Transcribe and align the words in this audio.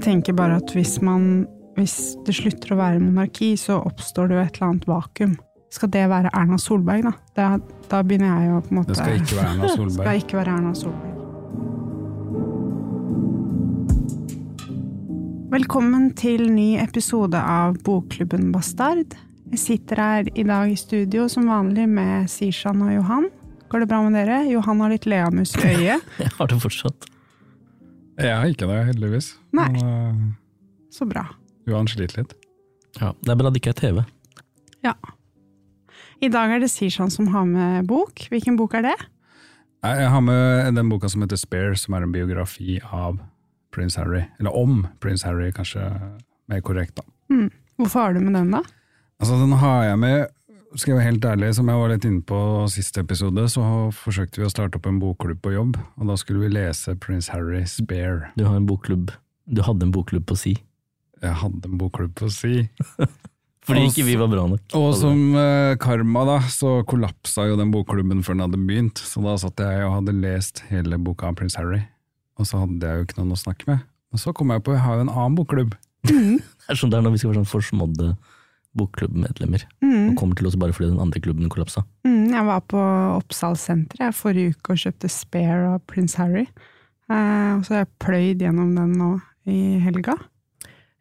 Jeg 0.00 0.06
tenker 0.14 0.32
bare 0.32 0.54
at 0.56 0.70
hvis 0.72 0.94
man 1.04 1.44
Hvis 1.76 2.14
det 2.24 2.32
slutter 2.32 2.72
å 2.72 2.76
være 2.78 3.00
monarki, 3.04 3.50
så 3.60 3.76
oppstår 3.84 4.30
det 4.30 4.34
jo 4.36 4.40
et 4.40 4.54
eller 4.56 4.66
annet 4.70 4.86
vakuum. 4.88 5.34
Skal 5.72 5.90
det 5.92 6.06
være 6.08 6.32
Erna 6.36 6.56
Solberg, 6.60 7.04
da? 7.04 7.12
Da, 7.36 7.48
da 7.92 8.00
begynner 8.04 8.40
jeg 8.40 8.48
jo 8.48 8.62
på 8.64 8.72
en 8.72 8.78
måte 8.80 8.94
Det 8.94 8.96
skal 8.96 9.20
ikke 9.20 9.36
være 9.36 9.52
Erna 9.52 9.68
Solberg. 9.76 10.00
skal 10.00 10.22
ikke 10.22 10.38
være 10.40 10.54
Erna 10.56 10.72
Solberg. 10.80 11.14
Velkommen 15.52 16.08
til 16.16 16.46
ny 16.48 16.68
episode 16.80 17.36
av 17.36 17.76
Bokklubben 17.84 18.48
Bastard. 18.56 19.18
Jeg 19.52 19.62
sitter 19.66 20.00
her 20.00 20.32
i 20.32 20.48
dag 20.48 20.72
i 20.72 20.80
studio 20.80 21.28
som 21.28 21.52
vanlig 21.52 21.84
med 21.92 22.28
Sishan 22.32 22.80
og 22.88 22.96
Johan. 22.96 23.28
Går 23.68 23.84
det 23.84 23.92
bra 23.92 24.00
med 24.08 24.16
dere? 24.16 24.46
Johan 24.48 24.80
har 24.80 24.96
litt 24.96 25.04
leamus 25.04 25.52
i 25.60 25.66
øyet. 25.76 26.12
Jeg 26.24 26.36
har 26.40 26.48
det 26.48 26.62
fortsatt. 26.64 27.09
Jeg 28.20 28.36
har 28.36 28.50
ikke 28.52 28.68
det, 28.68 28.80
heldigvis. 28.90 29.32
Nei. 29.56 29.68
Men, 29.74 29.86
uh, 29.86 30.90
Så 30.92 31.06
bra. 31.08 31.24
Johan 31.68 31.88
sliter 31.88 32.22
litt. 32.22 32.34
Ja, 32.98 33.12
det 33.22 33.32
er 33.32 33.38
bra 33.38 33.50
det 33.52 33.62
ikke 33.62 33.72
er 33.72 33.78
TV. 33.78 34.02
Ja. 34.84 34.94
I 36.20 36.28
dag 36.32 36.52
er 36.52 36.60
det 36.60 36.70
Sishan 36.72 37.12
som 37.12 37.30
har 37.32 37.46
med 37.48 37.86
bok. 37.88 38.26
Hvilken 38.32 38.58
bok 38.58 38.74
er 38.76 38.90
det? 38.90 38.96
Jeg 39.80 40.08
har 40.12 40.20
med 40.20 40.74
den 40.76 40.90
boka 40.90 41.08
som 41.08 41.22
heter 41.24 41.38
Spare, 41.40 41.76
som 41.80 41.94
er 41.96 42.04
en 42.04 42.12
biografi 42.12 42.76
av 42.84 43.16
prins 43.72 43.96
Harry. 43.96 44.26
Eller 44.40 44.56
om 44.56 44.82
prins 45.00 45.24
Harry, 45.24 45.48
kanskje 45.56 45.86
mer 46.50 46.60
korrekt, 46.66 46.98
da. 46.98 47.06
Mm. 47.32 47.48
Hvorfor 47.80 48.04
har 48.04 48.14
du 48.16 48.20
med 48.20 48.36
den, 48.36 48.50
da? 48.52 48.60
Altså, 49.20 49.38
den 49.40 49.54
har 49.62 49.84
jeg 49.86 49.98
med 50.02 50.26
skal 50.78 50.92
jeg 50.92 50.98
være 51.00 51.08
helt 51.08 51.24
ærlig, 51.26 51.48
som 51.56 51.70
jeg 51.70 51.80
var 51.80 51.90
litt 51.90 52.06
inne 52.06 52.22
på 52.26 52.40
siste 52.70 53.02
episode, 53.02 53.46
så 53.50 53.62
forsøkte 53.96 54.42
vi 54.42 54.46
å 54.46 54.52
starte 54.52 54.78
opp 54.78 54.86
en 54.86 55.00
bokklubb 55.02 55.40
på 55.42 55.54
jobb, 55.54 55.78
og 55.98 56.10
da 56.10 56.16
skulle 56.20 56.44
vi 56.44 56.52
lese 56.54 56.94
Prince 57.02 57.32
Harry 57.34 57.64
Spare. 57.66 58.30
Du 58.38 58.44
har 58.46 58.54
en 58.58 58.68
bokklubb. 58.68 59.10
Du 59.50 59.64
hadde 59.66 59.88
en 59.88 59.94
bokklubb 59.94 60.28
på 60.30 60.38
si. 60.38 60.54
Jeg 61.20 61.36
hadde 61.42 61.66
en 61.66 61.80
bokklubb 61.80 62.14
på 62.20 62.30
si. 62.32 62.62
Fordi 63.66 63.82
ikke 63.90 64.06
vi 64.06 64.16
var 64.16 64.30
bra 64.32 64.46
nok. 64.48 64.62
Og 64.78 64.88
som 64.96 65.34
uh, 65.34 65.76
karma, 65.82 66.24
da, 66.28 66.38
så 66.48 66.78
kollapsa 66.88 67.44
jo 67.50 67.58
den 67.60 67.74
bokklubben 67.74 68.22
før 68.24 68.38
den 68.38 68.46
hadde 68.46 68.62
begynt. 68.62 69.02
Så 69.04 69.22
da 69.26 69.36
satt 69.42 69.60
jeg 69.60 69.84
og 69.84 69.98
hadde 69.98 70.16
lest 70.22 70.64
hele 70.70 70.98
boka 71.02 71.28
av 71.28 71.36
prins 71.38 71.58
Harry, 71.60 71.82
og 72.40 72.48
så 72.48 72.62
hadde 72.62 72.86
jeg 72.86 73.02
jo 73.02 73.08
ikke 73.08 73.20
noen 73.20 73.36
å 73.36 73.42
snakke 73.42 73.68
med. 73.68 73.86
Og 74.14 74.22
så 74.22 74.32
kom 74.34 74.54
jeg 74.54 74.62
på 74.64 74.72
at 74.72 74.80
jeg 74.80 74.86
har 74.86 74.98
jo 74.98 75.06
en 75.08 75.14
annen 75.16 75.38
bokklubb. 75.38 75.74
Det 76.70 76.76
er 76.76 76.78
sånn 76.78 76.92
det 76.92 77.00
er 77.00 77.02
når 77.02 77.16
vi 77.16 77.18
skal 77.18 77.32
være 77.32 77.40
sånn 77.40 77.50
forsmådde 77.50 78.12
bokklubbmedlemmer. 78.78 79.64
Mm. 79.82 80.10
Og 80.12 80.18
kommer 80.20 80.38
til 80.38 80.46
oss 80.50 80.58
bare 80.60 80.74
fordi 80.76 80.92
den 80.92 81.02
andre 81.02 81.20
klubben 81.22 81.50
kollapsa. 81.50 81.82
Mm, 82.06 82.30
jeg 82.34 82.44
var 82.46 82.60
på 82.70 82.82
Oppsalsenteret 83.16 84.14
forrige 84.14 84.54
uke 84.54 84.74
og 84.76 84.82
kjøpte 84.84 85.10
Spare 85.10 85.72
av 85.74 85.80
Prince 85.90 86.20
Harry. 86.20 86.46
Eh, 87.10 87.50
og 87.56 87.64
så 87.66 87.74
har 87.74 87.84
jeg 87.84 87.94
pløyd 88.04 88.44
gjennom 88.44 88.74
den 88.78 88.94
nå 89.00 89.14
i 89.50 89.80
helga. 89.82 90.14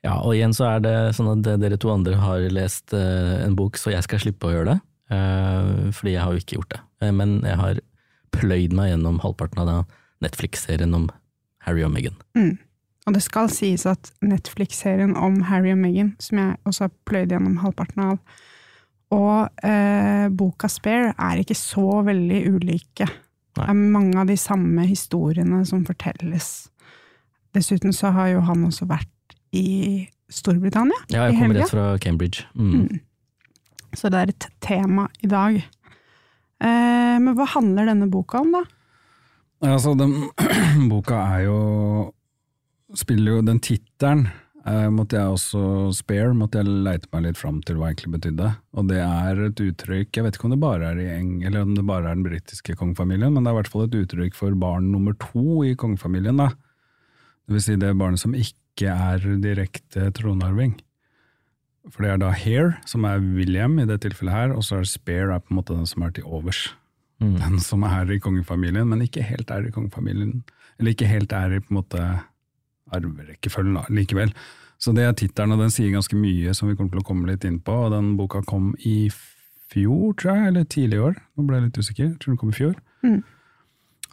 Ja, 0.05 0.15
og 0.23 0.31
igjen 0.33 0.55
så 0.55 0.65
er 0.69 0.83
det 0.83 0.95
sånn 1.17 1.29
at 1.33 1.47
dere 1.59 1.77
to 1.77 1.91
andre 1.91 2.15
har 2.21 2.45
lest 2.55 2.93
eh, 2.95 3.43
en 3.43 3.57
bok, 3.59 3.77
så 3.77 3.91
jeg 3.91 4.05
skal 4.07 4.21
slippe 4.23 4.47
å 4.47 4.53
gjøre 4.55 4.73
det. 4.73 4.79
eh, 5.11 5.89
fordi 5.91 6.13
jeg 6.15 6.23
har 6.23 6.33
jo 6.33 6.41
ikke 6.43 6.57
gjort 6.57 6.73
det. 6.75 6.81
Eh, 7.03 7.11
men 7.11 7.39
jeg 7.43 7.59
har 7.59 7.81
pløyd 8.31 8.73
meg 8.77 8.93
gjennom 8.93 9.19
halvparten 9.23 9.61
av 9.65 9.85
Netflix-serien 10.23 10.95
om 10.95 11.09
Harry 11.65 11.83
og 11.83 11.91
Meghan. 11.91 12.15
Mm. 12.37 12.57
Og 13.07 13.15
det 13.15 13.23
skal 13.25 13.49
sies 13.53 13.85
at 13.89 14.11
Netflix-serien 14.21 15.15
om 15.17 15.39
Harry 15.47 15.71
og 15.73 15.79
Meghan, 15.81 16.13
som 16.21 16.41
jeg 16.41 16.57
også 16.67 16.87
har 16.87 16.95
pløyd 17.09 17.33
gjennom 17.33 17.59
halvparten 17.63 18.03
av, 18.05 18.19
og 19.15 19.65
eh, 19.65 20.27
boka 20.37 20.69
Spare 20.69 21.15
er 21.15 21.41
ikke 21.41 21.57
så 21.57 22.03
veldig 22.05 22.43
ulike. 22.53 23.07
Det 23.57 23.65
er 23.65 23.77
mange 23.77 24.19
av 24.21 24.29
de 24.29 24.37
samme 24.37 24.85
historiene 24.85 25.63
som 25.67 25.81
fortelles. 25.87 26.69
Dessuten 27.55 27.95
så 27.95 28.13
har 28.13 28.29
jo 28.35 28.43
han 28.45 28.67
også 28.67 28.85
vært 28.89 29.37
i 29.57 30.05
Storbritannia 30.29 30.97
Ja, 31.09 31.25
jeg 31.25 31.39
kommer 31.39 31.57
rett 31.57 31.73
fra 31.73 31.87
Cambridge. 31.97 32.45
Mm. 32.53 32.85
Mm. 32.85 32.99
Så 33.97 34.11
det 34.13 34.19
er 34.19 34.31
et 34.35 34.47
tema 34.61 35.07
i 35.25 35.29
dag. 35.31 35.57
Eh, 35.57 37.15
men 37.17 37.33
hva 37.33 37.47
handler 37.55 37.89
denne 37.89 38.09
boka 38.11 38.43
om, 38.43 38.53
da? 38.53 38.61
Altså, 39.65 39.95
den 39.97 40.29
boka 40.91 41.23
er 41.33 41.47
jo 41.47 41.59
Spiller 42.97 43.37
jo 43.37 43.41
den 43.45 43.59
tittelen 43.61 44.27
eh, 44.65 44.87
måtte 44.93 45.19
jeg 45.19 45.35
også 45.35 45.61
spare, 45.97 46.33
måtte 46.37 46.61
jeg 46.61 46.79
leite 46.87 47.09
meg 47.13 47.27
litt 47.27 47.39
fram 47.39 47.59
til 47.65 47.77
hva 47.79 47.91
egentlig 47.91 48.15
betydde. 48.15 48.49
Og 48.77 48.89
det 48.89 49.01
er 49.03 49.43
et 49.45 49.63
uttrykk, 49.65 50.09
jeg 50.15 50.25
vet 50.25 50.39
ikke 50.39 50.49
om 50.49 50.55
det 50.55 50.61
bare 50.63 50.89
er 50.91 51.03
i 51.03 51.09
Eng, 51.17 51.35
eller 51.47 51.67
om 51.67 51.75
det 51.77 51.85
bare 51.87 52.09
er 52.09 52.17
den 52.17 52.25
britiske 52.25 52.75
kongefamilien, 52.79 53.33
men 53.33 53.45
det 53.45 53.51
er 53.51 53.57
i 53.57 53.61
hvert 53.61 53.71
fall 53.73 53.87
et 53.87 53.99
uttrykk 54.01 54.37
for 54.37 54.57
barn 54.59 54.91
nummer 54.93 55.17
to 55.21 55.61
i 55.67 55.75
kongefamilien, 55.79 56.41
da. 56.41 56.51
Det 57.45 57.57
vil 57.57 57.65
si 57.65 57.79
det 57.81 57.95
barnet 57.97 58.21
som 58.21 58.35
ikke 58.37 58.93
er 58.93 59.25
direkte 59.41 60.09
tronarving. 60.15 60.77
For 61.89 62.05
det 62.05 62.11
er 62.13 62.19
da 62.21 62.33
Hare, 62.35 62.75
som 62.89 63.05
er 63.07 63.23
William 63.23 63.79
i 63.81 63.87
det 63.89 64.01
tilfellet 64.03 64.35
her, 64.35 64.53
og 64.53 64.65
så 64.65 64.79
er 64.79 64.89
Spare 64.89 65.33
er 65.33 65.41
på 65.41 65.53
en 65.53 65.61
måte 65.61 65.77
den 65.77 65.89
som 65.89 66.05
er 66.05 66.13
til 66.13 66.27
overs. 66.27 66.67
Mm. 67.19 67.35
Den 67.41 67.59
som 67.63 67.83
er 67.87 68.11
i 68.13 68.19
kongefamilien, 68.21 68.87
men 68.87 69.01
ikke 69.03 69.25
helt 69.25 69.49
er 69.51 69.65
i 69.67 69.73
kongefamilien. 69.73 70.43
Eller 70.77 70.93
ikke 70.93 71.09
helt 71.09 71.33
er 71.35 71.55
i 71.55 71.61
på 71.63 71.73
en 71.73 71.79
måte 71.79 72.03
arverekkefølgen 72.95 73.79
likevel. 73.95 74.33
Så 74.79 74.93
det 74.95 75.03
er 75.03 75.15
tittelen, 75.17 75.55
og 75.55 75.63
den 75.63 75.73
sier 75.75 75.91
ganske 75.91 76.15
mye 76.15 76.53
som 76.55 76.69
vi 76.69 76.77
kommer 76.77 76.93
til 76.93 77.03
å 77.03 77.07
komme 77.09 77.27
litt 77.27 77.43
inn 77.47 77.59
på. 77.63 77.73
Og 77.85 77.91
den 77.91 78.13
boka 78.19 78.41
kom 78.47 78.71
i 78.87 79.09
fjor, 79.69 80.13
tror 80.19 80.37
jeg, 80.37 80.51
eller 80.51 80.69
tidlig 80.71 80.99
i 80.99 81.03
år. 81.09 81.17
Nå 81.35 81.47
ble 81.47 81.59
jeg 81.59 81.67
litt 81.67 81.81
usikker. 81.81 82.05
Jeg 82.07 82.21
tror 82.21 82.33
den 82.33 82.39
kom 82.39 82.53
i 82.53 82.59
fjor. 82.59 82.77
Mm. 83.03 83.19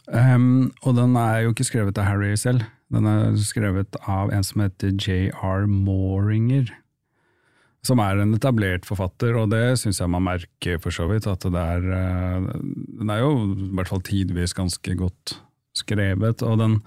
Um, 0.07 0.49
og 0.87 0.95
den 0.95 1.15
er 1.19 1.45
jo 1.45 1.53
ikke 1.53 1.67
skrevet 1.67 1.99
av 1.99 2.07
Harry 2.07 2.33
selv. 2.39 2.67
Den 2.93 3.07
er 3.09 3.39
skrevet 3.43 3.97
av 4.07 4.31
en 4.31 4.45
som 4.47 4.63
heter 4.63 4.93
J.R. 4.95 5.65
Moringer. 5.71 6.69
Som 7.87 8.01
er 8.03 8.19
en 8.19 8.35
etablert 8.35 8.87
forfatter, 8.87 9.35
og 9.39 9.51
det 9.53 9.77
syns 9.79 10.01
jeg 10.01 10.11
man 10.11 10.25
merker 10.25 10.79
for 10.83 10.95
så 10.95 11.07
vidt. 11.07 11.27
At 11.31 11.47
det 11.47 11.63
er 11.63 11.91
eh, 11.95 12.47
Den 12.99 13.11
er 13.11 13.23
jo 13.23 13.33
i 13.55 13.69
hvert 13.79 13.91
fall 13.91 14.03
tidvis 14.03 14.55
ganske 14.57 14.95
godt 14.99 15.37
skrevet, 15.77 16.43
og 16.43 16.59
den 16.59 16.79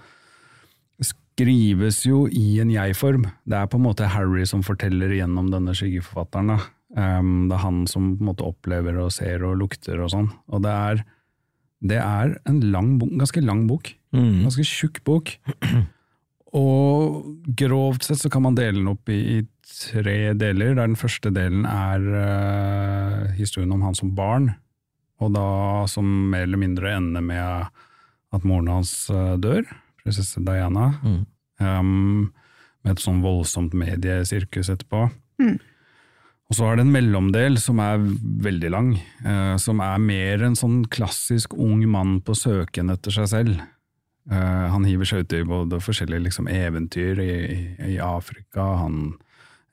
skrives 1.41 2.03
jo 2.05 2.25
i 2.29 2.59
en 2.61 2.69
jeg-form. 2.71 3.25
Det 3.49 3.57
er 3.57 3.69
på 3.69 3.79
en 3.79 3.85
måte 3.87 4.09
Harry 4.13 4.45
som 4.45 4.61
forteller 4.65 5.09
gjennom 5.17 5.49
denne 5.51 5.73
skyggeforfatteren. 5.77 6.59
Um, 6.91 7.47
det 7.49 7.55
er 7.57 7.63
han 7.63 7.87
som 7.89 8.11
på 8.17 8.21
en 8.21 8.29
måte 8.29 8.45
opplever 8.45 8.99
og 9.01 9.13
ser 9.15 9.41
og 9.47 9.57
lukter 9.61 10.01
og 10.03 10.11
sånn. 10.13 10.29
Og 10.51 10.61
det 10.65 10.71
er, 10.75 11.01
det 11.81 11.97
er 12.03 12.35
en 12.49 12.61
lang 12.73 12.93
bok, 13.01 13.13
ganske 13.23 13.41
lang 13.41 13.65
bok. 13.69 13.93
Mm. 14.13 14.43
Ganske 14.45 14.65
tjukk 14.67 15.01
bok. 15.07 15.33
Og 16.51 17.53
grovt 17.55 18.03
sett 18.03 18.19
så 18.19 18.29
kan 18.29 18.43
man 18.43 18.57
dele 18.57 18.81
den 18.81 18.91
opp 18.91 19.09
i, 19.09 19.39
i 19.39 19.71
tre 19.71 20.33
deler, 20.35 20.75
der 20.75 20.83
den 20.83 20.99
første 20.99 21.31
delen 21.33 21.63
er 21.65 22.03
uh, 22.11 23.29
historien 23.37 23.71
om 23.71 23.85
han 23.87 23.95
som 23.97 24.11
barn. 24.17 24.51
og 25.21 25.31
da 25.35 25.85
som 25.87 26.05
mer 26.31 26.43
eller 26.47 26.57
mindre 26.59 26.95
ender 26.97 27.21
med 27.23 27.69
at 28.33 28.45
moren 28.47 28.71
hans 28.71 28.91
eh, 29.13 29.35
dør, 29.37 29.61
prinsesse 30.01 30.41
Diana, 30.41 30.95
Mm. 31.03 31.25
Um, 31.61 32.31
med 32.81 32.95
et 32.95 33.03
sånn 33.03 33.21
voldsomt 33.23 33.75
mediesirkus 33.77 34.71
etterpå. 34.73 35.07
Mm. 35.41 35.59
Og 36.51 36.57
så 36.57 36.67
er 36.67 36.77
det 36.77 36.83
en 36.83 36.91
mellomdel 36.91 37.55
som 37.63 37.79
er 37.79 38.01
veldig 38.43 38.71
lang, 38.73 38.95
uh, 39.23 39.55
som 39.61 39.79
er 39.85 40.01
mer 40.03 40.43
en 40.43 40.57
sånn 40.59 40.81
klassisk 40.91 41.55
ung 41.55 41.85
mann 41.87 42.17
på 42.25 42.35
søken 42.35 42.91
etter 42.91 43.15
seg 43.15 43.29
selv. 43.31 43.61
Uh, 44.29 44.67
han 44.73 44.83
hiver 44.85 45.07
seg 45.07 45.23
ut 45.23 45.33
i 45.33 45.45
både 45.47 45.79
forskjellige 45.81 46.25
liksom, 46.27 46.49
eventyr 46.51 47.21
i, 47.23 47.35
i, 47.87 47.95
Afrika, 48.03 48.65
han 48.83 49.15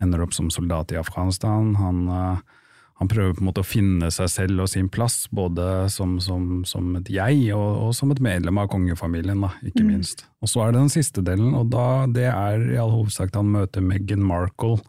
ender 0.02 0.23
opp 0.23 0.37
som 0.37 0.52
soldat 0.55 0.94
i 0.94 1.00
Afghanistan, 1.00 1.73
han, 1.75 2.05
eh, 2.06 2.58
han 2.99 3.11
prøver 3.11 3.37
på 3.37 3.45
en 3.45 3.47
måte 3.47 3.62
å 3.62 3.67
finne 3.67 4.09
seg 4.11 4.31
selv 4.33 4.65
og 4.65 4.71
sin 4.73 4.89
plass, 4.91 5.29
både 5.31 5.87
som, 5.95 6.17
som, 6.23 6.65
som 6.67 6.97
et 6.99 7.11
jeg 7.15 7.53
og, 7.55 7.67
og 7.87 7.93
som 7.95 8.11
et 8.11 8.23
medlem 8.23 8.59
av 8.59 8.71
kongefamilien, 8.73 9.39
da, 9.45 9.53
ikke 9.62 9.85
minst. 9.87 10.25
Og 10.43 10.50
så 10.50 10.65
er 10.65 10.73
det 10.75 10.81
den 10.83 10.91
siste 10.91 11.23
delen, 11.23 11.53
og 11.55 11.71
da, 11.71 12.09
det 12.11 12.27
er 12.33 12.65
i 12.75 12.81
all 12.81 12.91
hovedsak 12.97 13.31
da 13.31 13.45
han 13.45 13.53
møter 13.55 13.85
Meghan 13.87 14.25
Markle, 14.27 14.81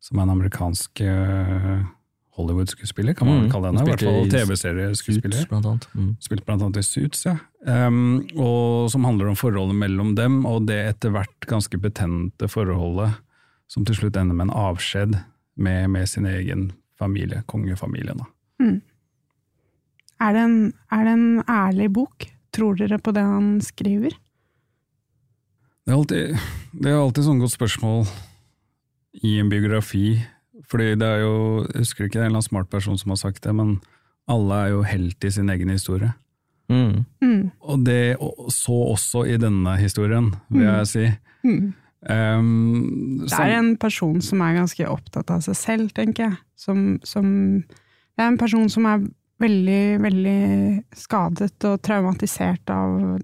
som 0.00 0.18
er 0.18 0.24
en 0.24 0.32
amerikansk 0.38 1.02
eh, 1.04 1.82
Hollywood-skuespiller, 2.38 3.14
kan 3.14 3.28
man 3.28 3.44
Mm, 3.44 3.50
kalle 3.52 3.68
henne. 3.70 3.82
I 3.84 3.90
hvert 3.90 4.04
fall 4.04 4.30
TV-serieskuespiller. 4.32 5.44
Blant 5.48 5.68
annet. 5.68 5.88
Mm. 5.94 6.08
Spilte 6.24 6.46
blant 6.48 6.64
annet 6.64 6.80
i 6.80 6.82
Suits, 6.86 7.26
ja. 7.28 7.36
Um, 7.64 8.24
og 8.36 8.88
som 8.92 9.04
handler 9.04 9.30
om 9.30 9.36
forholdet 9.38 9.76
mellom 9.76 10.14
dem, 10.16 10.40
og 10.48 10.64
det 10.68 10.80
etter 10.94 11.12
hvert 11.12 11.48
ganske 11.48 11.78
betente 11.80 12.48
forholdet 12.48 13.20
som 13.70 13.84
til 13.84 14.00
slutt 14.00 14.16
ender 14.16 14.36
med 14.36 14.48
en 14.48 14.56
avskjed 14.64 15.14
med, 15.56 15.90
med 15.92 16.08
sin 16.08 16.26
egen 16.26 16.72
familie, 17.04 17.44
kongefamilien. 17.50 18.18
Da. 18.20 18.28
Er 20.24 20.36
det, 20.36 20.42
en, 20.42 20.58
er 20.92 21.04
det 21.04 21.14
en 21.14 21.42
ærlig 21.50 21.90
bok? 21.92 22.28
Tror 22.54 22.76
dere 22.78 23.00
på 23.02 23.12
det 23.14 23.24
han 23.26 23.58
skriver? 23.64 24.14
Det 25.84 25.92
er 25.92 25.98
alltid, 25.98 26.36
det 26.80 26.92
er 26.92 26.96
alltid 26.96 27.26
sånn 27.26 27.42
godt 27.42 27.52
spørsmål 27.52 28.06
i 29.20 29.36
en 29.42 29.50
biografi, 29.52 30.16
fordi 30.70 30.94
det 30.98 31.08
er 31.08 31.24
jo, 31.26 31.34
jeg 31.66 31.82
husker 31.82 32.06
ikke 32.06 32.16
det 32.16 32.22
er 32.22 32.28
en 32.28 32.32
eller 32.32 32.40
annen 32.40 32.48
smart 32.48 32.70
person 32.72 32.96
som 32.98 33.12
har 33.12 33.20
sagt 33.20 33.44
det, 33.44 33.52
men 33.54 33.76
alle 34.30 34.60
er 34.62 34.72
jo 34.72 34.84
helt 34.88 35.26
i 35.28 35.32
sin 35.34 35.52
egen 35.52 35.72
historie. 35.74 36.14
Mm. 36.72 37.04
Mm. 37.20 37.50
Og 37.60 37.84
det 37.84 38.16
så 38.54 38.78
også 38.94 39.26
i 39.28 39.36
denne 39.36 39.76
historien, 39.76 40.30
vil 40.48 40.64
jeg 40.64 40.88
si. 40.88 41.04
Mm. 41.44 41.74
Um, 42.04 43.24
Det 43.24 43.38
er 43.38 43.58
en 43.58 43.76
person 43.80 44.18
som 44.20 44.42
er 44.44 44.58
ganske 44.58 44.88
opptatt 44.88 45.30
av 45.32 45.44
seg 45.46 45.56
selv, 45.56 45.92
tenker 45.96 46.28
jeg. 46.28 46.40
Som, 46.56 46.82
som 47.04 47.26
Det 47.64 48.20
er 48.22 48.32
en 48.32 48.40
person 48.40 48.68
som 48.72 48.86
er 48.90 49.06
veldig, 49.42 49.84
veldig 50.04 50.40
skadet 50.96 51.64
og 51.68 51.80
traumatisert 51.84 52.70
av 52.70 52.98
å 52.98 53.14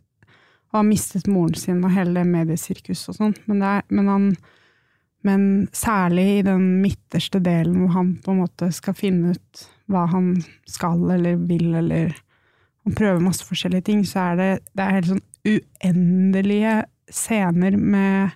ha 0.74 0.82
mistet 0.86 1.28
moren 1.30 1.58
sin 1.58 1.84
og 1.84 1.92
hele 1.94 2.20
det 2.20 2.30
mediesirkuset 2.30 3.12
og 3.12 3.18
sånn. 3.18 3.36
Men, 3.50 3.66
men 3.90 4.10
han 4.10 4.32
Men 5.22 5.68
særlig 5.76 6.38
i 6.38 6.42
den 6.42 6.80
midterste 6.80 7.42
delen 7.44 7.82
hvor 7.82 7.90
han 7.92 8.14
på 8.24 8.32
en 8.32 8.38
måte 8.40 8.70
skal 8.72 8.94
finne 8.96 9.34
ut 9.34 9.64
hva 9.92 10.06
han 10.08 10.38
skal 10.64 11.02
eller 11.10 11.36
vil, 11.36 11.74
eller 11.74 12.14
Han 12.86 12.94
prøver 12.96 13.20
masse 13.20 13.44
forskjellige 13.44 13.84
ting, 13.84 14.06
så 14.08 14.30
er 14.30 14.36
det, 14.36 14.52
det 14.72 14.80
er 14.80 14.94
helt 14.96 15.10
sånn 15.10 15.26
uendelige 15.44 16.86
scener 17.12 17.76
med 17.76 18.30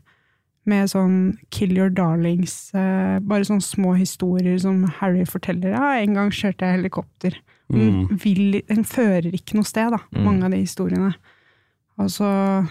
med 0.67 0.89
sånn 0.89 1.37
kill 1.51 1.77
your 1.77 1.91
darlings, 1.91 2.71
eh, 2.75 3.19
bare 3.21 3.45
sånne 3.45 3.63
små 3.63 3.97
historier 3.99 4.59
som 4.59 4.85
Harry 5.01 5.25
forteller. 5.29 5.71
Ja, 5.77 5.93
en 6.01 6.15
gang 6.15 6.31
kjørte 6.31 6.65
jeg 6.65 6.79
helikopter. 6.83 7.35
Den, 7.71 8.07
Mm. 8.09 8.19
vil, 8.23 8.63
den 8.69 8.85
fører 8.85 9.33
ikke 9.33 9.55
noe 9.55 9.65
sted, 9.65 9.91
da, 9.91 9.99
Mm. 10.15 10.25
mange 10.25 10.45
av 10.45 10.51
de 10.51 10.57
historiene. 10.59 11.15
Og 11.99 12.07
så 12.11 12.69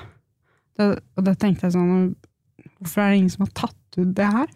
det, 0.77 0.99
Og 1.17 1.23
da 1.23 1.33
tenkte 1.33 1.61
jeg 1.63 1.73
sånn 1.73 2.15
Hvorfor 2.81 3.01
er 3.01 3.09
det 3.11 3.17
ingen 3.17 3.29
som 3.29 3.45
har 3.45 3.53
tatt 3.53 3.97
ut 3.97 4.13
det 4.13 4.25
her? 4.25 4.47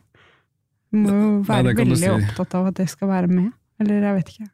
Du 0.92 0.98
må 0.98 1.10
jo 1.10 1.44
være 1.44 1.63
det 1.75 1.78
veldig 1.78 1.98
si. 1.98 2.07
opptatt 2.07 2.56
av 2.56 2.68
at 2.68 2.74
det 2.75 2.90
skal 2.90 3.07
være 3.07 3.28
med. 3.30 3.51
Eller 3.80 4.01
jeg 4.01 4.16
vet 4.16 4.30
ikke. 4.33 4.50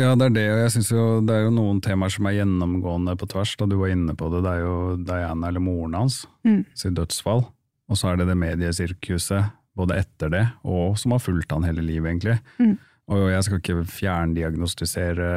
Ja, 0.00 0.14
det 0.14 0.22
er 0.26 0.30
det, 0.30 0.50
og 0.50 0.58
jeg 0.64 0.70
synes 0.72 0.90
jo 0.90 1.20
det 1.20 1.34
er 1.36 1.42
jo 1.44 1.50
noen 1.50 1.80
temaer 1.82 2.10
som 2.10 2.26
er 2.26 2.32
gjennomgående 2.32 3.16
på 3.16 3.28
tvers, 3.28 3.56
da 3.58 3.66
du 3.66 3.76
var 3.76 3.88
inne 3.88 4.14
på 4.16 4.30
det. 4.32 4.42
Det 4.42 4.52
er 4.52 4.60
jo 4.64 4.96
Diana, 5.04 5.48
eller 5.48 5.60
moren 5.60 5.92
hans, 5.94 6.26
Mm. 6.44 6.64
sitt 6.74 6.94
dødsfall. 6.94 7.46
Og 7.86 7.98
så 7.98 8.10
er 8.10 8.20
det 8.20 8.28
det 8.30 8.38
mediesirkuset, 8.40 9.52
både 9.76 9.98
etter 10.00 10.30
det, 10.32 10.44
og 10.64 10.96
som 10.98 11.12
har 11.12 11.20
fulgt 11.22 11.52
han 11.52 11.66
hele 11.68 11.84
livet, 11.84 12.08
egentlig. 12.08 12.38
Mm. 12.58 12.78
Og 13.12 13.26
jeg 13.30 13.44
skal 13.46 13.60
ikke 13.60 13.82
fjerndiagnostisere 13.92 15.28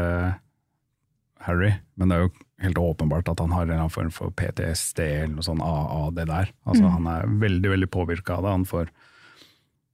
Harry, 1.45 1.73
men 1.99 2.09
det 2.09 2.15
er 2.15 2.25
jo 2.25 2.31
helt 2.63 2.79
åpenbart 2.81 3.29
at 3.31 3.39
han 3.43 3.53
har 3.55 3.63
en 3.63 3.69
eller 3.69 3.83
annen 3.85 3.93
form 3.93 4.09
for 4.11 4.33
PTSD 4.35 4.99
eller 5.03 5.35
noe 5.37 5.45
sånn 5.45 5.61
av 5.63 6.09
det 6.15 6.27
der. 6.27 6.51
Altså, 6.65 6.83
Mm. 6.83 6.91
Han 6.95 7.07
er 7.07 7.29
veldig, 7.45 7.69
veldig 7.75 7.89
påvirka 7.91 8.37
av 8.37 8.43
det. 8.43 8.51
Han 8.57 8.65
får 8.65 8.89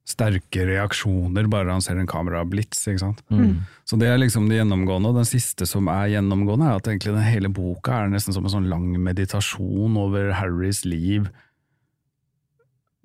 sterke 0.06 0.66
reaksjoner 0.70 1.48
bare 1.50 1.72
han 1.74 1.82
ser 1.82 1.98
en 1.98 2.08
kamerablits, 2.08 2.88
ikke 2.88 3.02
sant. 3.02 3.24
Mm. 3.30 3.66
Så 3.86 3.98
det 3.98 4.08
er 4.08 4.20
liksom 4.22 4.48
det 4.50 4.60
gjennomgående, 4.60 5.10
og 5.10 5.16
den 5.18 5.26
siste 5.26 5.66
som 5.66 5.88
er 5.88 6.14
gjennomgående, 6.14 6.70
er 6.70 6.76
at 6.78 6.88
egentlig 6.88 7.16
den 7.16 7.26
hele 7.26 7.50
boka 7.50 8.04
er 8.04 8.14
nesten 8.14 8.34
som 8.34 8.46
en 8.46 8.54
sånn 8.54 8.70
lang 8.70 8.86
meditasjon 9.02 9.98
over 9.98 10.32
Harrys 10.38 10.86
liv 10.86 11.26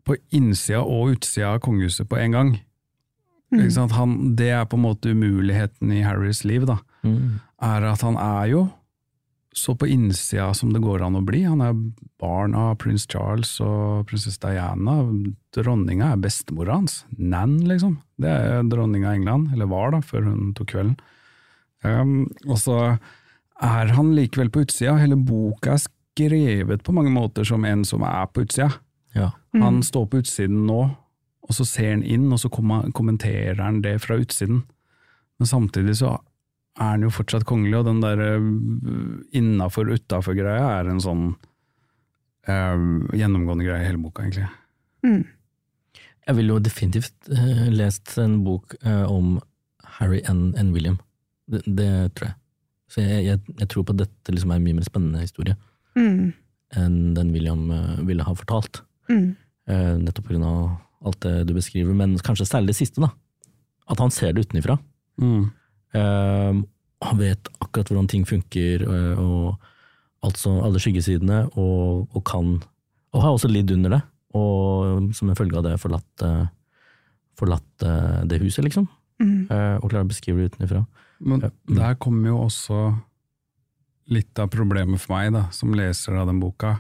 på 0.06 0.16
innsida 0.36 0.82
og 0.82 1.16
utsida 1.16 1.54
av 1.54 1.62
kongehuset 1.64 2.08
på 2.10 2.18
en 2.20 2.36
gang. 2.36 2.50
Mm. 3.50 3.62
Ikke 3.64 3.76
sant? 3.76 3.94
Han, 3.98 4.18
det 4.38 4.50
er 4.54 4.66
på 4.70 4.78
en 4.78 4.86
måte 4.86 5.12
umuligheten 5.12 5.92
i 5.94 6.04
Harrys 6.06 6.44
liv, 6.46 6.66
da. 6.68 6.78
Mm. 7.02 7.40
Er 7.66 7.88
at 7.90 8.04
han 8.06 8.18
er 8.20 8.52
jo 8.52 8.68
så 9.56 9.74
på 9.74 9.88
innsida 9.90 10.52
som 10.54 10.70
det 10.72 10.82
går 10.84 11.02
an 11.02 11.18
å 11.18 11.24
bli. 11.26 11.42
Han 11.42 11.62
er 11.64 11.78
barn 12.22 12.54
av 12.54 12.76
prins 12.82 13.06
Charles 13.10 13.56
og 13.64 14.06
prinsesse 14.10 14.38
Diana. 14.42 15.00
Dronninga 15.56 16.12
er 16.12 16.20
bestemora 16.22 16.78
hans. 16.78 17.00
Nan, 17.18 17.58
liksom. 17.66 17.98
Det 18.20 18.30
er 18.30 18.68
dronninga 18.70 19.10
av 19.10 19.18
England, 19.18 19.54
eller 19.54 19.70
var 19.72 19.96
da, 19.96 20.02
før 20.06 20.28
hun 20.28 20.52
tok 20.54 20.70
kvelden. 20.74 20.94
Um, 21.82 22.28
og 22.46 22.60
så 22.60 22.76
er 23.60 23.94
han 23.96 24.14
likevel 24.14 24.52
på 24.52 24.62
utsida. 24.66 24.94
Hele 25.00 25.18
boka 25.18 25.74
er 25.74 25.82
skrevet 25.82 26.84
på 26.86 26.94
mange 26.94 27.12
måter 27.12 27.46
som 27.48 27.64
en 27.66 27.82
som 27.88 28.04
er 28.06 28.30
på 28.30 28.46
utsida. 28.46 28.70
Ja. 29.16 29.30
Mm. 29.54 29.62
Han 29.62 29.82
står 29.82 30.06
på 30.06 30.20
utsiden 30.22 30.64
nå, 30.68 30.80
og 31.40 31.56
så 31.56 31.66
ser 31.66 31.94
han 31.96 32.04
inn, 32.06 32.28
og 32.32 32.38
så 32.42 32.50
kommenterer 32.52 33.58
han 33.62 33.80
det 33.82 33.96
fra 34.04 34.18
utsiden. 34.20 34.62
Men 35.40 35.50
samtidig 35.50 35.96
så 35.98 36.14
er 36.78 36.92
han 36.94 37.02
jo 37.02 37.10
fortsatt 37.10 37.46
kongelig, 37.48 37.80
og 37.80 37.88
den 37.88 38.02
der 38.04 38.22
innafor-utafor-greia 39.36 40.68
er 40.78 40.90
en 40.90 41.02
sånn 41.02 41.24
uh, 42.48 42.78
gjennomgående 43.16 43.66
greie 43.66 43.82
i 43.82 43.88
hele 43.88 44.02
boka, 44.02 44.24
egentlig. 44.24 44.46
Mm. 45.06 45.24
Jeg 46.28 46.36
ville 46.38 46.54
jo 46.54 46.62
definitivt 46.62 47.32
uh, 47.32 47.66
lest 47.72 48.14
en 48.22 48.40
bok 48.46 48.76
uh, 48.86 49.06
om 49.10 49.40
Harry 49.98 50.20
and, 50.28 50.54
and 50.60 50.76
William. 50.76 51.00
Det, 51.50 51.64
det 51.66 51.90
tror 52.14 52.30
jeg. 52.30 52.36
Så 52.90 53.02
jeg, 53.02 53.24
jeg, 53.26 53.56
jeg 53.58 53.68
tror 53.70 53.86
på 53.86 53.94
at 53.94 54.04
dette 54.04 54.34
liksom 54.34 54.52
er 54.52 54.60
en 54.60 54.66
mye 54.66 54.78
mer 54.78 54.86
spennende 54.86 55.26
historie 55.26 55.58
Mm. 55.98 56.32
enn 56.78 57.14
den 57.16 57.32
William 57.34 57.64
eh, 57.74 57.96
ville 58.06 58.22
ha 58.22 58.30
fortalt. 58.38 58.84
Mm. 59.10 59.24
Eh, 59.70 59.94
nettopp 60.04 60.30
av 60.38 60.76
alt 61.06 61.20
det 61.24 61.34
du 61.48 61.54
beskriver, 61.56 61.96
men 61.96 62.18
kanskje 62.18 62.48
særlig 62.48 62.72
det 62.74 62.80
siste. 62.80 63.00
da. 63.00 63.10
At 63.90 63.98
han 63.98 64.10
ser 64.14 64.32
det 64.32 64.46
utenifra. 64.46 64.78
Mm. 65.20 65.50
Uh, 65.90 66.62
han 67.02 67.18
vet 67.18 67.48
akkurat 67.58 67.88
hvordan 67.88 68.08
ting 68.08 68.24
funker, 68.28 68.84
eh, 68.84 69.18
og 69.18 69.56
altså 70.22 70.60
alle 70.62 70.78
skyggesidene, 70.78 71.48
og, 71.56 72.06
og 72.14 72.24
kan 72.24 72.60
Og 73.12 73.22
har 73.22 73.32
også 73.32 73.48
lidd 73.48 73.72
under 73.72 73.90
det, 73.90 74.00
og 74.38 75.08
som 75.16 75.30
en 75.30 75.34
følge 75.34 75.58
av 75.58 75.64
det 75.64 75.80
forlatt, 75.82 76.22
forlatt 77.34 77.82
det 78.30 78.38
huset, 78.38 78.62
liksom. 78.62 78.86
Mm. 79.20 79.48
Eh, 79.52 79.76
og 79.80 79.90
klarer 79.90 80.06
å 80.06 80.10
beskrive 80.10 80.40
det 80.40 80.54
utenifra. 80.54 80.84
Men. 81.20 81.44
Mm. 81.68 81.76
der 81.76 81.96
kommer 82.00 82.30
jo 82.32 82.38
også 82.46 82.78
litt 84.10 84.38
av 84.40 84.48
problemet 84.50 85.02
for 85.02 85.14
meg, 85.14 85.32
da, 85.36 85.44
som 85.54 85.74
leser 85.76 86.16
av 86.18 86.30
den 86.30 86.40
boka. 86.42 86.78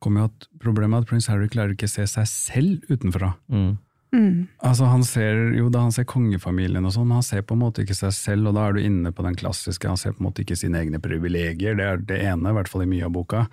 Kommer 0.00 0.24
jo 0.24 0.30
at 0.30 0.48
Problemet 0.62 0.96
er 0.96 1.04
at 1.04 1.10
prins 1.10 1.28
Harry 1.30 1.48
klarer 1.52 1.76
ikke 1.76 1.88
å 1.88 1.92
se 1.92 2.06
seg 2.08 2.28
selv 2.28 2.92
utenfra. 2.92 3.34
Mm. 3.52 3.78
Mm. 4.10 4.48
Altså 4.66 4.88
han 4.90 5.04
ser 5.06 5.38
jo 5.54 5.68
da 5.70 5.84
han 5.84 5.94
ser 5.94 6.06
kongefamilien 6.10 6.86
og 6.86 6.94
sånn, 6.96 7.12
han 7.14 7.22
ser 7.22 7.44
på 7.46 7.54
en 7.54 7.62
måte 7.62 7.84
ikke 7.84 7.94
seg 7.94 8.14
selv, 8.16 8.50
og 8.50 8.56
da 8.56 8.66
er 8.66 8.74
du 8.74 8.82
inne 8.82 9.12
på 9.14 9.22
den 9.22 9.38
klassiske, 9.38 9.86
han 9.86 10.00
ser 10.00 10.16
på 10.16 10.24
en 10.24 10.30
måte 10.30 10.42
ikke 10.42 10.58
sine 10.58 10.80
egne 10.82 10.98
privilegier, 11.02 11.76
det 11.78 11.86
er 11.86 12.02
det 12.08 12.18
ene, 12.26 12.50
i 12.50 12.56
hvert 12.58 12.70
fall 12.70 12.82
i 12.84 12.90
mye 12.90 13.06
av 13.06 13.14
boka. 13.14 13.44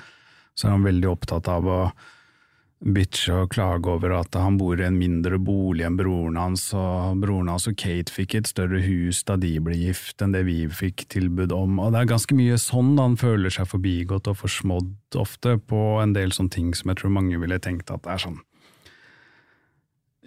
Så 0.58 0.68
er 0.68 0.74
han 0.74 0.88
veldig 0.88 1.12
opptatt 1.12 1.50
av 1.54 1.70
å 1.70 1.82
bitche 2.78 3.34
og 3.34 3.52
klage 3.56 3.90
over 3.90 4.14
at 4.20 4.36
han 4.38 4.60
bor 4.60 4.78
i 4.78 4.86
en 4.86 5.00
mindre 5.00 5.40
bolig 5.42 5.86
enn 5.88 5.98
broren 5.98 6.38
hans, 6.38 6.68
og 6.78 7.18
broren 7.24 7.50
hans 7.50 7.66
og 7.70 7.78
Kate 7.80 8.14
fikk 8.14 8.36
et 8.38 8.50
større 8.52 8.84
hus 8.84 9.24
da 9.28 9.38
de 9.42 9.56
ble 9.64 9.78
gift 9.80 10.22
enn 10.22 10.36
det 10.36 10.44
vi 10.46 10.60
fikk 10.70 11.08
tilbud 11.14 11.56
om, 11.56 11.80
og 11.82 11.96
det 11.96 12.04
er 12.04 12.12
ganske 12.14 12.38
mye 12.38 12.60
sånn 12.62 12.94
da 12.98 13.08
han 13.08 13.18
føler 13.18 13.54
seg 13.54 13.70
forbigått 13.72 14.30
og 14.30 14.38
forsmådd 14.44 15.18
ofte 15.18 15.58
på 15.58 15.84
en 16.04 16.14
del 16.14 16.36
sånne 16.36 16.54
ting 16.54 16.74
som 16.78 16.94
jeg 16.94 17.02
tror 17.02 17.16
mange 17.18 17.42
ville 17.42 17.58
tenkt 17.64 17.90
at 17.94 18.06
det 18.06 18.14
er 18.14 18.26
sånn 18.28 18.42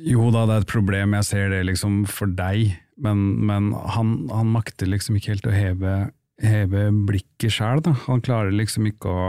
jo 0.00 0.30
da, 0.32 0.46
det 0.48 0.54
er 0.54 0.62
et 0.62 0.70
problem, 0.70 1.12
jeg 1.18 1.26
ser 1.28 1.50
det 1.52 1.58
liksom 1.68 2.06
for 2.08 2.30
deg, 2.32 2.70
men, 3.04 3.18
men 3.44 3.66
han, 3.94 4.14
han 4.32 4.48
makter 4.48 4.88
liksom 4.88 5.18
ikke 5.18 5.34
helt 5.34 5.48
å 5.50 5.52
heve 5.52 5.92
heve 6.40 6.88
blikket 7.06 7.52
sjæl, 7.52 7.82
da. 7.84 7.94
Han 8.06 8.22
klarer 8.24 8.54
liksom 8.54 8.88
ikke 8.90 9.12
å 9.12 9.24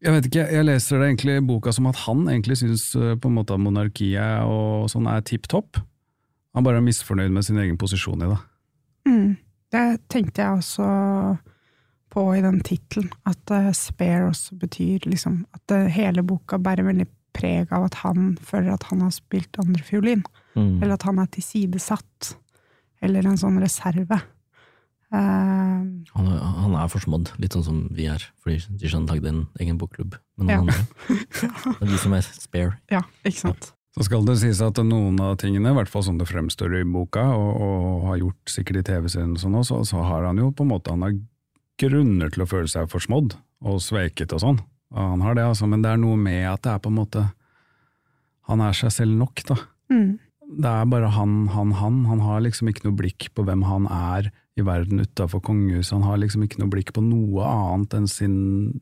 Jeg 0.00 0.14
vet 0.14 0.26
ikke, 0.30 0.46
jeg 0.48 0.64
leser 0.64 1.00
det 1.00 1.08
egentlig 1.10 1.36
i 1.36 1.44
boka 1.44 1.72
som 1.76 1.88
at 1.90 1.98
han 2.06 2.24
egentlig 2.32 2.56
syns 2.62 2.86
eh, 2.96 3.16
på 3.20 3.28
en 3.28 3.36
måte 3.36 3.52
at 3.52 3.60
monarkiet 3.60 4.48
og 4.48 4.88
sånn 4.88 5.08
er 5.10 5.20
tipp 5.28 5.48
topp. 5.52 5.76
Han 6.56 6.64
bare 6.66 6.80
er 6.80 6.86
misfornøyd 6.86 7.34
med 7.34 7.44
sin 7.46 7.60
egen 7.60 7.76
posisjon 7.78 8.24
i 8.24 8.30
det. 8.30 8.38
Mm. 9.10 9.30
Det 9.70 9.84
tenkte 10.10 10.42
jeg 10.42 10.62
også 10.62 10.86
på 12.10 12.24
i 12.34 12.40
den 12.42 12.58
tittelen, 12.66 13.12
at 13.28 13.52
uh, 13.54 13.68
spare 13.76 14.26
også 14.26 14.56
betyr 14.58 15.04
liksom 15.06 15.44
at 15.54 15.74
uh, 15.76 15.86
hele 15.94 16.24
boka 16.26 16.58
bærer 16.58 16.88
veldig 16.88 17.06
preg 17.36 17.70
av 17.70 17.86
at 17.86 18.00
han 18.00 18.32
føler 18.42 18.72
at 18.74 18.88
han 18.90 19.04
har 19.04 19.12
spilt 19.14 19.60
andrefiolin, 19.62 20.24
Mm. 20.56 20.82
eller 20.82 20.96
at 20.96 21.04
han 21.06 21.20
er 21.22 21.28
tilsidesatt, 21.30 22.32
eller 23.00 23.22
en 23.22 23.36
sånn 23.38 23.60
reserve. 23.62 24.16
Eh, 25.12 25.80
Han, 26.14 26.26
er- 26.26 26.42
han 26.62 26.74
er 26.74 26.88
forsmådd, 26.90 27.32
litt 27.38 27.52
sånn 27.54 27.64
som 27.64 27.88
vi 27.94 28.06
er, 28.10 28.22
fordi 28.42 28.60
Dishan 28.78 29.06
lagde 29.06 29.28
en 29.30 29.46
egen 29.60 29.78
bokklubb 29.78 30.14
med 30.38 30.46
noen 30.46 30.50
Ja. 30.50 30.58
andre. 30.60 30.86
Det 31.78 31.82
er 31.82 31.86
de 31.90 31.98
som 31.98 32.12
er 32.14 32.22
spare. 32.22 32.78
ja, 32.90 33.02
ikke 33.24 33.38
sant. 33.48 33.72
Så 33.96 34.04
skal 34.06 34.24
det 34.24 34.36
sies 34.38 34.60
at 34.62 34.74
noen 34.86 35.18
av 35.20 35.36
tingene, 35.42 35.70
i 35.70 35.74
hvert 35.74 35.88
fall 35.90 36.02
som 36.06 36.18
det 36.18 36.28
fremstår 36.30 36.76
i 36.80 36.84
boka, 36.86 37.24
og, 37.34 37.56
og 37.60 38.04
har 38.06 38.18
gjort 38.22 38.46
sikkert 38.52 38.76
i 38.78 38.82
TV-serien 38.86 39.32
og 39.34 39.40
sånn 39.42 39.56
også, 39.58 39.80
så 39.86 40.02
har 40.06 40.24
han 40.28 40.38
jo 40.38 40.50
på 40.54 40.62
en 40.62 40.70
måte 40.70 40.90
han 40.94 41.02
har 41.02 41.16
grunner 41.80 42.30
til 42.30 42.44
å 42.44 42.48
føle 42.50 42.68
seg 42.70 42.86
forsmådd 42.92 43.34
og 43.66 43.80
sveket 43.82 44.32
og 44.36 44.40
sånn. 44.44 44.60
Og 44.94 45.10
han 45.16 45.20
har 45.26 45.34
det, 45.34 45.42
altså, 45.46 45.66
men 45.70 45.82
det 45.82 45.90
er 45.90 45.98
noe 46.02 46.16
med 46.16 46.46
at 46.52 46.62
det 46.62 46.70
er 46.74 46.78
på 46.82 46.90
en 46.90 46.98
måte 47.02 47.26
Han 48.50 48.60
er 48.60 48.72
seg 48.74 48.90
selv 48.90 49.14
nok, 49.14 49.42
da. 49.46 49.56
Mm. 49.92 50.18
Det 50.58 50.66
er 50.70 50.86
bare 50.90 51.10
han, 51.14 51.34
han, 51.54 51.70
han. 51.78 52.04
Han 52.10 52.20
har 52.24 52.40
liksom 52.42 52.66
ikke 52.70 52.88
noe 52.88 52.96
blikk 52.98 53.28
på 53.34 53.44
hvem 53.46 53.62
han 53.68 53.86
er 53.86 54.30
i 54.58 54.62
verden 54.66 55.00
utafor 55.04 55.40
kongehuset. 55.46 55.92
Han 55.94 56.02
har 56.08 56.18
liksom 56.18 56.42
ikke 56.44 56.58
noe 56.62 56.70
blikk 56.72 56.92
på 56.96 57.02
noe 57.04 57.44
annet 57.46 57.94
enn 57.94 58.08
sin, 58.10 58.80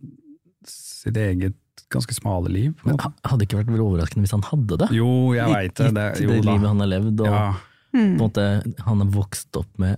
sitt 0.67 1.17
eget 1.21 1.57
ganske 1.93 2.13
smale 2.17 2.51
liv. 2.53 2.75
Men 2.85 2.99
hadde 3.25 3.45
ikke 3.47 3.61
vært 3.61 3.71
overraskende 3.81 4.25
hvis 4.27 4.35
han 4.35 4.45
hadde 4.49 4.79
det? 4.83 4.89
Jo, 4.97 5.09
jeg 5.37 5.49
veit 5.53 5.75
det. 5.79 5.93
det 5.97 6.07
jo 6.25 6.29
det 6.33 6.45
livet 6.45 6.69
han 6.69 6.81
har 6.83 6.91
levd, 6.91 7.21
og 7.21 7.27
Ja. 7.33 7.53
på 7.93 7.99
en 7.99 8.17
Mm. 8.17 8.19
måte, 8.19 8.45
han 8.85 8.99
har 9.01 9.07
vokst 9.15 9.57
opp 9.57 9.79
med, 9.79 9.97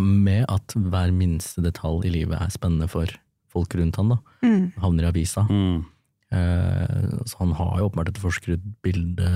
med 0.00 0.44
at 0.48 0.74
hver 0.74 1.10
minste 1.12 1.60
detalj 1.60 2.06
i 2.06 2.10
livet 2.10 2.40
er 2.40 2.48
spennende 2.54 2.88
for 2.88 3.06
folk 3.52 3.74
rundt 3.74 3.96
han. 3.96 4.08
da. 4.14 4.18
Mm. 4.42 4.72
Havner 4.80 5.04
i 5.04 5.10
avisa. 5.10 5.42
Mm. 5.50 5.84
Eh, 6.32 7.18
så 7.26 7.36
han 7.38 7.52
har 7.52 7.78
jo 7.78 7.88
åpenbart 7.90 8.08
et 8.08 8.22
forskrudd 8.22 8.62
bilde 8.82 9.26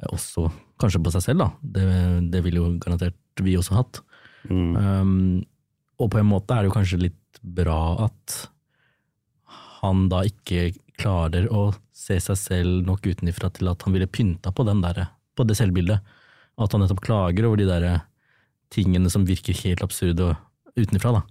eh, 0.00 0.06
også, 0.10 0.50
kanskje 0.80 1.02
på 1.04 1.12
seg 1.12 1.22
selv, 1.22 1.38
da. 1.38 1.50
Det, 1.62 2.30
det 2.32 2.42
ville 2.42 2.56
jo 2.58 2.78
garantert 2.80 3.14
vi 3.40 3.54
også 3.56 3.76
hatt. 3.76 4.00
Mm. 4.48 4.76
Um, 4.76 5.14
og 6.00 6.12
på 6.12 6.20
en 6.20 6.30
måte 6.30 6.54
er 6.54 6.64
det 6.64 6.70
jo 6.70 6.76
kanskje 6.78 7.02
litt 7.02 7.40
bra 7.40 8.06
at 8.06 8.36
han 9.80 10.08
da 10.12 10.22
ikke 10.28 10.70
klarer 11.00 11.48
å 11.52 11.70
se 11.96 12.16
seg 12.20 12.38
selv 12.38 12.86
nok 12.86 13.06
utenifra 13.08 13.50
til 13.52 13.70
at 13.72 13.84
han 13.84 13.94
ville 13.96 14.08
pynta 14.10 14.52
på 14.52 14.64
den 14.68 14.82
der, 14.84 15.06
på 15.36 15.44
det 15.48 15.56
selvbildet. 15.58 16.00
At 16.60 16.72
han 16.74 16.84
nettopp 16.84 17.02
klager 17.04 17.48
over 17.48 17.60
de 17.60 17.68
der 17.68 17.86
tingene 18.72 19.10
som 19.12 19.26
virker 19.28 19.56
helt 19.64 19.82
absurde 19.84 20.34
utenifra, 20.76 21.18
da. 21.18 21.22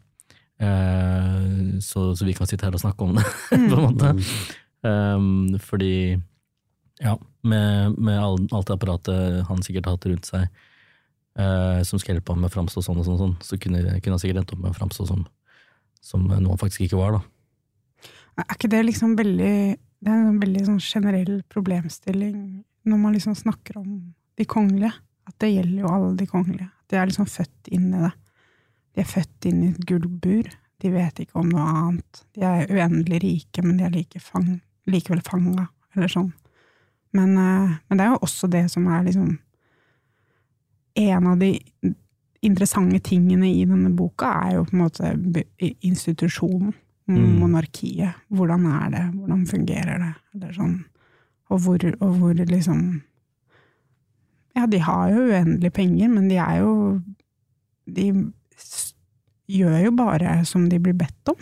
Eh, 0.60 1.80
så, 1.80 2.10
så 2.16 2.26
vi 2.28 2.36
kan 2.36 2.50
sitte 2.50 2.68
her 2.68 2.76
og 2.76 2.82
snakke 2.82 3.06
om 3.06 3.16
det, 3.18 3.26
på 3.70 3.78
en 3.78 3.86
måte. 3.86 4.14
Um, 4.86 5.60
fordi, 5.64 6.18
ja, 7.04 7.16
med, 7.48 7.96
med 7.98 8.20
all, 8.20 8.42
alt 8.52 8.68
det 8.68 8.76
apparatet 8.76 9.48
han 9.48 9.64
sikkert 9.66 9.88
har 9.88 9.98
hatt 9.98 10.10
rundt 10.10 10.30
seg, 10.30 10.66
eh, 11.40 11.82
som 11.88 12.02
skal 12.02 12.16
hjelpe 12.16 12.36
ham 12.36 12.44
med 12.44 12.52
å 12.52 12.56
framstå 12.58 12.84
sånn 12.86 13.02
og 13.02 13.08
sånn, 13.08 13.18
og 13.18 13.24
sånn, 13.24 13.36
så 13.46 13.60
kunne, 13.62 13.82
kunne 14.00 14.16
han 14.16 14.22
sikkert 14.22 14.44
endt 14.44 14.54
opp 14.56 14.64
med 14.64 14.74
å 14.74 14.78
framstå 14.78 15.08
som, 15.10 15.26
som 16.04 16.26
noe 16.28 16.54
han 16.54 16.62
faktisk 16.62 16.88
ikke 16.88 17.00
var, 17.00 17.20
da. 17.20 17.26
Er 18.40 18.56
ikke 18.56 18.72
det 18.72 18.80
liksom 18.86 19.18
veldig 19.20 19.56
Det 20.00 20.08
er 20.08 20.16
en 20.16 20.30
sånn 20.30 20.40
veldig 20.40 20.62
sånn 20.64 20.80
generell 20.80 21.40
problemstilling 21.52 22.38
når 22.88 23.00
man 23.02 23.16
liksom 23.16 23.34
snakker 23.36 23.82
om 23.82 23.90
de 24.40 24.46
kongelige. 24.48 24.94
At 25.28 25.36
det 25.44 25.50
gjelder 25.52 25.82
jo 25.84 25.90
alle 25.92 26.14
de 26.18 26.28
kongelige. 26.30 26.70
De 26.88 26.96
er 26.96 27.10
liksom 27.10 27.28
født 27.28 27.68
inn 27.76 27.90
i 27.92 28.00
det. 28.06 28.14
De 28.96 29.04
er 29.04 29.10
født 29.10 29.48
inn 29.50 29.60
i 29.66 29.72
et 29.74 29.84
gullbur. 29.90 30.48
De 30.80 30.92
vet 30.94 31.20
ikke 31.20 31.42
om 31.42 31.52
noe 31.52 31.66
annet. 31.68 32.22
De 32.34 32.46
er 32.48 32.72
uendelig 32.72 33.20
rike, 33.26 33.66
men 33.66 33.76
de 33.78 33.86
er 33.90 33.94
like 33.94 34.22
fang, 34.24 34.62
likevel 34.90 35.22
fanga, 35.28 35.68
eller 35.94 36.12
sånn. 36.16 36.32
Men, 37.12 37.36
eh, 37.36 37.76
men 37.90 38.00
det 38.00 38.06
er 38.06 38.14
jo 38.14 38.24
også 38.24 38.50
det 38.56 38.64
som 38.72 38.88
er 38.88 39.04
liksom 39.10 39.36
En 41.00 41.28
av 41.32 41.40
de 41.40 41.54
interessante 42.46 43.00
tingene 43.04 43.50
i 43.52 43.66
denne 43.68 43.92
boka 43.96 44.30
er 44.46 44.58
jo 44.58 44.68
på 44.68 44.76
en 44.76 44.84
måte 44.86 45.16
institusjonen 45.80 46.74
Mm. 47.10 47.40
monarkiet. 47.40 48.14
Hvordan 48.30 48.66
er 48.70 48.90
det? 48.94 49.04
Hvordan 49.18 49.46
fungerer 49.50 49.98
det? 49.98 50.14
Eller 50.36 50.52
sånn. 50.54 50.76
Og 51.50 51.62
hvor, 51.66 51.86
og 52.02 52.18
hvor 52.20 52.34
liksom 52.38 53.02
Ja, 54.56 54.66
de 54.68 54.78
har 54.78 55.10
jo 55.10 55.24
uendelig 55.32 55.72
penger, 55.74 56.10
men 56.10 56.28
de 56.30 56.36
er 56.38 56.60
jo 56.60 57.02
De 57.90 58.12
gjør 59.50 59.84
jo 59.86 59.92
bare 59.92 60.46
som 60.46 60.70
de 60.70 60.78
blir 60.78 60.94
bedt 60.94 61.32
om. 61.32 61.40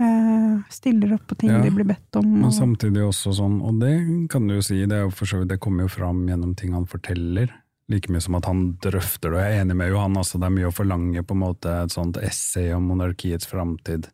Eh, 0.00 0.62
stiller 0.70 1.12
opp 1.12 1.26
på 1.28 1.36
ting 1.36 1.50
Ja, 1.50 1.60
de 1.60 1.70
blir 1.70 1.84
bedt 1.84 2.16
om. 2.16 2.24
Men 2.32 2.44
Og, 2.44 2.52
samtidig 2.52 3.02
også 3.04 3.34
sånn, 3.36 3.60
og 3.60 3.80
det 3.80 4.30
kan 4.30 4.46
du 4.48 4.54
jo 4.54 4.62
si, 4.62 4.86
det, 4.86 4.92
er 4.96 5.02
jo 5.02 5.10
for 5.10 5.26
så 5.26 5.42
vidt, 5.42 5.48
det 5.48 5.60
kommer 5.60 5.84
jo 5.84 5.88
fram 5.92 6.26
gjennom 6.26 6.56
ting 6.56 6.72
han 6.72 6.86
forteller, 6.86 7.52
like 7.92 8.12
mye 8.12 8.22
som 8.24 8.36
at 8.38 8.48
han 8.48 8.64
drøfter 8.82 9.30
det, 9.30 9.36
og 9.36 9.42
jeg 9.44 9.56
er 9.56 9.64
enig 9.64 9.78
med 9.78 9.92
Johan, 9.92 10.18
altså 10.20 10.40
det 10.40 10.48
er 10.48 10.56
mye 10.56 10.70
å 10.70 10.74
forlange 10.74 11.24
på 11.26 11.36
en 11.36 11.42
måte 11.44 11.78
et 11.84 11.94
sånt 11.94 12.18
essay 12.22 12.72
om 12.76 12.88
monarkiets 12.90 13.48
framtid 13.50 14.08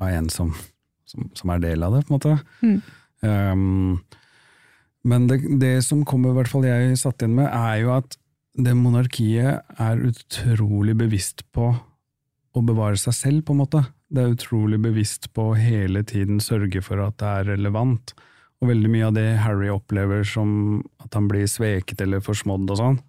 av 0.00 0.10
en 0.10 0.28
som, 0.32 0.52
som, 1.08 1.30
som 1.36 1.54
er 1.54 1.64
del 1.64 1.86
av 1.86 1.96
det, 1.96 2.04
på 2.06 2.14
en 2.14 2.18
måte. 2.18 2.36
Mm. 2.64 2.76
Um, 3.24 4.20
men 5.04 5.26
det, 5.28 5.42
det 5.60 5.76
som 5.84 6.04
kommer 6.08 6.32
i 6.32 6.38
hvert 6.38 6.50
fall 6.50 6.66
jeg 6.66 6.96
satt 7.00 7.24
inn 7.26 7.36
med, 7.36 7.50
er 7.50 7.82
jo 7.82 7.92
at 7.98 8.16
det 8.54 8.76
monarkiet 8.78 9.80
er 9.82 10.06
utrolig 10.08 10.94
bevisst 10.96 11.42
på 11.54 11.72
å 12.54 12.62
bevare 12.62 12.98
seg 13.00 13.16
selv, 13.16 13.44
på 13.46 13.54
en 13.54 13.64
måte. 13.64 13.82
Det 14.14 14.22
er 14.22 14.36
utrolig 14.36 14.78
bevisst 14.82 15.32
på 15.34 15.50
å 15.50 15.56
hele 15.58 16.04
tiden 16.06 16.38
sørge 16.42 16.82
for 16.86 17.02
at 17.02 17.18
det 17.18 17.30
er 17.30 17.48
relevant. 17.56 18.14
Og 18.62 18.70
veldig 18.70 18.90
mye 18.92 19.08
av 19.08 19.16
det 19.16 19.26
Harry 19.42 19.70
opplever 19.72 20.22
som 20.28 20.78
at 21.02 21.16
han 21.18 21.26
blir 21.28 21.48
sveket 21.50 22.00
eller 22.04 22.22
forsmådd 22.24 22.70
og 22.70 22.80
sånn, 22.80 23.00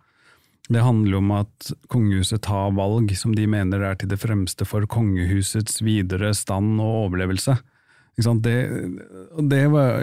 det 0.70 0.82
handler 0.82 1.20
om 1.20 1.32
at 1.32 1.68
kongehuset 1.94 2.42
tar 2.42 2.72
valg 2.74 3.12
som 3.18 3.36
de 3.38 3.46
mener 3.48 3.84
er 3.86 3.96
til 4.02 4.10
det 4.10 4.18
fremste 4.18 4.66
for 4.66 4.88
kongehusets 4.90 5.82
videre 5.86 6.32
stand 6.34 6.80
og 6.82 7.06
overlevelse. 7.06 7.54
Ikke 8.16 8.26
sant? 8.26 8.42
Det, 8.48 8.56
det 9.52 9.62
var 9.70 10.02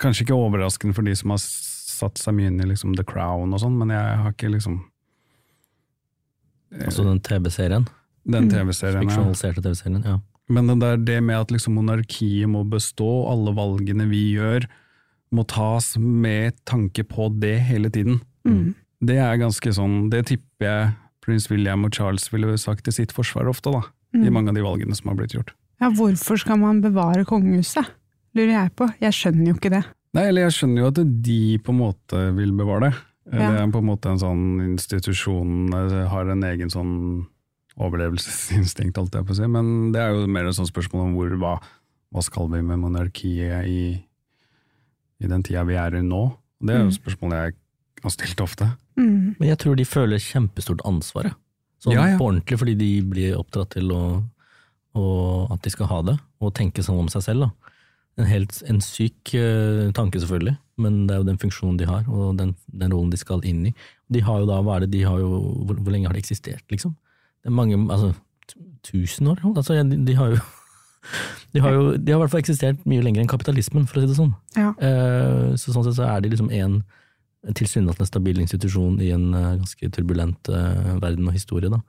kanskje 0.00 0.26
ikke 0.28 0.36
overraskende 0.38 0.94
for 0.94 1.02
de 1.08 1.16
som 1.18 1.34
har 1.34 1.42
satt 1.42 2.20
seg 2.22 2.36
mye 2.38 2.52
inn 2.52 2.60
i 2.62 2.68
liksom 2.70 2.94
The 2.96 3.04
Crown 3.04 3.50
og 3.52 3.60
sånn, 3.64 3.74
men 3.80 3.90
jeg 3.96 4.20
har 4.22 4.32
ikke 4.36 4.52
liksom 4.54 4.78
Altså 6.86 7.02
den 7.02 7.18
TV-serien. 7.20 7.86
Den 8.30 8.44
Mm. 8.46 8.50
TV-serien. 8.50 9.08
ja. 9.10 9.16
TV-serien, 9.62 10.04
ja. 10.06 10.20
Men 10.48 10.66
det 10.68 10.78
der 10.80 10.96
det 10.96 11.22
med 11.22 11.36
at 11.40 11.50
liksom 11.50 11.74
monarkiet 11.74 12.48
må 12.48 12.62
bestå, 12.68 13.26
alle 13.30 13.52
valgene 13.54 14.08
vi 14.08 14.36
gjør, 14.36 14.66
må 15.32 15.44
tas 15.46 15.96
med 15.98 16.54
tanke 16.64 17.02
på 17.02 17.28
det 17.40 17.58
hele 17.60 17.90
tiden. 17.90 18.20
mm, 18.44 18.74
Det 19.00 19.16
er 19.20 19.40
ganske 19.40 19.72
sånn, 19.72 20.10
det 20.12 20.26
tipper 20.28 20.66
jeg 20.66 20.90
prins 21.24 21.48
William 21.52 21.86
og 21.86 21.94
Charles 21.96 22.26
ville 22.32 22.56
sagt 22.60 22.84
til 22.86 22.96
sitt 22.96 23.14
forsvar 23.16 23.48
ofte, 23.50 23.72
da. 23.72 23.84
I 24.16 24.26
mm. 24.26 24.34
mange 24.34 24.52
av 24.52 24.58
de 24.58 24.64
valgene 24.64 24.96
som 24.96 25.12
har 25.12 25.18
blitt 25.20 25.36
gjort. 25.36 25.54
Ja, 25.80 25.88
hvorfor 25.96 26.40
skal 26.40 26.58
man 26.60 26.82
bevare 26.84 27.24
kongehuset? 27.28 27.88
Lurer 28.36 28.52
jeg 28.52 28.72
på. 28.78 28.88
Jeg 29.00 29.16
skjønner 29.16 29.50
jo 29.50 29.56
ikke 29.56 29.72
det. 29.72 29.84
Nei, 30.16 30.26
eller 30.26 30.48
jeg 30.48 30.56
skjønner 30.56 30.82
jo 30.82 30.90
at 30.90 31.00
de 31.24 31.40
på 31.62 31.72
en 31.72 31.80
måte 31.80 32.24
vil 32.36 32.52
bevare 32.58 32.88
det. 32.88 32.92
Ja. 33.30 33.38
Det 33.38 33.60
er 33.60 33.70
på 33.70 33.80
en 33.80 33.86
måte 33.86 34.10
en 34.10 34.20
sånn 34.20 34.44
institusjon, 34.64 35.70
eh, 35.76 36.00
har 36.10 36.32
en 36.32 36.46
egen 36.48 36.72
sånn 36.72 36.94
overlevelsesinstinkt, 37.80 38.98
alt 38.98 39.14
jeg 39.14 39.26
på 39.26 39.34
å 39.36 39.38
si. 39.38 39.46
Men 39.46 39.92
det 39.94 40.02
er 40.02 40.14
jo 40.16 40.26
mer 40.30 40.48
et 40.50 40.58
sånt 40.58 40.70
spørsmål 40.70 41.06
om 41.06 41.16
hvor, 41.16 41.36
hva, 41.40 41.54
hva 42.10 42.24
skal 42.26 42.50
vi 42.52 42.62
med 42.66 42.82
monarkiet 42.82 43.70
i, 43.70 43.82
i 45.22 45.30
den 45.30 45.46
tida 45.46 45.64
vi 45.68 45.78
er 45.78 46.00
i 46.00 46.04
nå? 46.04 46.24
Det 46.60 46.74
er 46.74 46.82
jo 46.82 46.90
et 46.90 46.98
spørsmål 46.98 47.36
jeg 47.38 47.56
har 48.02 48.14
stilt 48.16 48.42
ofte. 48.44 48.68
Mm. 49.00 49.34
Men 49.38 49.48
jeg 49.48 49.58
tror 49.62 49.78
de 49.78 49.86
føler 49.88 50.20
kjempestort 50.22 50.84
ansvar, 50.88 51.32
sånn 51.80 51.96
Ja, 51.96 52.06
ja. 52.12 52.18
på 52.20 52.28
ordentlig, 52.28 52.58
fordi 52.60 52.76
de 52.76 52.90
blir 53.08 53.38
oppdratt 53.38 53.72
til 53.78 53.90
å, 53.96 54.02
å, 54.94 55.04
at 55.54 55.64
de 55.64 55.72
skal 55.72 55.88
ha 55.90 56.02
det, 56.10 56.16
og 56.40 56.54
tenke 56.58 56.84
sånn 56.84 57.00
om 57.00 57.08
seg 57.12 57.24
selv. 57.24 57.48
Da. 57.48 57.74
En 58.20 58.28
helt 58.28 58.58
en 58.68 58.80
syk 58.84 59.32
uh, 59.34 59.88
tanke, 59.96 60.20
selvfølgelig, 60.20 60.56
men 60.84 61.06
det 61.08 61.14
er 61.16 61.22
jo 61.22 61.28
den 61.30 61.40
funksjonen 61.40 61.78
de 61.80 61.88
har, 61.88 62.04
og 62.12 62.36
den, 62.40 62.54
den 62.68 62.92
rollen 62.92 63.12
de 63.12 63.20
skal 63.20 63.44
inn 63.48 63.64
i. 63.70 63.74
De 64.12 64.20
har 64.26 64.42
jo 64.42 64.48
da, 64.50 64.60
hva 64.66 64.76
er 64.76 64.84
det, 64.84 64.92
de 64.98 65.04
har 65.08 65.18
jo, 65.22 65.30
hvor, 65.64 65.80
hvor 65.80 65.94
lenge 65.94 66.10
har 66.10 66.16
de 66.16 66.20
eksistert, 66.20 66.64
liksom? 66.72 66.96
Det 67.40 67.48
er 67.48 67.56
mange, 67.56 67.78
altså 67.88 68.12
tusen 68.84 69.28
år? 69.32 69.40
Altså, 69.54 69.76
de, 69.80 69.96
de 70.04 70.16
har 70.18 70.34
jo 70.34 70.40
de 71.54 71.60
har 71.64 71.72
jo 71.72 71.84
de 71.96 72.12
har 72.12 72.18
i 72.18 72.22
hvert 72.22 72.32
fall 72.32 72.42
eksistert 72.42 72.82
mye 72.88 73.02
lenger 73.04 73.22
enn 73.22 73.30
kapitalismen, 73.30 73.86
for 73.88 73.98
å 73.98 74.02
si 74.04 74.10
det 74.10 74.18
sånn. 74.18 74.34
Ja. 74.56 74.72
Eh, 74.76 75.54
Så 75.56 75.72
sånn 75.72 75.86
sett 75.86 75.96
så 75.96 76.08
er 76.08 76.20
de 76.20 76.32
liksom 76.32 76.50
en 76.52 76.82
tilsynelatende 77.56 78.08
stabil 78.08 78.40
institusjon 78.42 79.00
i 79.00 79.10
en 79.14 79.32
eh, 79.34 79.56
ganske 79.62 79.90
turbulent 79.96 80.50
eh, 80.52 80.94
verden 81.00 81.28
og 81.30 81.36
historie, 81.36 81.72
da. 81.72 81.80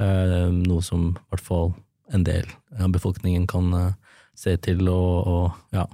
Eh, 0.00 0.48
noe 0.54 0.84
som 0.84 1.10
i 1.12 1.30
hvert 1.32 1.44
fall 1.44 1.72
en 2.14 2.24
del 2.24 2.48
av 2.80 2.92
befolkningen 2.94 3.44
kan 3.50 3.72
se 4.38 4.54
til 4.64 4.86
og, 4.88 5.26
og 5.28 5.74
ja, 5.76 5.84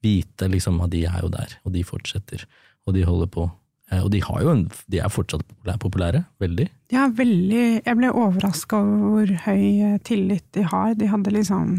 vite 0.00 0.48
liksom 0.48 0.78
at 0.80 0.92
de 0.94 1.02
er 1.10 1.18
jo 1.20 1.28
der, 1.34 1.58
og 1.66 1.74
de 1.74 1.82
fortsetter, 1.84 2.46
og 2.86 2.96
de 2.96 3.04
holder 3.04 3.28
på. 3.34 3.50
Og 3.90 4.06
de, 4.14 4.20
har 4.22 4.42
jo 4.44 4.52
en, 4.54 4.60
de 4.86 5.00
er 5.02 5.10
fortsatt 5.10 5.42
populære, 5.82 6.20
veldig. 6.38 6.68
Ja, 6.94 7.08
veldig 7.10 7.82
Jeg 7.82 7.96
ble 7.98 8.12
overraska 8.14 8.78
over 8.78 9.00
hvor 9.02 9.32
høy 9.48 9.98
tillit 10.06 10.46
de 10.54 10.62
har. 10.62 10.94
De 10.94 11.08
hadde 11.10 11.32
liksom 11.34 11.72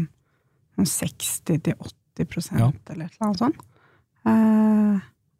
sånn 0.76 0.90
60-80 0.92 2.52
Ja. 2.60 2.68
eller 2.92 3.08
et 3.08 3.16
eller 3.16 3.26
annet 3.30 3.40
sånt. 3.40 3.64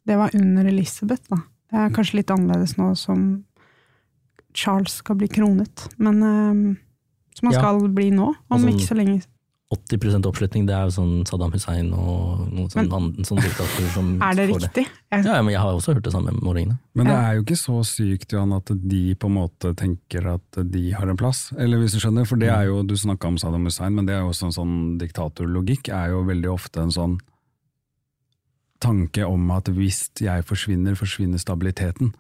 Det 0.07 0.17
var 0.19 0.31
under 0.35 0.65
Elisabeth, 0.67 1.23
da. 1.31 1.37
Det 1.73 1.79
er 1.79 1.95
kanskje 1.97 2.19
litt 2.21 2.31
annerledes 2.35 2.77
nå 2.77 2.91
som 2.99 3.45
Charles 4.55 4.99
skal 5.01 5.17
bli 5.17 5.29
kronet, 5.33 5.87
men 5.97 6.23
eh, 6.23 6.81
som 7.39 7.49
han 7.49 7.53
Ja. 7.55 7.61
skal 7.61 7.89
bli 7.89 8.11
nå, 8.11 8.27
om 8.29 8.37
Altså, 8.51 8.69
ikke 8.69 8.89
så 8.89 8.97
lenge. 8.99 9.23
80% 9.73 10.27
oppslutning, 10.29 10.67
det 10.69 10.75
er 10.77 10.83
jo 10.85 10.93
sånn 11.01 11.25
Saddam 11.27 11.51
Hussein 11.55 11.95
og 11.97 12.43
noen 12.53 12.69
sånn, 12.69 12.91
annen- 12.93 13.25
sånn 13.25 13.41
diktator 13.41 13.87
som 13.95 14.11
Er 14.29 14.35
det 14.37 14.49
riktig? 14.51 14.85
Det. 14.85 15.25
Ja, 15.25 15.41
men 15.41 15.55
jeg 15.55 15.63
har 15.63 15.73
også 15.73 15.95
hørt 15.95 16.03
det 16.05 16.13
samme 16.13 16.29
med 16.31 16.43
målingene. 16.45 16.77
Men 16.95 17.07
det 17.07 17.15
er 17.17 17.33
jo 17.39 17.43
ikke 17.47 17.57
så 17.57 17.79
sykt 17.83 18.33
Johan, 18.37 18.53
at 18.53 18.67
de 18.67 19.15
på 19.15 19.31
en 19.31 19.35
måte 19.39 19.73
tenker 19.75 20.27
at 20.35 20.61
de 20.71 20.91
har 20.93 21.09
en 21.09 21.17
plass, 21.17 21.55
eller 21.57 21.79
hvis 21.81 21.93
du 21.97 22.01
skjønner, 22.05 22.27
for 22.29 22.37
det 22.37 22.51
er 22.53 22.67
jo, 22.69 22.83
du 22.83 22.93
snakka 23.01 23.25
om 23.33 23.39
Saddam 23.41 23.65
Hussein, 23.65 23.95
men 23.95 24.05
det 24.05 24.13
er 24.15 24.21
jo 24.21 24.29
også 24.35 24.51
en 24.51 24.59
sånn 24.61 24.99
diktatorlogikk, 25.01 25.89
er 25.89 26.11
jo 26.13 26.21
veldig 26.29 26.53
ofte 26.53 26.83
en 26.83 26.93
sånn 26.93 27.17
tanke 28.83 29.27
om 29.27 29.51
at 29.55 29.71
hvis 29.73 30.09
jeg 30.21 30.45
forsvinner, 30.49 30.99
forsvinner 30.99 31.41
stabiliteten. 31.41 32.13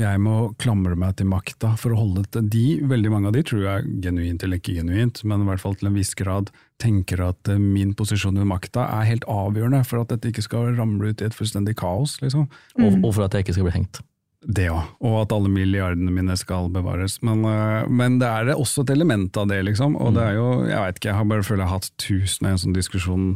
Jeg 0.00 0.20
må 0.22 0.52
klamre 0.60 0.96
meg 0.96 1.18
til 1.18 1.28
makta 1.28 1.74
for 1.80 1.92
å 1.92 1.98
holde 1.98 2.22
til 2.32 2.46
de, 2.48 2.64
veldig 2.88 3.10
mange 3.12 3.28
av 3.28 3.34
de 3.36 3.42
tror 3.44 3.64
jeg 3.66 3.88
genuint 4.06 4.44
eller 4.46 4.60
ikke 4.60 4.78
genuint, 4.78 5.20
men 5.28 5.42
i 5.44 5.48
hvert 5.50 5.60
fall 5.60 5.74
til 5.76 5.90
en 5.90 5.98
viss 5.98 6.14
grad 6.16 6.48
tenker 6.80 7.20
at 7.26 7.50
eh, 7.52 7.60
min 7.60 7.92
posisjon 7.98 8.38
ved 8.40 8.48
makta 8.48 8.86
er 8.96 9.10
helt 9.10 9.26
avgjørende 9.28 9.82
for 9.84 10.00
at 10.00 10.14
dette 10.14 10.30
ikke 10.30 10.46
skal 10.46 10.70
ramle 10.78 11.10
ut 11.10 11.20
i 11.20 11.26
et 11.28 11.36
fullstendig 11.36 11.76
kaos, 11.80 12.16
liksom. 12.24 12.46
Og, 12.80 12.96
og 13.02 13.12
for 13.12 13.26
at 13.26 13.36
jeg 13.36 13.44
ikke 13.44 13.58
skal 13.58 13.68
bli 13.68 13.74
hengt. 13.76 14.00
Det 14.40 14.70
òg, 14.72 14.86
og 15.04 15.18
at 15.26 15.34
alle 15.36 15.50
milliardene 15.52 16.14
mine 16.16 16.32
skal 16.40 16.70
bevares. 16.72 17.18
Men, 17.26 17.44
øh, 17.44 17.90
men 17.92 18.16
det 18.22 18.30
er 18.30 18.54
også 18.54 18.86
et 18.86 18.94
element 18.94 19.36
av 19.36 19.50
det, 19.52 19.60
liksom. 19.68 19.98
Og 20.00 20.16
det 20.16 20.24
er 20.30 20.38
jo, 20.38 20.48
jeg 20.70 20.80
veit 20.80 21.02
ikke, 21.02 21.10
jeg 21.12 21.18
har 21.18 21.28
bare 21.34 21.44
følt 21.44 21.60
jeg 21.60 21.68
har 21.68 21.76
hatt 21.76 21.92
tusen 22.00 22.48
av 22.48 22.56
en 22.56 22.64
sånn 22.64 22.78
diskusjon 22.78 23.28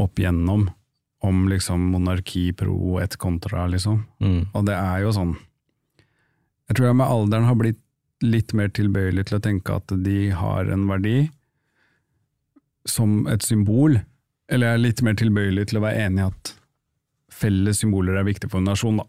opp 0.00 0.20
igjennom 0.20 0.68
om 1.22 1.42
liksom 1.50 1.82
monarki 1.92 2.46
pro 2.56 2.98
et 3.02 3.16
kontra, 3.20 3.66
liksom. 3.68 4.04
Mm. 4.24 4.46
Og 4.56 4.64
det 4.66 4.74
er 4.76 5.02
jo 5.04 5.12
sånn 5.12 5.34
Jeg 6.70 6.76
tror 6.78 6.86
jeg 6.86 6.96
med 7.00 7.10
alderen 7.12 7.44
har 7.48 7.58
blitt 7.58 7.80
litt 8.22 8.52
mer 8.54 8.68
tilbøyelig 8.68 9.26
til 9.28 9.38
å 9.38 9.42
tenke 9.42 9.74
at 9.80 9.92
de 10.04 10.30
har 10.36 10.68
en 10.70 10.86
verdi 10.88 11.30
som 12.88 13.26
et 13.28 13.42
symbol, 13.44 13.98
eller 14.50 14.66
jeg 14.70 14.78
er 14.78 14.82
litt 14.84 15.02
mer 15.06 15.16
tilbøyelig 15.18 15.66
til 15.70 15.80
å 15.80 15.84
være 15.84 16.06
enig 16.06 16.22
i 16.22 16.28
at 16.28 16.52
felles 17.40 17.80
symboler 17.80 18.18
er 18.20 18.26
viktig 18.28 18.50
for 18.52 18.60
en 18.60 18.68
nasjon, 18.70 19.00
da. 19.00 19.06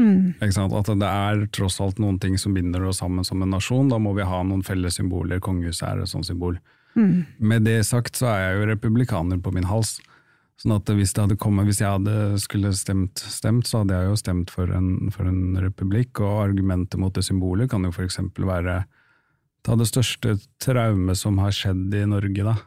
mm, 0.00 0.26
Ikke 0.40 0.56
sant? 0.56 0.74
At 0.76 0.90
det 1.00 1.08
er 1.10 1.44
tross 1.56 1.80
alt 1.84 1.98
noen 2.00 2.18
ting 2.22 2.36
som 2.40 2.54
binder 2.56 2.84
oss 2.88 3.00
sammen 3.02 3.24
som 3.26 3.42
en 3.44 3.50
nasjon. 3.52 3.90
Da 3.92 3.98
må 4.00 4.14
vi 4.16 4.24
ha 4.24 4.42
noen 4.46 4.62
felles 4.64 4.96
symboler. 4.96 5.40
Kongehuset 5.44 5.88
er 5.88 6.02
et 6.04 6.12
sånt 6.12 6.28
symbol. 6.28 6.58
mm, 6.96 7.26
Med 7.38 7.64
det 7.68 7.80
sagt 7.88 8.16
så 8.16 8.30
er 8.32 8.40
jeg 8.46 8.60
jo 8.60 8.70
republikaner 8.72 9.40
på 9.42 9.52
min 9.52 9.68
hals. 9.68 9.98
Sånn 10.60 10.74
at 10.76 10.90
hvis, 10.92 11.14
det 11.16 11.22
hadde 11.24 11.38
kommet, 11.40 11.64
hvis 11.70 11.80
jeg 11.80 11.88
hadde 11.88 12.36
skulle 12.42 12.72
stemt, 12.76 13.22
stemt, 13.32 13.68
så 13.68 13.80
hadde 13.80 13.96
jeg 13.96 14.10
jo 14.10 14.16
stemt 14.20 14.50
for 14.52 14.68
en, 14.76 15.08
for 15.14 15.28
en 15.28 15.56
republikk. 15.62 16.20
Og 16.20 16.42
argumentet 16.42 17.00
mot 17.00 17.14
det 17.16 17.24
symbolet 17.24 17.70
kan 17.72 17.86
jo 17.86 17.92
eksempel 18.04 18.44
være 18.48 18.82
ta 19.64 19.76
det 19.76 19.88
største 19.88 20.36
traumet 20.60 21.16
som 21.20 21.40
har 21.40 21.54
skjedd 21.56 21.96
i 21.96 22.04
Norge, 22.08 22.44
da. 22.44 22.58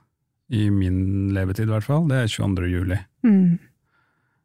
I 0.53 0.67
min 0.73 1.29
levetid, 1.33 1.69
i 1.69 1.73
hvert 1.73 1.85
fall. 1.85 2.09
Det 2.09 2.17
er 2.17 2.33
22. 2.33 2.71
juli. 2.71 2.97
mm. 3.25 3.53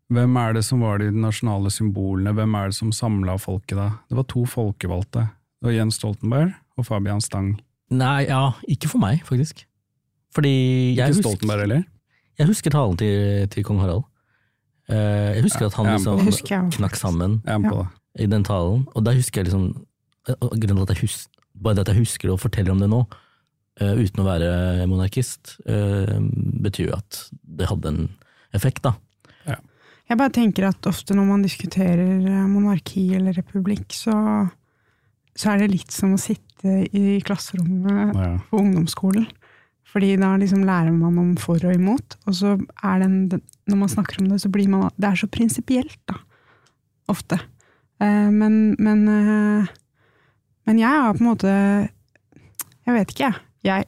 Hvem 0.09 0.37
er 0.41 0.55
det 0.57 0.63
som 0.65 0.81
var 0.81 1.03
de 1.03 1.11
nasjonale 1.13 1.69
symbolene, 1.69 2.33
hvem 2.33 2.55
er 2.57 2.71
det 2.71 2.79
som 2.79 2.93
samla 2.97 3.35
folket 3.37 3.77
da? 3.77 3.91
Det 4.09 4.17
var 4.17 4.25
to 4.31 4.47
folkevalgte. 4.49 5.27
Det 5.61 5.69
var 5.69 5.75
Jens 5.75 5.99
Stoltenberg 6.01 6.55
og 6.81 6.87
Fabian 6.89 7.21
Stang. 7.21 7.51
Nei, 7.93 8.23
ja, 8.25 8.55
ikke 8.73 8.89
for 8.89 9.03
meg, 9.03 9.21
faktisk. 9.29 9.67
Fordi 10.33 10.55
jeg 10.97 11.13
Ikke 11.13 11.21
Stoltenberg 11.21 11.67
heller? 11.67 11.85
Jeg 12.39 12.47
husker 12.51 12.71
talen 12.75 12.97
til, 13.01 13.49
til 13.53 13.65
kong 13.67 13.81
Harald. 13.83 14.05
Eh, 14.89 15.35
jeg 15.37 15.43
husker 15.45 15.67
at 15.69 15.75
han 15.79 15.87
er 15.91 15.99
liksom. 15.99 16.21
Husker 16.27 16.69
knakk 16.79 16.97
sammen 16.97 17.41
i 18.19 18.27
den 18.27 18.45
talen, 18.47 18.87
og 18.95 19.05
da 19.05 19.13
husker 19.17 19.43
jeg 19.43 19.51
liksom 19.51 19.85
Grunnen 20.29 20.77
til 20.77 20.83
at 20.85 20.91
jeg 20.93 21.05
husker, 21.07 21.31
bare 21.57 21.75
det 21.79 21.87
at 21.87 21.95
jeg 21.95 22.03
husker 22.03 22.31
og 22.35 22.41
forteller 22.43 22.75
om 22.75 22.81
det 22.83 22.89
nå, 22.93 22.99
eh, 23.81 23.95
uten 23.97 24.21
å 24.21 24.27
være 24.27 24.87
monarkist, 24.91 25.55
eh, 25.65 26.19
betyr 26.61 26.91
jo 26.91 26.97
at 26.99 27.21
det 27.49 27.69
hadde 27.71 27.89
en 27.95 28.03
effekt, 28.53 28.83
da. 28.85 28.93
Jeg 30.09 30.17
bare 30.17 30.33
tenker 30.33 30.65
at 30.69 30.87
ofte 30.89 31.13
når 31.17 31.27
man 31.29 31.43
diskuterer 31.45 32.01
eh, 32.25 32.45
monarki 32.49 33.07
eller 33.17 33.33
republikk, 33.37 33.93
så, 33.93 34.15
så 35.37 35.51
er 35.55 35.59
det 35.65 35.71
litt 35.75 35.93
som 35.93 36.15
å 36.17 36.21
sitte 36.21 36.45
i 36.93 37.19
klasserommet 37.25 38.15
Ja. 38.17 38.31
på 38.51 38.61
ungdomsskolen. 38.61 39.27
Fordi 39.89 40.15
da 40.21 40.35
liksom 40.37 40.67
lærer 40.69 40.93
man 40.93 41.19
om 41.21 41.35
for 41.41 41.63
og 41.65 41.75
imot, 41.75 42.19
og 42.29 42.35
så 42.37 42.55
er 42.85 42.99
den, 43.01 43.41
når 43.69 43.79
man 43.81 43.93
snakker 43.93 44.21
om 44.21 44.29
det, 44.29 44.41
så 44.43 44.51
blir 44.53 44.69
man 44.69 44.91
Det 44.97 45.09
er 45.09 45.17
så 45.17 45.29
prinsipielt, 45.33 45.99
da. 46.09 46.19
Ofte. 47.09 47.39
Eh, 48.01 48.31
men, 48.31 48.77
men 48.79 49.09
eh, 49.09 49.69
Men 50.69 50.79
jeg 50.79 50.89
har 50.89 51.15
på 51.17 51.25
en 51.25 51.31
måte 51.31 51.49
Jeg 51.49 52.95
vet 52.95 53.11
ikke, 53.11 53.33
jeg. 53.33 53.41
Jeg 53.65 53.87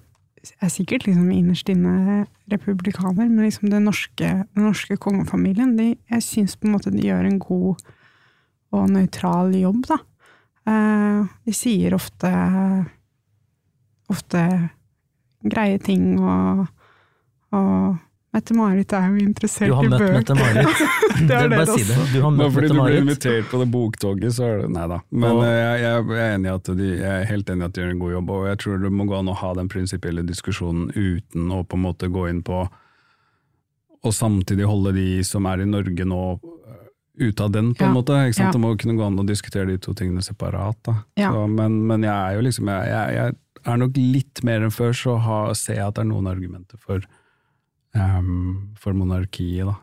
er 0.60 0.70
sikkert 0.72 1.04
liksom 1.04 1.30
innerst 1.30 1.68
inne 1.68 2.24
republikaner, 2.50 3.28
men 3.28 3.44
liksom 3.44 3.68
den 3.70 3.84
norske, 3.84 4.30
den 4.56 4.64
norske 4.64 4.96
kongefamilien, 4.96 5.76
de, 5.76 5.94
jeg 6.10 6.24
syns 6.24 6.56
på 6.56 6.66
en 6.66 6.72
måte 6.74 6.90
de 6.90 7.04
gjør 7.04 7.28
en 7.28 7.38
god 7.38 7.84
og 8.72 8.88
nøytral 8.88 9.52
jobb, 9.54 9.84
da. 9.90 9.98
Eh, 10.70 11.28
de 11.44 11.54
sier 11.54 11.94
ofte 11.94 12.30
ofte 14.10 14.42
greie 15.44 15.78
ting, 15.78 16.18
og, 16.20 16.66
og 17.56 17.96
Mette-Marit 18.30 18.92
er 18.94 19.08
jo 19.10 19.24
interessert 19.26 19.68
Du 19.70 19.74
har 19.74 19.88
møtt. 19.90 20.04
Mette-Marit. 20.14 20.82
Det 21.20 21.34
er 21.36 21.48
det 21.50 21.56
Bare 21.58 21.74
si 21.76 21.82
det. 21.84 21.96
Du 22.14 22.20
har 22.22 22.30
møtt 22.30 22.38
Mette 22.38 22.44
Marit. 22.46 22.54
fordi 22.54 22.68
du 22.68 22.76
blir 22.80 22.98
invitert 23.00 23.48
på 23.50 23.58
det 23.60 23.66
boktoget, 23.72 24.32
så 24.36 24.44
er 24.46 24.60
det 24.62 24.68
Nei 24.72 24.84
da. 24.88 25.00
Men 25.10 25.40
eh, 25.42 25.50
jeg, 25.56 25.80
jeg, 25.82 26.04
jeg 26.14 26.20
er 26.28 26.36
enig 26.36 26.52
at 26.54 26.70
de, 26.78 26.86
jeg 27.00 27.10
er 27.10 27.26
helt 27.32 27.50
enig 27.50 27.62
i 27.62 27.66
at 27.66 27.74
de 27.74 27.82
gjør 27.82 27.90
en 27.96 28.04
god 28.04 28.12
jobb, 28.14 28.30
og 28.36 28.46
jeg 28.48 28.60
tror 28.62 28.78
det 28.84 28.92
må 29.00 29.04
gå 29.10 29.18
an 29.18 29.32
å 29.32 29.34
ha 29.42 29.50
den 29.58 29.68
prinsipielle 29.72 30.22
diskusjonen 30.28 30.92
uten 30.94 31.50
å 31.56 31.60
på 31.66 31.76
en 31.80 31.84
måte 31.88 32.08
gå 32.14 32.28
inn 32.30 32.40
på 32.46 32.62
Og 34.06 34.14
samtidig 34.16 34.64
holde 34.64 34.94
de 34.96 35.08
som 35.28 35.44
er 35.50 35.60
i 35.60 35.68
Norge 35.68 36.06
nå, 36.08 36.20
eh, 36.70 36.86
ute 37.26 37.44
av 37.44 37.50
den, 37.52 37.74
på 37.74 37.84
en 37.84 37.90
Ja. 37.90 37.96
måte. 37.98 38.14
Ikke 38.30 38.38
sant? 38.38 38.46
Ja. 38.46 38.52
Det 38.56 38.60
må 38.62 38.70
kunne 38.80 38.94
gå 38.96 39.04
an 39.10 39.18
å 39.20 39.26
diskutere 39.28 39.66
de 39.68 39.76
to 39.76 39.92
tingene 39.92 40.22
separat. 40.24 40.78
Da. 40.86 40.94
Ja. 41.20 41.32
Så, 41.34 41.42
men, 41.50 41.82
men 41.90 42.06
jeg 42.06 42.14
er 42.14 42.38
jo 42.38 42.46
liksom 42.46 42.70
jeg, 42.72 42.88
jeg, 42.94 43.18
jeg 43.18 43.34
er 43.66 43.80
nok 43.80 43.96
litt 43.98 44.42
mer 44.46 44.64
enn 44.64 44.74
før, 44.74 44.94
så 44.96 45.16
ha, 45.20 45.40
ser 45.58 45.80
jeg 45.80 45.86
at 45.86 45.98
det 45.98 46.04
er 46.04 46.10
noen 46.10 46.28
argumenter 46.30 46.80
for, 46.80 47.04
um, 47.96 48.72
for 48.80 48.96
monarkiet, 48.96 49.68
da. 49.68 49.76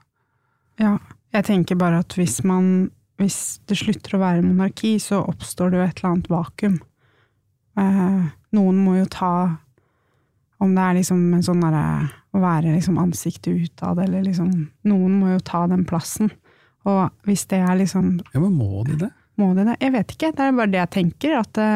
Ja, 0.78 0.94
jeg 1.34 1.48
tenker 1.48 1.78
bare 1.80 2.04
at 2.04 2.14
hvis 2.18 2.40
man 2.46 2.90
hvis 3.18 3.58
det 3.70 3.80
slutter 3.80 4.18
å 4.18 4.22
være 4.22 4.46
monarki, 4.46 4.98
så 5.02 5.24
oppstår 5.26 5.74
det 5.74 5.80
jo 5.80 5.86
et 5.88 6.02
eller 6.02 6.12
annet 6.12 6.30
vakuum. 6.32 6.76
Uh, 7.78 8.28
noen 8.58 8.82
må 8.82 8.96
jo 8.98 9.06
ta 9.12 9.32
Om 10.58 10.72
det 10.74 10.82
er 10.82 10.96
liksom 10.98 11.20
en 11.38 11.44
sånn 11.46 11.60
derre 11.62 12.08
Å 12.34 12.40
være 12.42 12.72
liksom 12.74 12.96
ansiktet 12.98 13.54
utad, 13.54 14.00
eller 14.02 14.24
liksom 14.26 14.48
Noen 14.90 15.20
må 15.20 15.36
jo 15.36 15.44
ta 15.46 15.60
den 15.70 15.84
plassen. 15.86 16.32
Og 16.90 17.04
hvis 17.30 17.46
det 17.52 17.60
er 17.62 17.78
liksom 17.78 18.16
Ja, 18.34 18.42
men 18.42 18.56
må 18.58 18.82
de 18.88 18.98
det? 19.04 19.12
Må 19.38 19.52
de 19.54 19.68
det? 19.68 19.78
Jeg 19.84 19.94
vet 19.94 20.16
ikke, 20.16 20.32
det 20.34 20.48
er 20.48 20.58
bare 20.58 20.74
det 20.74 20.82
jeg 20.82 20.94
tenker. 20.96 21.38
At 21.44 21.52
det, 21.54 21.70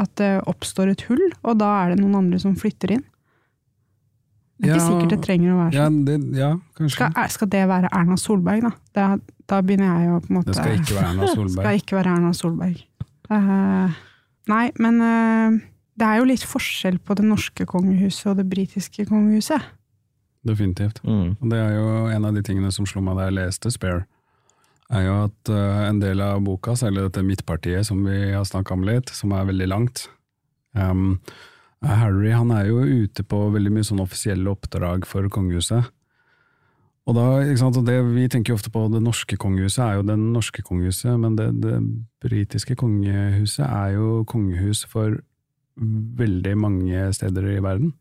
at 0.00 0.12
det 0.20 0.32
oppstår 0.50 0.92
et 0.94 1.06
hull, 1.08 1.22
og 1.44 1.58
da 1.60 1.70
er 1.82 1.94
det 1.94 2.02
noen 2.02 2.18
andre 2.22 2.40
som 2.42 2.56
flytter 2.58 2.96
inn. 2.96 3.06
Det 4.60 4.68
er 4.68 4.76
ikke 4.76 4.86
sikkert 4.90 5.12
det 5.14 5.20
trenger 5.24 5.52
å 5.54 5.58
være 5.62 5.72
Ja, 5.72 5.86
sånn. 5.88 6.00
det, 6.04 6.16
ja. 6.36 6.50
Skal, 6.92 7.14
skal 7.32 7.48
det 7.54 7.62
være 7.70 7.90
Erna 7.96 8.16
Solberg, 8.20 8.66
da? 8.66 8.72
Da, 8.96 9.06
da 9.48 9.60
begynner 9.64 9.88
jeg 9.94 10.10
jo 10.10 10.20
på 10.20 10.32
en 10.32 10.36
måte 10.36 10.52
Det 10.52 10.58
skal 10.58 10.74
ikke 10.76 10.96
være 10.98 11.12
Erna 11.14 11.28
Solberg. 11.32 11.60
Skal 11.64 11.80
ikke 11.80 11.96
være 11.96 12.14
Erna 12.18 12.32
Solberg. 12.36 12.82
Uh, 13.30 14.00
nei, 14.50 14.64
men 14.82 15.00
uh, 15.00 15.60
det 16.00 16.08
er 16.08 16.20
jo 16.20 16.28
litt 16.28 16.44
forskjell 16.44 17.00
på 17.00 17.16
det 17.16 17.24
norske 17.30 17.66
kongehuset 17.68 18.32
og 18.34 18.40
det 18.42 18.48
britiske 18.52 19.06
kongehuset. 19.08 19.64
Definitivt. 20.46 21.00
Mm. 21.04 21.36
Og 21.40 21.50
det 21.52 21.60
er 21.60 21.74
jo 21.76 21.88
en 22.12 22.28
av 22.28 22.36
de 22.36 22.44
tingene 22.44 22.72
som 22.72 22.88
slo 22.88 23.02
meg 23.04 23.16
da 23.16 23.28
jeg 23.28 23.38
leste 23.40 23.72
Spare, 23.72 24.04
er 24.90 25.04
jo 25.06 25.14
at 25.28 25.50
eh, 25.52 25.82
en 25.88 26.00
del 26.02 26.20
av 26.24 26.40
boka, 26.46 26.74
særlig 26.78 27.06
dette 27.06 27.22
midtpartiet 27.26 27.86
som 27.86 28.02
vi 28.06 28.32
har 28.32 28.44
snakka 28.48 28.74
om 28.74 28.82
litt, 28.88 29.12
som 29.14 29.32
er 29.36 29.46
veldig 29.48 29.68
langt 29.70 30.08
um, 30.74 31.20
Harry 31.82 32.32
han 32.34 32.50
er 32.52 32.66
jo 32.68 32.82
ute 32.84 33.22
på 33.24 33.38
veldig 33.54 33.70
mye 33.72 33.86
sånn 33.86 34.02
offisielle 34.02 34.50
oppdrag 34.52 35.06
for 35.08 35.24
kongehuset. 35.32 35.86
Og 37.08 37.16
da, 37.16 37.22
ikke 37.40 37.62
sant, 37.62 37.78
det, 37.86 37.94
Vi 38.12 38.26
tenker 38.28 38.52
jo 38.52 38.58
ofte 38.58 38.70
på 38.74 38.82
det 38.92 39.00
norske 39.02 39.38
kongehuset 39.40 39.80
er 39.86 39.94
jo 39.96 40.04
det 40.10 40.18
norske 40.20 40.62
kongehuset, 40.62 41.14
men 41.18 41.38
det, 41.38 41.48
det 41.62 41.78
britiske 42.22 42.76
kongehuset 42.76 43.64
er 43.64 43.94
jo 43.96 44.20
kongehus 44.28 44.84
for 44.92 45.16
veldig 46.20 46.52
mange 46.60 47.06
steder 47.16 47.48
i 47.54 47.62
verden. 47.64 47.94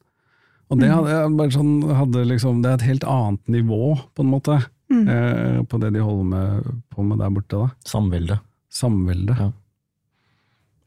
Og 0.69 0.77
det 0.81 0.89
Mm. 0.91 0.95
hadde, 0.99 1.37
bare 1.39 1.55
sånn, 1.55 1.71
hadde 1.95 2.25
liksom, 2.27 2.61
det 2.61 2.69
er 2.69 2.77
et 2.81 2.89
helt 2.89 3.07
annet 3.07 3.47
nivå, 3.47 3.95
på 4.13 4.21
en 4.25 4.29
måte, 4.35 4.59
Mm. 4.89 5.07
eh, 5.07 5.63
på 5.69 5.77
det 5.81 5.93
de 5.93 6.01
holder 6.01 6.29
med, 6.31 6.69
på 6.89 7.05
med 7.05 7.19
der 7.21 7.33
borte. 7.33 7.55
da. 7.55 7.69
Samvelde. 7.85 8.39
Samvelde. 8.73 9.35
Ja. 9.37 9.51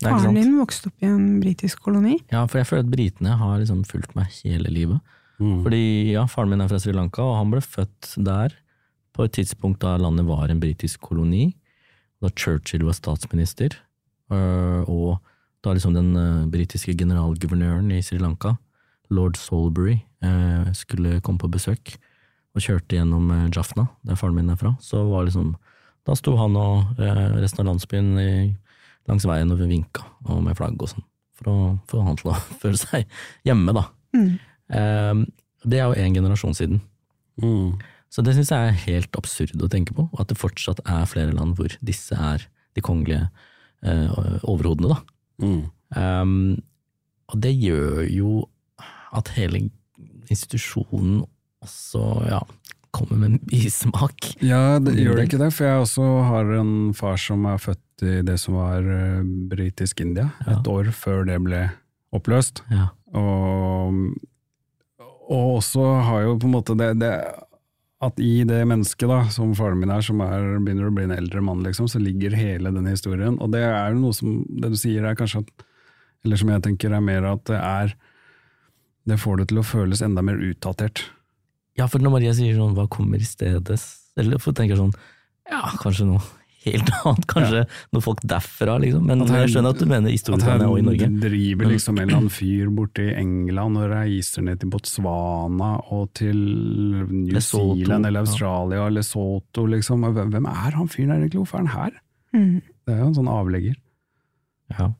Faren 0.02 0.34
din 0.34 0.56
vokste 0.58 0.90
opp 0.90 1.04
i 1.04 1.06
en 1.06 1.38
britisk 1.42 1.82
koloni. 1.84 2.16
Ja, 2.32 2.42
for 2.50 2.58
jeg 2.58 2.66
føler 2.66 2.82
at 2.82 2.90
britene 2.90 3.36
har 3.38 3.60
liksom 3.60 3.84
fulgt 3.86 4.16
meg 4.18 4.32
hele 4.42 4.72
livet. 4.74 4.98
Mm. 5.38 5.62
Fordi 5.64 5.84
ja, 6.12 6.26
faren 6.30 6.50
min 6.50 6.62
er 6.62 6.70
fra 6.70 6.80
Sri 6.82 6.94
Lanka, 6.94 7.22
og 7.22 7.38
han 7.38 7.52
ble 7.54 7.62
født 7.62 8.14
der 8.26 8.54
på 9.12 9.26
et 9.26 9.34
tidspunkt 9.36 9.82
da 9.82 9.96
landet 10.00 10.26
var 10.26 10.50
en 10.50 10.60
britisk 10.62 11.02
koloni, 11.04 11.52
da 12.22 12.30
Churchill 12.30 12.86
var 12.86 12.96
statsminister, 12.96 13.74
øh, 14.32 14.82
og 14.88 15.18
da 15.62 15.74
liksom 15.74 15.94
den 15.94 16.16
øh, 16.16 16.46
britiske 16.50 16.94
generalguvernøren 16.98 17.90
i 17.92 18.02
Sri 18.02 18.18
Lanka, 18.18 18.54
lord 19.10 19.36
Salisbury, 19.36 19.98
øh, 20.24 20.72
skulle 20.74 21.20
komme 21.20 21.38
på 21.38 21.50
besøk, 21.52 21.96
og 22.52 22.64
kjørte 22.64 22.98
gjennom 22.98 23.30
Jafna, 23.30 23.52
Jaffna, 23.56 23.86
der 24.08 24.18
faren 24.20 24.36
min 24.36 24.50
er 24.52 24.58
fra, 24.60 24.74
så 24.82 25.02
var 25.08 25.24
liksom, 25.26 25.54
da 26.08 26.16
sto 26.18 26.34
han 26.36 26.58
og 26.58 26.98
øh, 27.00 27.22
resten 27.40 27.62
av 27.62 27.70
landsbyen 27.70 28.10
i, 28.20 28.32
langs 29.10 29.26
veien 29.26 29.52
og 29.54 29.62
vinka, 29.62 30.04
og 30.28 30.42
med 30.44 30.58
flagg 30.58 30.80
og 30.82 30.92
sånn, 30.92 31.06
for 31.38 31.50
å 31.52 31.56
få 31.90 32.02
han 32.06 32.18
til 32.20 32.32
å 32.32 32.38
føle 32.62 32.80
seg 32.80 33.20
hjemme 33.48 33.74
da. 33.76 33.86
Mm. 34.16 34.30
Eh, 34.78 35.24
det 35.64 35.80
er 35.80 35.88
jo 35.88 36.04
en 36.04 36.18
generasjon 36.18 36.58
siden. 36.58 36.82
Mm. 37.42 37.78
Så 38.12 38.24
det 38.24 38.34
syns 38.36 38.52
jeg 38.52 38.68
er 38.68 38.82
helt 38.84 39.16
absurd 39.16 39.64
å 39.64 39.70
tenke 39.72 39.96
på, 39.96 40.04
og 40.10 40.20
at 40.20 40.28
det 40.28 40.40
fortsatt 40.40 40.82
er 40.84 41.08
flere 41.08 41.32
land 41.32 41.56
hvor 41.56 41.72
disse 41.80 42.16
er 42.18 42.44
de 42.76 42.84
kongelige 42.84 43.24
eh, 43.84 44.42
overhodene, 44.48 44.92
da. 44.92 44.98
Mm. 45.42 45.62
Um, 45.96 46.34
og 47.32 47.40
det 47.44 47.52
gjør 47.56 48.02
jo 48.12 48.32
at 49.16 49.32
hele 49.36 49.66
institusjonen 50.32 51.22
også 51.62 52.02
ja, 52.28 52.40
kommer 52.92 53.18
med 53.22 53.30
en 53.32 53.44
bismak. 53.52 54.32
Ja, 54.44 54.78
det 54.82 54.96
gjør 54.98 55.16
det 55.20 55.28
ikke 55.30 55.40
det, 55.44 55.52
for 55.56 55.68
jeg 55.68 55.84
også 55.86 56.08
har 56.28 56.52
en 56.60 56.74
far 56.98 57.16
som 57.20 57.46
er 57.50 57.62
født 57.62 58.06
i 58.08 58.18
det 58.26 58.34
som 58.42 58.58
var 58.58 58.82
uh, 58.82 59.22
britisk 59.52 60.00
India, 60.02 60.30
Ja. 60.46 60.58
et 60.58 60.68
år 60.68 60.90
før 60.96 61.24
det 61.28 61.38
ble 61.44 61.62
oppløst. 62.12 62.64
Ja. 62.72 62.88
Og, 63.16 63.94
og 65.30 65.56
også 65.60 65.84
har 66.08 66.26
jo 66.26 66.36
på 66.42 66.48
en 66.48 66.54
måte 66.56 66.76
det, 66.76 66.90
det 67.00 67.12
at 68.02 68.18
i 68.18 68.42
det 68.48 68.64
mennesket 68.66 69.06
da, 69.06 69.20
som 69.30 69.52
faren 69.54 69.78
min 69.78 69.92
er, 69.94 70.02
som 70.02 70.18
er, 70.24 70.56
begynner 70.58 70.88
å 70.88 70.94
bli 70.94 71.04
en 71.06 71.14
eldre 71.14 71.38
mann, 71.46 71.60
liksom, 71.62 71.86
så 71.86 72.00
ligger 72.02 72.34
hele 72.34 72.72
den 72.74 72.88
historien. 72.90 73.36
Og 73.38 73.52
det 73.54 73.60
er 73.62 73.92
jo 73.94 74.00
noe 74.02 74.16
som 74.16 74.40
det 74.50 74.72
du 74.72 74.78
sier 74.80 75.06
er 75.06 75.14
kanskje 75.18 75.44
at 75.44 75.68
Eller 76.26 76.38
som 76.38 76.50
jeg 76.52 76.62
tenker 76.62 76.92
er 76.94 77.00
mer 77.02 77.24
at 77.26 77.40
det 77.50 77.56
er 77.58 77.94
Det 79.10 79.16
får 79.18 79.38
det 79.40 79.46
til 79.50 79.58
å 79.58 79.64
føles 79.66 80.02
enda 80.02 80.22
mer 80.22 80.38
utdatert. 80.38 81.04
Ja, 81.78 81.86
for 81.88 81.98
når 82.04 82.10
Maria 82.18 82.32
sier 82.36 82.54
sånn 82.58 82.74
'hva 82.76 82.88
kommer 82.88 83.16
i 83.20 83.26
stedet', 83.26 83.80
eller 84.18 84.38
for 84.38 84.52
tenker 84.52 84.76
sånn 84.76 84.92
ja, 85.50 85.62
kanskje 85.80 86.06
noe 86.06 86.20
helt 86.64 86.90
annet, 87.04 87.26
kanskje 87.26 87.66
noe 87.92 88.00
folk 88.04 88.20
derfra, 88.22 88.76
liksom. 88.78 89.02
Men 89.04 89.26
her- 89.26 89.40
jeg 89.46 89.56
skjønner 89.56 89.70
at 89.74 89.78
du 89.82 89.86
mener 89.90 90.10
i 90.12 90.16
Storbritannia 90.20 90.68
og 90.70 90.78
i 90.78 90.84
Norge. 90.86 91.02
At 91.02 91.10
han 91.10 91.20
driver 91.20 91.66
liksom 91.66 91.98
en 91.98 92.02
eller 92.08 92.18
annen 92.20 92.30
fyr 92.30 92.70
borte 92.70 93.02
i 93.02 93.14
England 93.18 93.76
og 93.80 93.90
reiser 93.90 94.42
ned 94.46 94.60
til 94.60 94.70
Botswana 94.70 95.72
og 95.90 96.12
til 96.14 96.36
New 97.10 97.32
Lesotho, 97.34 97.74
Zealand 97.82 98.06
eller 98.06 98.20
ja. 98.22 98.26
Australia 98.28 98.78
og 98.86 98.92
Lesotho, 98.94 99.66
liksom. 99.66 100.06
Hvem 100.14 100.46
er 100.46 100.70
han 100.78 100.86
fyren 100.88 101.08
der 101.08 101.18
egentlig? 101.26 101.42
Hvorfor 101.42 101.58
er 101.58 101.66
han 101.66 101.74
her? 101.74 101.92
Mm. 102.32 102.62
Det 102.86 102.94
er 102.94 102.98
jo 103.02 103.06
en 103.10 103.14
sånn 103.18 103.28
avlegger. 103.28 103.74
Ja. 104.78 104.92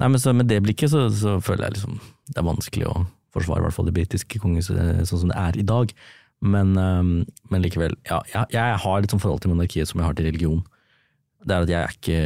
Nei, 0.00 0.08
men 0.08 0.18
så 0.18 0.34
med 0.34 0.48
det 0.50 0.60
blikket 0.64 0.90
så, 0.90 1.06
så 1.08 1.38
føler 1.40 1.68
jeg 1.70 1.74
liksom 1.78 2.00
det 2.34 2.38
er 2.40 2.50
vanskelig 2.50 2.86
å 2.90 3.06
forsvare 3.34 3.62
i 3.62 3.66
hvert 3.66 3.76
fall 3.76 3.88
det 3.90 3.96
britiske 3.96 4.40
kongehuset 4.42 4.78
sånn 5.10 5.24
som 5.24 5.32
det 5.32 5.38
er 5.40 5.58
i 5.60 5.66
dag. 5.66 5.92
Men, 6.44 6.74
men 6.76 7.62
likevel, 7.64 7.94
ja, 8.10 8.18
jeg, 8.28 8.50
jeg 8.52 8.80
har 8.82 9.00
litt 9.00 9.12
sånn 9.14 9.22
forhold 9.22 9.40
til 9.44 9.52
monarkiet 9.54 9.88
som 9.88 10.00
jeg 10.00 10.06
har 10.08 10.16
til 10.18 10.26
religion. 10.28 10.58
Det 11.44 11.54
er 11.54 11.64
at 11.64 11.70
jeg 11.72 11.78
er 11.84 11.94
ikke 11.94 12.18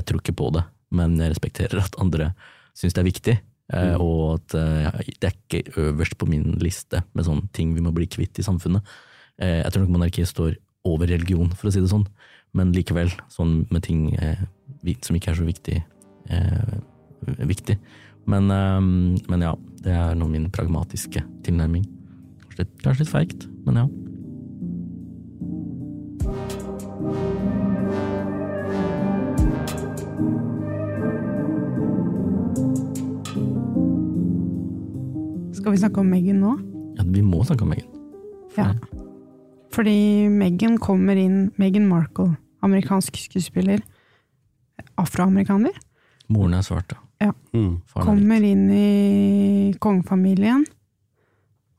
Jeg 0.00 0.06
tror 0.08 0.20
ikke 0.22 0.34
på 0.40 0.48
det, 0.56 0.64
men 0.94 1.14
jeg 1.20 1.30
respekterer 1.34 1.84
at 1.84 1.98
andre 2.02 2.32
syns 2.78 2.96
det 2.96 3.02
er 3.04 3.08
viktig. 3.10 3.36
eh, 3.38 3.44
Mm. 3.68 4.00
Og 4.00 4.38
at 4.38 4.54
eh, 4.56 5.00
det 5.20 5.28
er 5.28 5.34
ikke 5.36 5.76
øverst 5.84 6.16
på 6.18 6.26
min 6.26 6.54
liste 6.62 7.02
med 7.14 7.26
sånne 7.26 7.50
ting 7.52 7.74
vi 7.76 7.82
må 7.84 7.92
bli 7.94 8.06
kvitt 8.08 8.38
i 8.40 8.46
samfunnet. 8.46 8.80
Eh, 9.38 9.60
Jeg 9.62 9.72
tror 9.74 9.84
nok 9.84 9.94
monarkiet 9.98 10.30
står 10.30 10.56
over 10.88 11.06
religion, 11.06 11.50
for 11.52 11.68
å 11.68 11.72
si 11.74 11.82
det 11.84 11.90
sånn. 11.92 12.06
Men 12.56 12.72
likevel, 12.72 13.10
sånn 13.28 13.66
med 13.70 13.84
ting 13.84 14.14
eh, 14.16 14.40
som 15.04 15.14
ikke 15.18 15.30
er 15.34 15.36
så 15.36 15.44
viktig. 15.46 15.82
Eh, 16.32 16.78
viktig. 17.44 17.76
Men, 18.28 18.50
eh, 18.50 18.80
men 19.28 19.40
ja, 19.40 19.54
det 19.84 19.94
er 19.94 20.16
nå 20.18 20.28
min 20.28 20.50
pragmatiske 20.52 21.22
tilnærming. 21.46 21.86
Kanskje 22.44 22.64
litt, 22.66 22.74
kanskje 22.84 23.06
litt 23.06 23.14
feigt, 23.14 23.48
men 23.64 23.80
ja. 23.80 23.86
Skal 35.56 35.72
vi 35.72 35.80
snakke 35.80 36.04
om 36.04 36.12
Meghan 36.12 36.44
nå? 36.44 36.58
ja 36.98 37.04
vi 37.06 37.22
må 37.24 37.40
snakke 37.46 37.64
om 37.64 37.72
Meghan. 37.72 37.88
Ja. 38.58 38.72
Fordi 39.72 40.28
Meghan 40.28 40.78
kommer 40.82 41.16
inn 41.16 41.50
Meghan 41.56 41.88
Markle, 41.88 42.34
amerikansk 42.60 43.16
skuespiller. 43.24 43.80
Afroamerikaner. 44.98 45.76
Moren 46.28 46.58
er 46.58 46.64
svart, 46.66 46.92
ja. 46.92 47.07
Mm. 47.20 47.30
Er 47.30 47.32
hvit. 47.80 48.04
Kommer 48.04 48.44
inn 48.46 48.66
i 48.70 49.72
kongefamilien. 49.82 50.64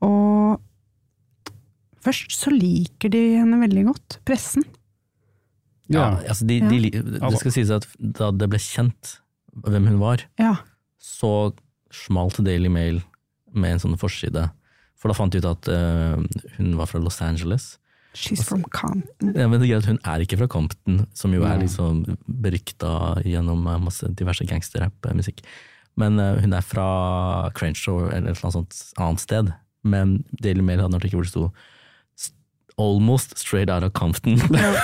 Og 0.04 0.60
først 2.04 2.32
så 2.36 2.52
liker 2.52 3.12
de 3.12 3.22
henne 3.38 3.60
veldig 3.62 3.84
godt, 3.90 4.18
pressen. 4.28 4.64
Ja, 5.90 6.00
Ja. 6.20 6.28
altså 6.30 6.46
de, 6.46 6.60
de, 6.60 6.78
de, 6.90 7.02
det 7.18 7.38
skal 7.40 7.52
sies 7.56 7.70
at 7.74 7.86
da 7.98 8.30
det 8.30 8.46
ble 8.52 8.60
kjent 8.62 9.16
hvem 9.66 9.88
hun 9.90 9.98
var, 9.98 10.22
Ja. 10.38 10.56
så 11.02 11.52
smalt 11.90 12.38
Daily 12.46 12.68
Mail 12.70 13.00
med 13.52 13.72
en 13.74 13.82
sånn 13.82 13.98
forside. 13.98 14.50
For 14.94 15.08
da 15.10 15.14
fant 15.16 15.32
de 15.32 15.40
ut 15.40 15.48
at 15.48 15.68
uh, 15.72 16.20
hun 16.58 16.76
var 16.78 16.86
fra 16.86 17.00
Los 17.02 17.20
Angeles. 17.24 17.78
She's 18.14 18.42
from 18.42 18.62
Compton. 18.74 19.34
Ja, 19.38 19.46
men 19.46 19.60
det 19.60 19.68
er 19.68 19.76
greit 19.76 19.86
hun 19.86 20.00
er 20.04 20.24
ikke 20.24 20.38
fra 20.40 20.48
Compton, 20.50 21.04
som 21.14 21.32
jo 21.36 21.44
er 21.46 21.60
liksom 21.62 22.00
berykta 22.26 23.20
gjennom 23.22 23.66
eh, 23.70 23.78
masse 23.84 24.08
diverse 24.18 24.44
gangsterrapp-musikk. 24.50 25.44
Men 26.00 26.18
uh, 26.18 26.38
hun 26.42 26.52
er 26.56 26.64
fra 26.64 27.50
Crenshaw 27.54 28.08
eller 28.08 28.30
et 28.32 28.38
eller 28.38 28.48
annet 28.48 28.56
sånt 28.56 28.80
annet 28.98 29.22
sted. 29.22 29.52
Men 29.86 30.16
Daily 30.42 30.62
Mail 30.64 30.80
hadde 30.82 30.94
en 30.94 30.98
artikkel 31.00 31.20
hvor 31.20 31.26
det 31.28 31.32
sto 31.34 31.44
"S- 32.18 32.32
Almost 32.80 33.36
straight 33.38 33.70
out 33.70 33.84
of 33.86 33.92
Compton. 33.98 34.38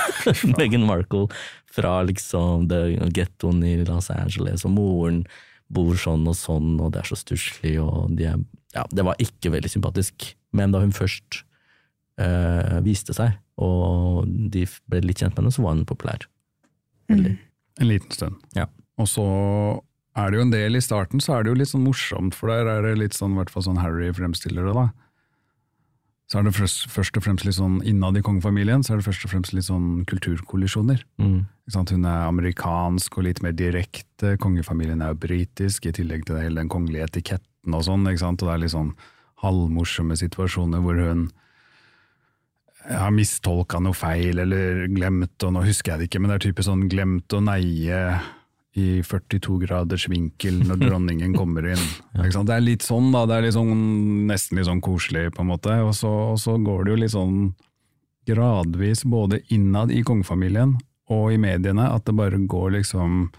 Meghan 0.57 0.85
Markle 0.87 1.27
fra 1.71 2.01
liksom 2.07 2.67
det 2.69 2.81
gettoen 3.15 3.63
i 3.65 3.75
Los 3.87 4.09
Angeles, 4.13 4.63
og 4.65 4.71
moren 4.75 5.23
bor 5.67 5.95
sånn 5.99 6.23
og 6.29 6.35
sånn, 6.39 6.77
og 6.79 6.93
det 6.95 7.01
er 7.03 7.09
så 7.11 7.17
stusslig, 7.19 7.75
og 7.83 8.13
de 8.17 8.29
er 8.31 8.39
Ja, 8.75 8.83
det 8.91 9.03
var 9.07 9.15
ikke 9.19 9.49
veldig 9.51 9.69
sympatisk. 9.71 10.33
Men 10.53 10.71
da 10.75 10.79
hun 10.83 10.91
først 10.93 11.41
eh, 12.21 12.77
viste 12.85 13.15
seg, 13.17 13.37
og 13.61 14.27
de 14.27 14.65
ble 14.89 15.03
litt 15.05 15.21
kjent 15.21 15.35
med 15.35 15.45
henne, 15.45 15.55
så 15.55 15.65
var 15.65 15.75
hun 15.77 15.87
populær. 15.89 16.27
Veldig. 17.11 17.35
En 17.81 17.89
liten 17.91 18.13
stund. 18.13 18.39
Ja. 18.57 18.67
Og 18.97 19.09
så 19.09 19.25
er 20.17 20.31
det 20.31 20.39
jo 20.39 20.45
en 20.47 20.53
del 20.53 20.77
i 20.77 20.83
starten, 20.83 21.21
så 21.21 21.37
er 21.37 21.43
det 21.43 21.53
jo 21.53 21.59
litt 21.59 21.71
sånn 21.71 21.85
morsomt, 21.85 22.37
for 22.37 22.49
der 22.51 22.69
er 22.71 22.85
det 22.85 22.95
litt 22.97 23.17
sånn, 23.17 23.35
i 23.35 23.41
hvert 23.41 23.53
fall 23.53 23.67
sånn 23.67 23.81
Harry 23.81 24.09
fremstiller 24.17 24.65
det, 24.65 24.73
da. 24.77 24.87
Så 26.27 26.41
er 26.41 26.43
det 26.43 26.57
først, 26.57 27.15
og 27.15 27.23
fremst 27.23 27.45
litt 27.47 27.55
sånn 27.55 27.77
innad 27.87 28.17
i 28.19 28.23
kongefamilien, 28.25 28.81
så 28.83 28.93
er 28.93 28.99
det 28.99 29.05
først 29.05 29.23
og 29.23 29.31
fremst 29.31 29.53
litt 29.55 29.69
sånn 29.69 30.01
kulturkollisjoner. 30.09 31.05
Mm. 31.23 31.45
Ikke 31.63 31.75
sant? 31.77 31.93
Hun 31.95 32.07
er 32.09 32.25
amerikansk 32.27 33.15
og 33.15 33.29
litt 33.29 33.39
mer 33.45 33.55
direkte, 33.55 34.33
kongefamilien 34.43 35.05
er 35.05 35.13
jo 35.13 35.21
britisk, 35.23 35.87
i 35.87 35.95
tillegg 35.95 36.25
til 36.27 36.41
hele 36.41 36.59
den 36.59 36.71
kongelige 36.71 37.07
etiketten 37.07 37.77
og 37.77 37.85
sånn, 37.87 38.03
ikke 38.11 38.25
sant? 38.25 38.43
og 38.43 38.49
det 38.49 38.57
er 38.57 38.63
litt 38.65 38.75
sånn 38.75 38.91
halvmorsomme 39.45 40.17
situasjoner 40.19 40.83
hvor 40.83 40.99
hun 40.99 41.27
har 42.87 43.11
mistolka 43.11 43.81
noe 43.83 43.95
feil, 43.97 44.39
eller 44.43 44.85
glemt, 44.93 45.35
og 45.43 45.53
nå 45.55 45.63
husker 45.67 45.93
jeg 45.93 45.99
det 45.99 46.09
ikke, 46.09 46.21
men 46.23 46.31
det 46.31 46.37
er 46.37 46.45
typisk 46.47 46.69
sånn 46.69 46.87
glemt 46.91 47.35
å 47.35 47.43
neie 47.43 48.01
i 48.77 48.87
42 49.01 49.57
graders 49.63 50.05
vinkel 50.11 50.59
når 50.67 50.81
dronningen 50.83 51.33
kommer 51.33 51.65
inn. 51.73 51.85
Det 52.13 52.53
er 52.53 52.61
litt 52.61 52.85
sånn, 52.85 53.09
da. 53.13 53.23
Det 53.25 53.37
er 53.37 53.47
litt 53.47 53.55
sånn, 53.55 53.79
nesten 54.29 54.59
litt 54.59 54.67
sånn 54.69 54.83
koselig, 54.85 55.31
på 55.33 55.41
en 55.41 55.49
måte. 55.49 55.79
Og 55.81 55.95
så, 55.97 56.11
og 56.35 56.37
så 56.41 56.59
går 56.61 56.85
det 56.85 56.93
jo 56.93 56.99
litt 57.01 57.15
sånn 57.15 57.39
gradvis, 58.29 59.01
både 59.07 59.41
innad 59.55 59.89
i 59.95 60.03
kongefamilien 60.05 60.75
og 61.09 61.31
i 61.33 61.39
mediene, 61.41 61.87
at 61.89 62.05
det 62.05 62.13
bare 62.19 62.37
går 62.37 62.75
liksom 62.75 63.31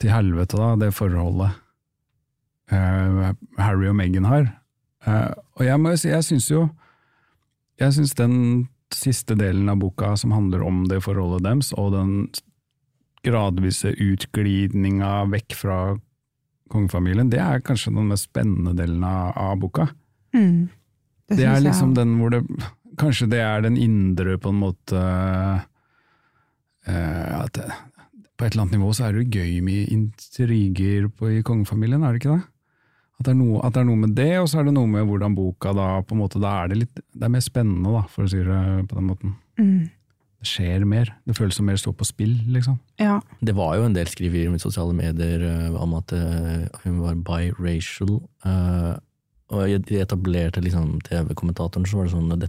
til 0.00 0.14
helvete, 0.14 0.56
da, 0.56 0.72
det 0.80 0.94
forholdet 0.96 1.58
uh, 2.72 3.32
Harry 3.58 3.90
og 3.90 3.98
Meghan 3.98 4.28
har. 4.30 4.46
Uh, 5.06 5.34
og 5.58 5.66
jeg 5.66 5.82
må 5.82 5.92
jo 5.92 6.00
si, 6.00 6.12
jeg 6.12 6.26
syns 6.26 6.48
jo 6.50 6.68
Jeg 7.80 7.92
syns 7.96 8.14
den 8.18 8.34
siste 8.92 9.34
delen 9.38 9.68
av 9.72 9.78
boka 9.80 10.12
som 10.20 10.32
handler 10.34 10.62
om 10.66 10.82
det 10.90 11.00
forholdet 11.04 11.44
deres, 11.46 11.72
og 11.80 11.92
den 11.94 12.28
gradvise 13.24 13.92
utglidninga 14.02 15.24
vekk 15.32 15.54
fra 15.56 15.78
kongefamilien, 16.72 17.30
det 17.30 17.38
er 17.40 17.60
kanskje 17.64 17.92
den 17.94 18.08
mest 18.10 18.28
spennende 18.30 18.72
delen 18.76 19.02
av, 19.04 19.32
av 19.36 19.56
boka. 19.62 19.88
Mm. 20.34 20.68
Det, 21.28 21.36
det, 21.38 21.44
er 21.46 21.54
jeg- 21.58 21.66
liksom 21.68 21.94
den 21.98 22.16
hvor 22.20 22.30
det 22.36 22.42
Kanskje 23.00 23.24
det 23.32 23.38
er 23.40 23.62
den 23.64 23.78
indre, 23.80 24.34
på 24.36 24.50
en 24.52 24.58
måte 24.60 24.98
uh, 25.00 25.62
at 27.40 27.56
På 28.36 28.44
et 28.44 28.52
eller 28.52 28.66
annet 28.66 28.74
nivå 28.76 28.90
så 28.92 29.06
er 29.06 29.12
det 29.16 29.22
jo 29.22 29.38
gøy 29.40 29.62
med 29.64 29.88
intriger 29.94 31.06
på, 31.08 31.30
i 31.38 31.42
kongefamilien, 31.46 32.02
er 32.04 32.12
det 32.12 32.20
ikke 32.20 32.34
det? 32.36 32.44
At 33.22 33.28
det, 33.30 33.36
er 33.36 33.38
noe, 33.38 33.62
at 33.62 33.76
det 33.76 33.82
er 33.84 33.86
noe 33.86 34.02
med 34.02 34.14
det, 34.18 34.32
og 34.42 34.48
så 34.50 34.58
er 34.58 34.66
det 34.66 34.74
noe 34.74 34.90
med 34.90 35.06
hvordan 35.06 35.34
boka 35.38 35.70
da 35.76 35.88
på 36.02 36.16
en 36.16 36.22
måte, 36.24 36.40
Da 36.42 36.56
er 36.64 36.72
det 36.72 36.78
litt 36.80 36.96
Det 36.98 37.26
er 37.26 37.30
mer 37.30 37.44
spennende, 37.44 37.92
da, 37.94 38.02
for 38.10 38.26
å 38.26 38.30
si 38.32 38.40
det 38.42 38.62
på 38.90 38.98
den 38.98 39.06
måten. 39.06 39.36
Mm. 39.60 39.90
Det 40.42 40.48
skjer 40.50 40.86
mer. 40.90 41.12
Det 41.28 41.36
føles 41.38 41.54
som 41.54 41.68
mer 41.70 41.78
står 41.78 41.94
på 41.94 42.08
spill, 42.08 42.34
liksom. 42.50 42.80
Ja. 42.98 43.20
Det 43.38 43.54
var 43.54 43.76
jo 43.78 43.86
en 43.86 43.94
del 43.94 44.10
skriverier 44.10 44.50
i 44.50 44.62
sosiale 44.62 44.96
medier 44.98 45.44
eh, 45.46 45.76
om 45.78 45.94
at 46.00 46.10
eh, 46.16 46.64
hun 46.82 46.98
var 47.04 47.20
biracial. 47.28 48.16
eh, 48.42 48.94
og 49.52 49.86
de 49.86 50.00
etablerte 50.00 50.62
liksom 50.64 50.96
TV-kommentatoren, 51.06 51.86
så 51.86 52.00
var 52.00 52.08
det 52.08 52.14
sånn 52.16 52.38
det, 52.40 52.48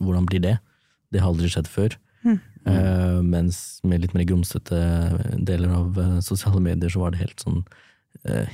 Hvordan 0.00 0.26
blir 0.26 0.40
det? 0.42 0.56
Det 1.12 1.20
har 1.20 1.30
aldri 1.30 1.50
skjedd 1.52 1.68
før. 1.70 1.94
Mm. 2.24 2.38
Eh, 2.66 3.20
mens 3.22 3.60
med 3.86 4.02
litt 4.02 4.16
mer 4.16 4.26
grumsete 4.26 4.80
deler 5.36 5.76
av 5.76 6.00
sosiale 6.24 6.62
medier, 6.64 6.90
så 6.90 7.04
var 7.04 7.14
det 7.14 7.22
helt 7.22 7.44
sånn 7.44 7.62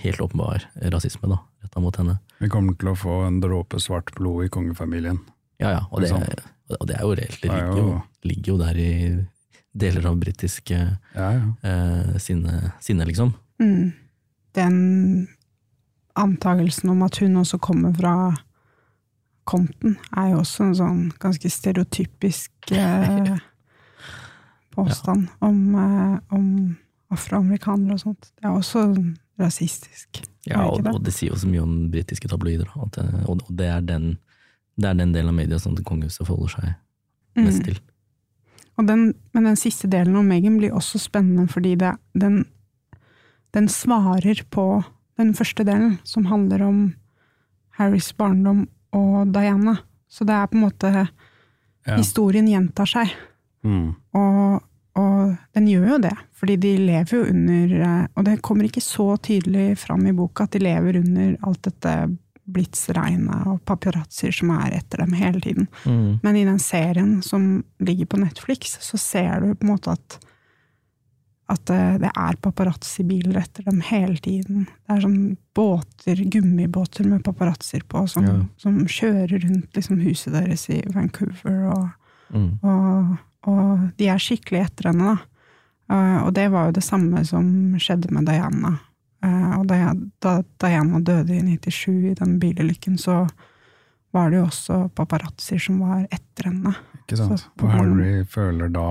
helt 0.03 0.21
åpenbar 0.21 0.62
rasisme 0.92 1.27
da, 1.31 1.40
retta 1.64 1.81
mot 1.83 1.97
henne. 1.99 2.19
Vi 2.38 2.51
kommer 2.53 2.77
til 2.79 2.92
å 2.92 2.99
få 2.99 3.23
en 3.27 3.40
dråpe 3.42 3.81
svart 3.83 4.12
blod 4.14 4.47
i 4.47 4.51
kongefamilien. 4.53 5.19
Ja 5.59 5.73
ja, 5.73 5.81
og 5.90 6.05
det, 6.05 6.12
og 6.77 6.85
det 6.87 6.99
er 6.99 7.03
jo 7.03 7.14
reelt. 7.16 7.38
Det 7.42 7.51
er 7.51 7.57
ligger 7.57 7.81
jo, 7.81 7.97
ligger 8.29 8.53
jo 8.53 8.59
der 8.61 8.79
i 8.79 8.92
deler 9.77 10.07
av 10.11 10.19
britisk 10.21 10.71
Ja, 10.71 10.90
ja. 11.14 11.40
eh, 11.62 12.16
sinne, 12.23 12.73
sinne, 12.81 13.07
liksom. 13.09 13.33
Mm. 13.61 13.92
Den 14.57 14.77
antagelsen 16.16 16.90
om 16.90 17.03
at 17.05 17.19
hun 17.21 17.37
også 17.37 17.59
kommer 17.59 17.92
fra 17.97 18.16
Compton, 19.47 19.95
er 20.16 20.33
jo 20.33 20.40
også 20.40 20.64
en 20.64 20.75
sånn 20.75 21.03
ganske 21.23 21.51
stereotypisk 21.53 22.73
eh, 22.75 23.37
påstand 24.75 25.29
om, 25.45 25.61
eh, 25.79 26.16
om 26.35 26.49
afroamerikanere 27.14 27.95
og 27.95 28.03
sånt. 28.03 28.33
Det 28.35 28.49
er 28.49 28.57
også 28.57 28.88
rasistisk. 29.40 30.22
Ja, 30.46 30.62
og, 30.68 30.83
det? 30.85 30.92
og 30.94 31.03
det 31.05 31.12
sier 31.14 31.33
jo 31.35 31.38
så 31.40 31.49
mye 31.51 31.62
om 31.64 31.75
britiske 31.90 32.29
tabloider. 32.31 32.68
At, 32.83 32.92
det- 32.99 33.25
og, 33.29 33.40
og 33.49 33.53
det, 33.59 33.66
er 33.66 33.81
den, 33.85 34.18
det 34.79 34.88
er 34.90 34.94
den 34.94 35.12
delen 35.14 35.29
av 35.33 35.35
media 35.40 35.59
som 35.59 35.77
kongehuset 35.77 36.27
forholder 36.27 36.55
seg 36.57 36.75
mest 37.37 37.59
Mm. 37.61 37.64
til. 37.64 37.81
Og 38.79 38.87
den, 38.88 39.14
men 39.35 39.44
den 39.44 39.57
siste 39.57 39.88
delen 39.88 40.16
om 40.16 40.27
Meghan 40.29 40.59
blir 40.61 40.72
også 40.77 40.99
spennende, 41.01 41.46
fordi 41.49 41.75
det, 41.81 41.94
den, 42.14 42.44
den 43.57 43.68
svarer 43.68 44.42
på 44.53 44.83
den 45.16 45.35
første 45.35 45.64
delen, 45.64 45.99
som 46.05 46.27
handler 46.29 46.62
om 46.66 46.94
Harrys 47.79 48.12
barndom 48.16 48.66
og 48.92 49.33
Diana. 49.33 49.79
Så 50.09 50.25
det 50.29 50.35
er 50.37 50.46
på 50.46 50.57
en 50.59 50.64
måte 50.66 50.90
ja. 50.92 51.96
Historien 51.96 52.46
gjentar 52.49 52.87
seg. 52.88 53.12
Mm. 53.64 53.94
Og, 54.14 54.62
og 54.96 55.37
den 55.54 55.66
gjør 55.68 55.88
jo 55.94 55.98
det, 56.06 56.14
fordi 56.37 56.56
de 56.62 56.70
lever 56.78 57.12
jo 57.18 57.24
under 57.30 57.74
eh, 57.80 58.06
Og 58.16 58.24
det 58.24 58.38
kommer 58.42 58.64
ikke 58.68 58.80
så 58.85 59.16
tydelig 59.20 59.78
fram 59.78 60.06
i 60.09 60.12
boka 60.16 60.44
at 60.44 60.52
de 60.56 60.62
lever 60.64 60.96
under 61.02 61.37
alt 61.46 61.62
dette 61.68 61.92
blitsregnet 62.46 63.46
og 63.50 63.59
paparazzier 63.66 64.32
som 64.32 64.52
er 64.54 64.76
etter 64.78 65.02
dem 65.02 65.12
hele 65.18 65.40
tiden. 65.42 65.66
Men 66.22 66.37
i 66.38 66.44
den 66.46 66.61
serien 66.62 67.16
som 67.26 67.64
ligger 67.82 68.06
på 68.06 68.20
Netflix, 68.22 68.76
så 68.80 68.96
ser 69.02 69.40
du 69.42 69.54
på 69.54 69.66
en 69.66 69.72
måte 69.74 69.90
at 69.96 70.18
at 71.48 71.62
det, 71.70 72.00
det 72.02 72.09
er 72.11 72.37
paparazzi-biler 72.42 73.37
etter 73.38 73.62
dem 73.68 73.78
hele 73.87 74.16
tiden. 74.18 74.64
Det 74.66 74.96
er 74.96 75.02
sånn 75.04 75.37
båter, 75.54 76.18
gummibåter 76.35 77.06
med 77.06 77.22
paparazzier 77.22 77.85
på, 77.87 78.02
som, 78.11 78.24
Ja. 78.26 78.32
som 78.59 78.80
kjører 78.82 79.38
rundt 79.44 79.70
liksom, 79.78 80.00
huset 80.02 80.35
deres 80.35 80.64
i 80.74 80.80
Vancouver. 80.90 81.68
Og, 81.70 81.87
Mm. 82.35 82.59
og, 82.64 83.12
og 83.46 83.88
de 83.98 84.11
er 84.12 84.22
skikkelig 84.22 84.66
etter 84.66 84.90
henne, 84.90 85.14
da. 85.14 85.32
Eh, 85.92 86.18
og 86.26 86.32
det 86.35 86.48
var 86.50 86.68
jo 86.68 86.76
det 86.78 86.85
samme 86.85 87.22
som 87.28 87.48
skjedde 87.80 88.12
med 88.14 88.26
Diana. 88.28 88.76
Eh, 89.24 89.52
og 89.59 89.66
da, 89.70 89.92
da 90.22 90.38
Diana 90.62 91.00
døde 91.00 91.37
i 91.37 91.42
97 91.56 92.12
i 92.12 92.14
den 92.18 92.38
bilulykken, 92.42 92.98
så 92.98 93.24
var 94.16 94.30
det 94.30 94.40
jo 94.40 94.46
også 94.46 94.78
paparazzier 94.96 95.61
som 95.62 95.82
var 95.85 96.06
etter 96.11 96.50
henne. 96.50 96.72
Ikke 97.02 97.20
sant? 97.20 97.44
Så 97.44 97.52
Og 97.62 97.74
Harry 97.74 98.24
føler 98.28 98.72
da 98.72 98.88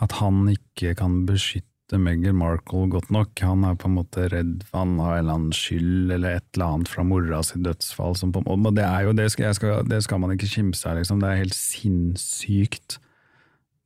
at 0.00 0.16
han 0.20 0.46
ikke 0.48 0.94
kan 0.96 1.24
beskytte 1.28 1.98
Meghan 2.00 2.38
Markle 2.38 2.86
godt 2.92 3.10
nok. 3.12 3.34
Han 3.42 3.66
er 3.66 3.76
på 3.76 3.88
en 3.90 3.96
måte 3.98 4.28
redd 4.32 4.62
for 4.68 4.84
han 4.84 4.94
har 5.02 5.18
en 5.18 5.24
eller 5.24 5.38
annen 5.38 5.56
skyld 5.56 6.14
eller 6.14 6.38
et 6.38 6.46
eller 6.54 6.76
annet 6.76 6.92
fra 6.92 7.04
mora 7.04 7.42
sitt 7.44 7.64
dødsfall. 7.66 8.16
Som 8.16 8.32
på, 8.32 8.44
og 8.46 8.70
det 8.76 8.86
er 8.86 9.08
jo 9.08 9.14
det 9.18 9.28
skal, 9.34 9.52
skal, 9.58 9.82
det 9.90 10.02
skal 10.06 10.22
man 10.22 10.36
ikke 10.36 10.48
kimse 10.54 10.86
av, 10.88 11.00
liksom. 11.00 11.20
Det 11.20 11.28
er 11.28 11.42
helt 11.42 11.58
sinnssykt, 11.58 13.00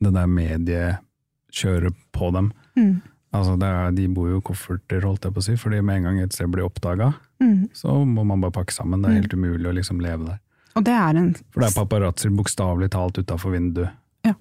det 0.04 0.14
der 0.14 0.30
mediekjøret 0.30 1.96
på 2.14 2.30
dem. 2.34 2.52
Mm. 2.78 2.94
Altså 3.34 3.56
er, 3.66 3.90
de 3.96 4.06
bor 4.14 4.28
jo 4.30 4.38
i 4.38 4.44
kofferter, 4.46 5.02
holdt 5.02 5.26
jeg 5.26 5.34
på 5.34 5.42
å 5.42 5.46
si, 5.48 5.56
fordi 5.58 5.80
med 5.82 5.96
en 5.98 6.04
gang 6.08 6.20
et 6.22 6.34
sted 6.36 6.50
blir 6.52 6.66
oppdaga, 6.68 7.14
Mm. 7.42 7.68
så 7.74 7.90
må 8.06 8.22
man 8.24 8.40
bare 8.40 8.54
pakke 8.54 8.72
sammen. 8.72 9.02
Det 9.02 9.10
er 9.10 9.16
helt 9.18 9.34
umulig 9.34 9.66
å 9.68 9.72
liksom 9.74 9.98
leve 10.00 10.24
der. 10.24 10.38
Og 10.78 10.84
det 10.86 10.92
er 10.94 11.16
en 11.18 11.34
For 11.52 11.60
det 11.60 11.66
er 11.68 11.74
paparazzoer 11.76 12.32
bokstavelig 12.38 12.88
talt 12.94 13.18
utafor 13.18 13.52
vinduet. 13.52 13.90
Ja. 14.24 14.32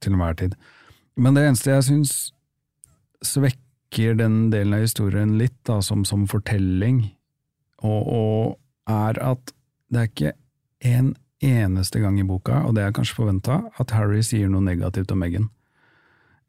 Til 0.00 0.14
enhver 0.14 0.36
tid. 0.38 0.54
Men 1.18 1.34
det 1.34 1.42
eneste 1.44 1.74
jeg 1.74 1.82
syns 1.88 2.12
svekker 3.26 4.16
den 4.16 4.50
delen 4.54 4.74
av 4.78 4.84
historien 4.86 5.36
litt, 5.38 5.56
da, 5.66 5.80
som, 5.84 6.04
som 6.08 6.26
fortelling, 6.30 7.02
og, 7.82 8.06
og 8.06 8.58
er 8.90 9.18
at 9.34 9.52
det 9.90 10.00
er 10.00 10.08
ikke 10.12 10.32
en 10.94 11.12
eneste 11.44 12.00
gang 12.02 12.18
i 12.20 12.26
boka, 12.26 12.64
og 12.66 12.74
det 12.76 12.84
er 12.84 12.94
kanskje 12.96 13.18
forventa, 13.18 13.60
at 13.78 13.94
Harry 13.94 14.22
sier 14.26 14.50
noe 14.50 14.64
negativt 14.64 15.12
om 15.14 15.22
Meghan. 15.22 15.48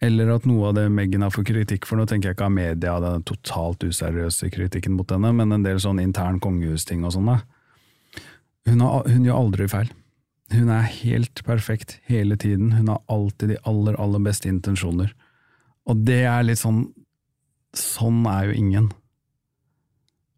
Eller 0.01 0.31
at 0.31 0.45
noe 0.47 0.69
av 0.69 0.77
det 0.77 0.87
Meghan 0.93 1.25
har 1.25 1.33
fått 1.35 1.49
kritikk 1.49 1.85
for, 1.85 1.99
nå 1.99 2.07
tenker 2.07 2.31
jeg 2.31 2.37
ikke 2.37 2.47
av 2.47 2.55
media, 2.55 2.97
den 3.03 3.25
totalt 3.27 3.83
useriøse 3.83 4.49
kritikken 4.53 4.95
mot 4.95 5.11
henne, 5.11 5.33
men 5.35 5.51
en 5.53 5.65
del 5.65 5.81
sånn 5.83 5.99
intern 6.01 6.39
kongehusting 6.43 7.03
og 7.03 7.15
sånn, 7.17 7.33
da. 7.33 7.41
Hun, 8.69 8.83
har, 8.85 9.09
hun 9.09 9.25
gjør 9.25 9.41
aldri 9.41 9.67
feil. 9.71 9.91
Hun 10.53 10.69
er 10.73 10.87
helt 11.03 11.43
perfekt 11.45 11.99
hele 12.09 12.37
tiden. 12.39 12.71
Hun 12.73 12.89
har 12.89 13.03
alltid 13.11 13.53
de 13.53 13.59
aller, 13.69 13.97
aller 14.01 14.23
beste 14.25 14.49
intensjoner. 14.49 15.11
Og 15.89 16.01
det 16.07 16.23
er 16.29 16.47
litt 16.47 16.61
sånn 16.61 16.87
Sånn 17.77 18.23
er 18.25 18.47
jo 18.47 18.53
ingen. 18.57 18.85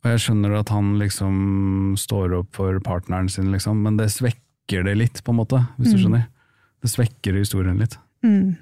Og 0.04 0.10
jeg 0.10 0.20
skjønner 0.24 0.56
at 0.60 0.70
han 0.74 0.96
liksom 0.98 1.96
står 2.00 2.34
opp 2.40 2.56
for 2.58 2.80
partneren 2.82 3.30
sin, 3.30 3.52
liksom, 3.54 3.84
men 3.86 3.98
det 4.00 4.08
svekker 4.10 4.84
det 4.88 4.96
litt, 4.98 5.22
på 5.24 5.32
en 5.34 5.38
måte, 5.44 5.60
hvis 5.78 5.92
du 5.94 5.98
Mm. 5.98 6.02
skjønner. 6.04 6.28
Det 6.82 6.90
svekker 6.90 7.38
historien 7.38 7.78
litt. 7.78 7.98
mm, 8.24 8.56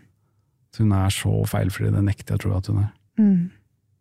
Hun 0.78 0.92
er 0.94 1.10
så 1.10 1.32
feilfri, 1.48 1.90
det 1.92 2.04
nekter 2.04 2.36
jeg 2.36 2.40
å 2.40 2.42
tro 2.44 2.58
at 2.58 2.68
hun 2.68 2.78
er. 2.84 2.92
mm. 3.18 3.52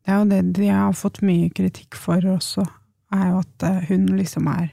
Det 0.05 0.14
er 0.14 0.18
jo 0.18 0.29
det 0.29 0.53
de 0.55 0.68
har 0.68 0.92
fått 0.92 1.20
mye 1.22 1.51
kritikk 1.53 1.94
for 1.94 2.20
også, 2.20 2.64
er 3.12 3.27
jo 3.31 3.38
at 3.38 3.62
eh, 3.62 3.81
hun 3.88 4.07
liksom 4.16 4.46
er 4.48 4.70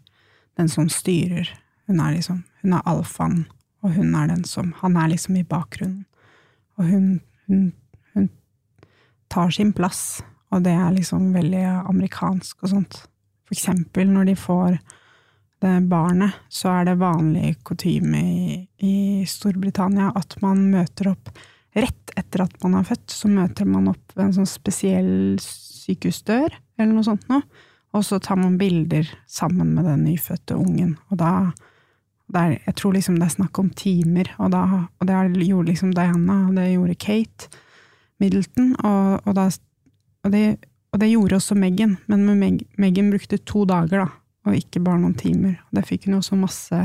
den 0.57 0.67
som 0.69 0.87
styrer. 0.89 1.49
Hun 1.87 1.99
er 1.99 2.13
liksom 2.15 2.43
Hun 2.61 2.73
er 2.73 2.81
alfaen, 2.85 3.45
og 3.83 3.91
hun 3.93 4.15
er 4.15 4.27
den 4.27 4.43
som 4.43 4.71
Han 4.81 4.95
er 4.97 5.07
liksom 5.09 5.35
i 5.37 5.43
bakgrunnen. 5.43 6.05
Og 6.77 6.85
hun, 6.85 7.21
hun, 7.47 7.73
hun 8.13 8.29
tar 9.29 9.49
sin 9.51 9.71
plass, 9.73 10.21
og 10.53 10.63
det 10.65 10.75
er 10.75 10.93
liksom 10.95 11.31
veldig 11.35 11.63
amerikansk 11.89 12.63
og 12.63 12.71
sånt. 12.71 13.01
For 13.45 13.57
eksempel 13.57 14.09
når 14.11 14.31
de 14.31 14.37
får 14.39 14.77
det 15.63 15.73
barnet, 15.89 16.35
så 16.51 16.71
er 16.73 16.89
det 16.89 16.99
vanlig 17.01 17.55
kutyme 17.65 18.21
i, 18.21 18.55
i 18.85 18.95
Storbritannia 19.29 20.11
at 20.17 20.35
man 20.43 20.65
møter 20.73 21.13
opp 21.13 21.31
rett 21.75 22.13
etter 22.15 22.45
at 22.45 22.55
man 22.63 22.77
er 22.79 22.87
født, 22.87 23.07
så 23.11 23.29
møter 23.31 23.67
man 23.67 23.89
opp 23.91 24.15
ved 24.15 24.29
en 24.29 24.35
sånn 24.37 24.49
spesiell 24.49 25.13
sykehusdør, 25.43 26.53
eller 26.79 26.93
noe 26.93 27.07
sånt 27.07 27.25
noe, 27.31 27.43
og 27.95 28.03
så 28.03 28.19
tar 28.23 28.39
man 28.39 28.57
bilder 28.59 29.07
sammen 29.31 29.73
med 29.75 29.87
den 29.87 30.05
nyfødte 30.07 30.57
ungen, 30.59 30.95
og 31.09 31.19
da 31.21 31.31
er, 32.33 32.55
Jeg 32.65 32.75
tror 32.75 32.95
liksom 32.95 33.19
det 33.19 33.27
er 33.27 33.35
snakk 33.35 33.59
om 33.59 33.69
timer, 33.69 34.31
og, 34.39 34.49
da, 34.51 34.87
og 34.99 35.07
det 35.07 35.45
gjorde 35.45 35.69
liksom 35.69 35.91
Diana, 35.93 36.47
og 36.47 36.55
det 36.57 36.71
gjorde 36.73 36.95
Kate 36.95 37.49
Middleton, 38.19 38.73
og, 38.81 39.21
og, 39.27 39.35
da, 39.37 39.49
og, 40.25 40.31
det, 40.33 40.45
og 40.93 41.01
det 41.01 41.11
gjorde 41.11 41.37
også 41.37 41.57
Megan, 41.59 41.97
men 42.09 42.25
med 42.25 42.41
Meg, 42.41 42.63
Meghan 42.81 43.11
brukte 43.13 43.37
to 43.45 43.63
dager, 43.69 44.05
da, 44.05 44.07
og 44.45 44.57
ikke 44.57 44.81
bare 44.83 45.01
noen 45.01 45.15
timer. 45.17 45.59
Og 45.67 45.77
det 45.77 45.85
fikk 45.87 46.07
hun 46.07 46.17
også 46.19 46.37
masse, 46.39 46.81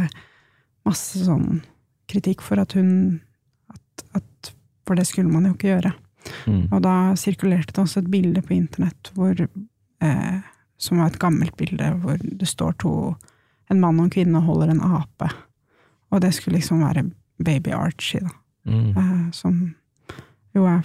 masse 0.88 1.24
sånn 1.24 1.62
kritikk 2.10 2.44
for 2.44 2.60
at 2.60 2.74
hun 2.78 3.20
at, 3.70 4.04
at, 4.18 4.52
For 4.88 4.98
det 4.98 5.06
skulle 5.06 5.30
man 5.30 5.46
jo 5.46 5.54
ikke 5.54 5.70
gjøre. 5.70 5.92
Mm. 6.50 6.64
Og 6.74 6.80
da 6.82 6.94
sirkulerte 7.18 7.76
det 7.76 7.82
også 7.84 8.00
et 8.02 8.10
bilde 8.10 8.42
på 8.42 8.56
internett 8.56 9.10
hvor, 9.14 9.38
eh, 9.38 10.38
som 10.80 10.98
var 10.98 11.12
et 11.12 11.20
gammelt 11.22 11.54
bilde, 11.60 11.92
hvor 12.02 12.18
det 12.20 12.48
står 12.48 12.74
to 12.82 12.94
En 13.70 13.78
mann 13.78 14.00
og 14.00 14.08
en 14.08 14.10
kvinne 14.10 14.40
holder 14.42 14.72
en 14.72 14.80
ape. 14.82 15.28
Og 16.10 16.18
det 16.24 16.32
skulle 16.34 16.56
liksom 16.56 16.80
være 16.82 17.04
baby 17.38 17.70
Archie, 17.70 18.18
da. 18.18 18.32
Mm. 18.66 18.96
Eh, 18.98 19.30
som 19.30 19.60
jo 20.56 20.64
er, 20.66 20.80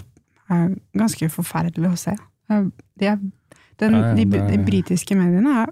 er 0.54 0.76
ganske 0.94 1.30
forferdelig 1.34 1.90
å 1.90 1.98
se. 1.98 2.14
De 2.50 3.10
er, 3.10 3.20
Den, 3.80 3.96
de, 4.16 4.26
de 4.26 4.60
britiske 4.64 5.16
mediene 5.18 5.52
er 5.64 5.72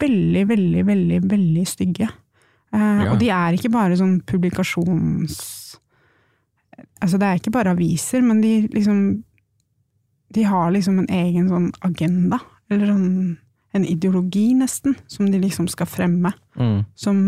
veldig, 0.00 0.44
veldig, 0.48 0.84
veldig, 0.86 1.22
veldig 1.30 1.66
stygge. 1.68 2.08
Uh, 2.74 3.02
Ja. 3.04 3.12
Og 3.12 3.18
de 3.20 3.30
er 3.34 3.56
ikke 3.56 3.72
bare 3.72 3.98
sånn 3.98 4.20
publikasjons... 4.26 5.40
Altså 7.00 7.18
det 7.20 7.26
er 7.26 7.40
ikke 7.40 7.52
bare 7.52 7.72
aviser, 7.74 8.22
men 8.24 8.40
de 8.40 8.68
liksom 8.72 9.24
De 10.32 10.42
har 10.46 10.70
liksom 10.70 10.98
en 11.00 11.08
egen 11.10 11.48
sånn 11.50 11.70
agenda, 11.82 12.38
eller 12.70 12.92
sånn 12.92 13.38
en 13.72 13.84
ideologi 13.86 14.50
nesten, 14.58 14.96
som 15.06 15.28
de 15.30 15.38
liksom 15.38 15.68
skal 15.70 15.86
fremme. 15.86 16.32
Mm. 16.58 16.84
Som, 16.98 17.18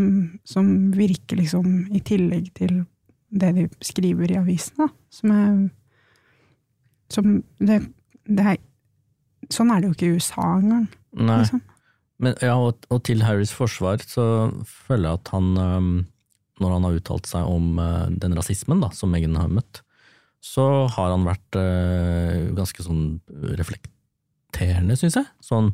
som 0.45 0.91
virker 0.95 1.39
liksom 1.39 1.93
i 1.95 2.01
tillegg 2.03 2.49
til 2.59 2.81
det 3.31 3.53
de 3.57 3.67
skriver 3.83 4.33
i 4.33 4.39
avisene. 4.41 4.89
da. 4.89 4.89
Som 5.11 5.35
er 5.37 5.71
Som 7.13 7.43
det 7.59 7.83
er 8.41 8.61
Sånn 9.53 9.73
er 9.75 9.83
det 9.83 9.89
jo 9.89 9.95
ikke 9.97 10.07
i 10.07 10.17
USA 10.17 10.45
engang. 10.57 10.85
Liksom. 11.19 11.61
Men, 12.23 12.37
ja, 12.41 12.55
og, 12.55 12.87
og 12.95 13.01
til 13.05 13.25
Harrys 13.27 13.51
forsvar 13.53 14.01
så 14.07 14.25
føler 14.65 15.11
jeg 15.11 15.19
at 15.19 15.33
han, 15.35 15.49
når 16.63 16.75
han 16.77 16.87
har 16.87 16.97
uttalt 16.97 17.27
seg 17.29 17.49
om 17.51 17.81
øh, 17.83 18.07
den 18.23 18.37
rasismen 18.39 18.81
da, 18.81 18.93
som 18.95 19.11
Meghan 19.13 19.35
har 19.37 19.51
møtt, 19.53 19.83
så 20.41 20.87
har 20.95 21.11
han 21.11 21.27
vært 21.27 21.59
øh, 21.59 22.55
ganske 22.57 22.87
sånn 22.87 23.03
reflekterende, 23.59 24.97
syns 24.97 25.19
jeg. 25.19 25.29
Sånn, 25.45 25.73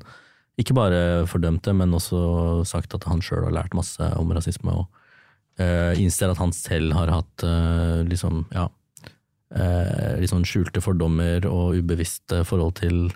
ikke 0.58 0.74
bare 0.74 1.26
fordømt 1.30 1.62
det, 1.68 1.76
men 1.78 1.94
også 1.94 2.64
sagt 2.66 2.96
at 2.96 3.06
han 3.06 3.22
sjøl 3.22 3.46
har 3.46 3.54
lært 3.60 3.76
masse 3.78 4.08
om 4.18 4.32
rasisme, 4.34 4.74
og 4.74 4.88
uh, 5.62 5.94
innser 5.98 6.32
at 6.32 6.40
han 6.42 6.54
selv 6.54 6.96
har 6.98 7.12
hatt 7.14 7.44
uh, 7.46 8.02
liksom, 8.08 8.42
ja, 8.54 8.66
litt 9.48 10.28
sånn 10.28 10.44
skjulte 10.44 10.82
fordommer 10.84 11.46
og 11.48 11.78
ubevisste 11.80 12.42
forhold 12.44 12.74
til 12.82 13.06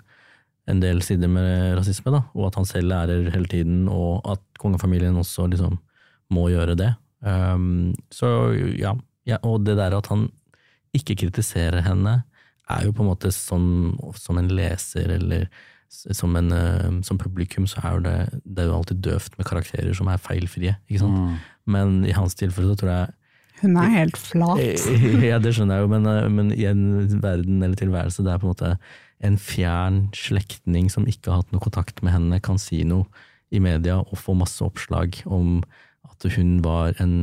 en 0.71 0.79
del 0.79 1.01
sider 1.03 1.31
med 1.31 1.75
rasisme, 1.77 2.13
da, 2.13 2.23
og 2.35 2.47
at 2.47 2.59
han 2.59 2.67
selv 2.67 2.91
lærer 2.93 3.31
hele 3.33 3.49
tiden, 3.51 3.87
og 3.91 4.23
at 4.31 4.43
kongefamilien 4.61 5.17
også 5.19 5.49
liksom 5.51 5.75
må 6.33 6.47
gjøre 6.53 6.77
det. 6.79 6.93
Um, 7.23 7.91
så 8.11 8.53
ja, 8.79 8.93
ja, 9.27 9.39
og 9.43 9.65
det 9.67 9.77
der 9.79 9.95
at 9.97 10.07
han 10.11 10.29
ikke 10.95 11.17
kritiserer 11.25 11.83
henne, 11.83 12.21
er 12.71 12.85
jo 12.85 12.93
på 12.95 13.03
en 13.03 13.09
måte 13.11 13.29
som, 13.35 13.63
som 14.15 14.39
en 14.39 14.47
leser 14.55 15.11
eller 15.17 15.49
som, 15.91 16.31
en, 16.39 16.53
uh, 16.55 17.01
som 17.05 17.19
publikum, 17.19 17.67
så 17.67 17.83
er 17.83 17.97
jo 17.97 18.05
det, 18.05 18.15
det 18.45 18.63
er 18.63 18.69
jo 18.69 18.77
alltid 18.77 19.03
døvt 19.03 19.35
med 19.37 19.49
karakterer 19.49 19.91
som 19.97 20.07
er 20.09 20.21
feilfrie, 20.21 20.77
ikke 20.87 21.03
sant? 21.03 21.19
Mm. 21.19 21.35
Men 21.75 21.99
i 22.07 22.15
hans 22.15 22.39
tilfelle 22.39 22.71
så 22.71 22.79
tror 22.79 22.93
jeg 22.93 23.11
Hun 23.63 23.77
er 23.79 23.89
helt 23.95 24.17
flat. 24.19 24.59
ja, 25.31 25.39
det 25.41 25.53
skjønner 25.55 25.79
jeg 25.79 25.85
jo, 25.87 25.91
men, 25.95 26.05
eh, 26.11 26.27
men 26.29 26.51
i 26.53 26.65
en 26.69 26.83
verden 27.23 27.63
eller 27.63 27.79
tilværelse 27.79 28.25
der 28.27 28.37
på 28.41 28.49
en 28.49 28.53
måte 28.53 28.73
en 29.23 29.37
fjern 29.39 30.01
slektning 30.17 30.89
som 30.91 31.05
ikke 31.07 31.31
har 31.31 31.41
hatt 31.41 31.53
noe 31.55 31.63
kontakt 31.63 32.01
med 32.03 32.11
henne, 32.11 32.41
kan 32.43 32.59
si 32.59 32.81
noe 32.83 33.07
i 33.53 33.61
media 33.63 33.99
og 34.01 34.17
få 34.19 34.33
masse 34.35 34.59
oppslag 34.65 35.21
om 35.29 35.61
at 36.09 36.25
hun 36.35 36.57
var 36.65 36.91
en, 36.99 37.13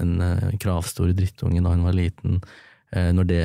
en 0.00 0.12
eh, 0.24 0.52
kravstor 0.62 1.10
drittunge 1.12 1.60
da 1.64 1.74
hun 1.74 1.84
var 1.84 1.96
liten. 1.98 2.38
Eh, 2.96 3.10
Når 3.12 3.28
det, 3.28 3.42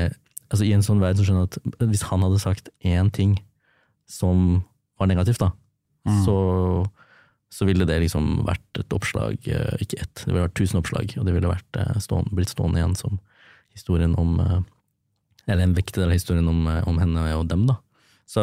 altså 0.48 0.64
I 0.64 0.72
en 0.76 0.84
sånn 0.86 1.02
verden 1.02 1.20
så 1.20 1.26
skjønner 1.28 1.44
jeg 1.44 1.74
at 1.76 1.88
hvis 1.92 2.06
han 2.08 2.24
hadde 2.24 2.40
sagt 2.40 2.70
én 2.86 3.10
ting 3.12 3.36
som 4.08 4.62
var 5.00 5.10
negativt, 5.12 5.40
da, 5.44 5.52
Mm. 6.04 6.18
så, 6.26 6.34
så 7.54 7.66
ville 7.68 7.86
det 7.86 8.00
liksom 8.02 8.42
vært 8.48 8.80
et 8.82 8.94
oppslag, 8.96 9.38
eh, 9.46 9.74
ikke 9.82 10.00
ett, 10.02 10.22
det 10.24 10.32
ville 10.32 10.46
vært 10.48 10.56
tusen 10.58 10.80
oppslag, 10.80 11.12
og 11.20 11.26
det 11.26 11.34
ville 11.36 11.50
vært 11.50 11.78
eh, 11.78 11.98
stående, 12.02 12.34
blitt 12.34 12.50
stående 12.50 12.80
igjen 12.80 12.96
som 12.98 13.20
historien 13.74 14.16
om 14.18 14.38
eh, 14.42 14.60
Eller 15.46 15.66
en 15.66 15.74
viktig 15.76 16.00
del 16.00 16.08
av 16.08 16.16
historien 16.16 16.46
om, 16.48 16.64
om 16.88 16.98
henne 16.98 17.22
og 17.36 17.44
dem, 17.50 17.66
da. 17.68 17.74
Så, 18.24 18.40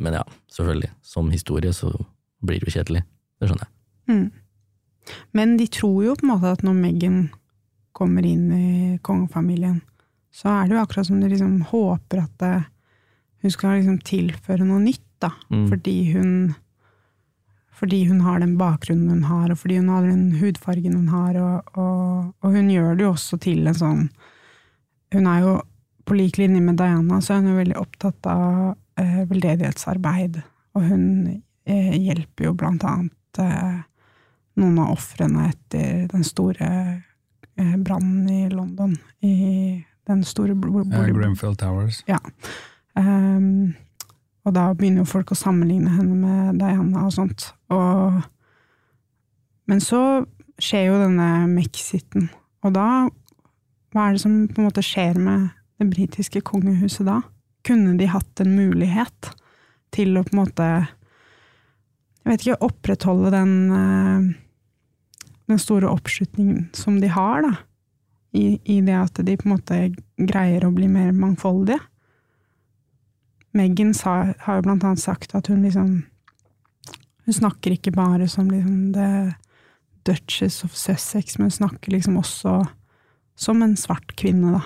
men 0.00 0.14
ja, 0.16 0.22
selvfølgelig. 0.48 0.88
Som 1.04 1.28
historie 1.28 1.72
så 1.76 1.90
blir 2.40 2.62
det 2.62 2.70
jo 2.70 2.72
kjedelig. 2.78 3.02
Det 3.36 3.50
skjønner 3.50 3.66
jeg. 3.66 3.74
Mm. 4.08 5.10
Men 5.36 5.52
de 5.60 5.66
tror 5.68 5.98
jo 6.06 6.14
på 6.16 6.24
en 6.24 6.30
måte 6.32 6.54
at 6.56 6.64
når 6.64 6.78
Meghan 6.78 7.18
kommer 7.92 8.24
inn 8.24 8.46
i 8.56 8.96
kongefamilien, 9.04 9.82
så 10.32 10.48
er 10.54 10.64
det 10.64 10.78
jo 10.78 10.80
akkurat 10.80 11.10
som 11.10 11.20
de 11.20 11.28
liksom 11.28 11.58
håper 11.74 12.24
at 12.24 12.32
det, 12.40 12.54
hun 13.44 13.52
skal 13.52 13.76
liksom 13.76 14.00
tilføre 14.08 14.64
noe 14.64 14.80
nytt, 14.80 15.04
da. 15.20 15.34
Mm. 15.52 15.68
Fordi 15.74 15.96
hun 16.14 16.32
fordi 17.74 18.04
hun 18.08 18.20
har 18.22 18.38
den 18.40 18.56
bakgrunnen 18.60 19.10
hun 19.10 19.24
har, 19.28 19.50
og 19.50 19.58
fordi 19.58 19.76
hun 19.80 19.88
har 19.90 20.02
den 20.06 20.26
hudfargen 20.38 20.94
hun 20.96 21.08
har, 21.10 21.36
og, 21.42 21.72
og, 21.78 22.34
og 22.44 22.52
hun 22.54 22.68
gjør 22.70 22.94
det 22.96 23.04
jo 23.06 23.12
også 23.14 23.38
til 23.42 23.66
en 23.66 23.74
sånn 23.78 24.04
Hun 25.14 25.26
er 25.30 25.40
jo 25.44 25.54
på 26.08 26.14
lik 26.18 26.38
linje 26.40 26.60
med 26.60 26.76
Diana, 26.76 27.20
så 27.22 27.34
er 27.34 27.42
hun 27.42 27.50
jo 27.52 27.58
veldig 27.60 27.76
opptatt 27.80 28.26
av 28.26 28.74
eh, 29.00 29.20
veldedighetsarbeid, 29.30 30.40
og 30.74 30.82
hun 30.90 31.04
eh, 31.66 31.94
hjelper 32.02 32.48
jo 32.48 32.54
blant 32.58 32.82
annet 32.84 33.40
eh, 33.40 33.78
noen 34.60 34.78
av 34.82 34.90
ofrene 34.96 35.46
etter 35.52 36.04
den 36.10 36.26
store 36.26 36.68
eh, 37.56 37.76
brannen 37.86 38.28
i 38.30 38.42
London, 38.52 38.96
i 39.22 39.34
den 40.06 40.24
store 40.28 40.54
bl- 40.58 40.74
bl- 40.82 40.90
Ja, 40.92 41.00
bolig- 41.06 41.16
Grenfell 41.16 41.56
Towers. 41.56 42.02
Ehm, 42.98 43.74
og 44.44 44.54
da 44.56 44.68
begynner 44.76 45.02
jo 45.02 45.10
folk 45.10 45.32
å 45.32 45.38
sammenligne 45.38 45.92
henne 45.96 46.16
med 46.18 46.60
Diana 46.60 47.06
og 47.06 47.14
sånt. 47.16 47.48
Og, 47.72 48.20
men 49.70 49.80
så 49.82 50.00
skjer 50.60 50.90
jo 50.90 51.00
denne 51.00 51.28
Mexiten, 51.50 52.30
og 52.64 52.76
da 52.76 52.88
Hva 53.94 54.08
er 54.08 54.16
det 54.16 54.24
som 54.24 54.32
på 54.50 54.58
en 54.58 54.66
måte 54.66 54.82
skjer 54.82 55.20
med 55.22 55.50
det 55.78 55.86
britiske 55.86 56.40
kongehuset 56.42 57.06
da? 57.06 57.20
Kunne 57.64 57.92
de 57.94 58.08
hatt 58.10 58.40
en 58.42 58.56
mulighet 58.56 59.28
til 59.94 60.18
å 60.18 60.24
på 60.26 60.34
en 60.34 60.40
måte 60.40 60.66
Jeg 60.66 62.26
vet 62.26 62.42
ikke, 62.42 62.66
opprettholde 62.66 63.30
den 63.36 63.54
eh, 63.70 64.32
den 65.46 65.58
store 65.60 65.88
oppslutningen 65.92 66.68
som 66.72 67.00
de 67.00 67.10
har, 67.12 67.42
da. 67.44 67.54
I, 68.34 68.58
I 68.64 68.80
det 68.82 68.94
at 68.98 69.20
de 69.22 69.36
på 69.38 69.46
en 69.46 69.54
måte 69.54 69.76
greier 70.18 70.64
å 70.66 70.72
bli 70.74 70.88
mer 70.90 71.12
mangfoldige. 71.14 71.78
Meghan 73.54 73.94
sa, 73.94 74.34
har 74.46 74.58
jo 74.58 74.66
blant 74.66 74.84
annet 74.84 75.02
sagt 75.02 75.34
at 75.38 75.46
hun 75.50 75.62
liksom 75.62 76.02
Hun 77.24 77.34
snakker 77.34 77.72
ikke 77.72 77.94
bare 77.94 78.26
som 78.28 78.50
liksom 78.50 78.92
the 78.92 79.34
Duchess 80.04 80.64
of 80.66 80.74
Sussex, 80.76 81.38
men 81.38 81.48
hun 81.48 81.54
snakker 81.56 81.94
liksom 81.94 82.18
også 82.20 82.58
som 83.40 83.62
en 83.64 83.72
svart 83.80 84.12
kvinne, 84.20 84.52
da. 84.52 84.60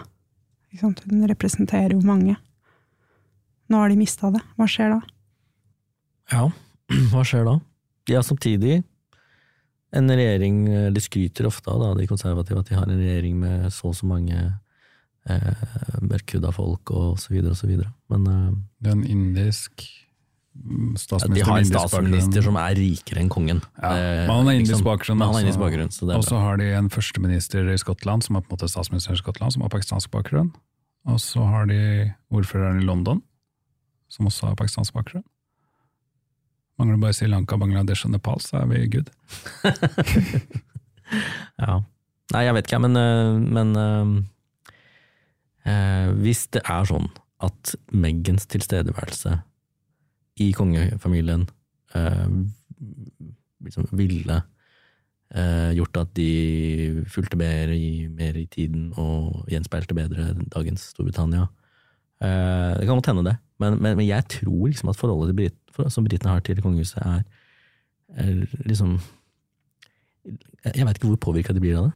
Hun 0.82 1.22
representerer 1.30 1.94
jo 1.94 2.02
mange. 2.02 2.34
Nå 3.70 3.78
har 3.78 3.92
de 3.92 4.00
mista 4.00 4.32
det. 4.34 4.42
Hva 4.58 4.66
skjer 4.66 4.96
da? 4.96 4.98
Ja, 6.32 6.48
hva 7.12 7.22
skjer 7.22 7.46
da? 7.46 7.58
De 8.08 8.16
har 8.16 8.26
samtidig 8.26 8.80
en 9.96 10.10
regjering 10.10 10.66
De 10.92 11.00
skryter 11.00 11.46
ofte 11.48 11.70
av, 11.72 11.94
de 11.96 12.08
konservative, 12.08 12.60
at 12.60 12.68
de 12.68 12.76
har 12.76 12.88
en 12.88 12.98
regjering 12.98 13.38
med 13.40 13.70
så 13.72 13.92
og 13.92 13.96
så 13.96 14.08
mange 14.08 14.36
eh, 15.28 16.00
mørkhuda 16.02 16.50
folk, 16.54 16.90
og 16.90 17.18
så 17.22 17.32
videre 17.34 17.50
og 17.54 17.56
så 17.60 17.66
videre. 17.70 17.92
Men 18.10 18.26
eh, 18.26 18.52
Det 18.82 18.92
er 18.92 18.96
en 18.98 19.06
indisk 19.06 19.84
statsminister. 20.98 21.34
de 21.36 21.44
har 21.46 21.58
en 21.60 21.68
statsminister 21.68 22.42
som 22.42 22.56
er 22.58 22.74
rikere 22.74 23.20
enn 23.22 23.28
kongen. 23.30 23.60
ja, 23.82 23.92
Eh, 23.94 24.26
men 24.26 24.34
han 24.34 24.46
har 24.46 24.54
indisk 24.58 24.72
liksom. 24.74 24.84
bakgrunn. 24.88 25.22
Også. 25.22 25.40
indisk 25.44 25.58
bakgrunn, 25.62 25.90
er 26.10 26.16
Og 26.16 26.24
så 26.24 26.38
har 26.42 26.56
de 26.58 26.64
en 26.74 26.88
førsteminister 26.90 27.68
i 27.72 27.78
Skottland, 27.78 28.22
som 28.24 28.36
er 28.36 28.40
på 28.42 28.50
en 28.52 28.56
måte 28.58 28.68
statsminister 28.68 29.12
i 29.14 29.16
Skottland, 29.22 29.52
som 29.52 29.62
har 29.62 29.68
pakistansk 29.70 30.10
bakgrunn. 30.10 30.52
Og 31.06 31.20
så 31.20 31.44
har 31.46 31.66
de 31.66 32.12
ordføreren 32.30 32.82
i 32.82 32.84
London, 32.84 33.22
som 34.10 34.26
også 34.26 34.48
har 34.48 34.54
pakistansk 34.56 34.92
bakgrunn. 34.92 35.24
Mangler 36.78 36.98
bare 37.00 37.12
Sri 37.12 37.26
Lanka, 37.26 37.56
Bangladesh 37.56 38.04
og 38.06 38.12
Nepal, 38.12 38.38
så 38.40 38.60
er 38.62 38.66
vi 38.66 38.86
good. 38.88 39.10
Ja. 41.58 41.78
Nei, 42.34 42.42
jeg 42.44 42.54
vet 42.54 42.66
ikke, 42.68 42.78
men, 42.84 42.92
men 43.54 43.70
eh, 45.68 46.10
hvis 46.24 46.46
det 46.56 46.64
er 46.64 46.88
sånn 46.88 47.10
at 47.44 47.74
Meggens 47.94 48.48
tilstedeværelse 48.50 49.36
i 50.42 50.52
kongefamilien 50.56 51.46
eh, 51.94 52.28
liksom 53.64 53.88
ville 53.98 54.40
eh, 55.34 55.70
gjort 55.76 56.00
at 56.02 56.14
de 56.18 57.04
fulgte 57.10 57.38
mer 57.40 57.72
i, 57.74 58.08
mer 58.10 58.38
i 58.38 58.46
tiden 58.50 58.92
og 58.98 59.48
gjenspeilte 59.50 59.96
bedre 59.98 60.32
dagens 60.54 60.90
Storbritannia. 60.94 61.48
Eh, 62.22 62.72
det 62.78 62.86
kan 62.86 62.98
godt 62.98 63.12
hende 63.12 63.26
det, 63.30 63.36
men, 63.62 63.78
men, 63.82 63.98
men 64.00 64.08
jeg 64.08 64.26
tror 64.38 64.66
liksom 64.70 64.92
at 64.92 64.98
forholdet 64.98 65.36
Brit, 65.38 65.58
som 65.92 66.06
britene 66.06 66.34
har 66.34 66.42
til 66.42 66.62
kongehuset, 66.62 66.98
er, 67.04 67.22
er 68.18 68.46
liksom 68.66 68.98
Jeg 70.64 70.84
vet 70.84 70.98
ikke 70.98 71.08
hvor 71.08 71.20
påvirka 71.30 71.54
de 71.54 71.60
blir 71.62 71.76
av 71.78 71.86
det. 71.86 71.92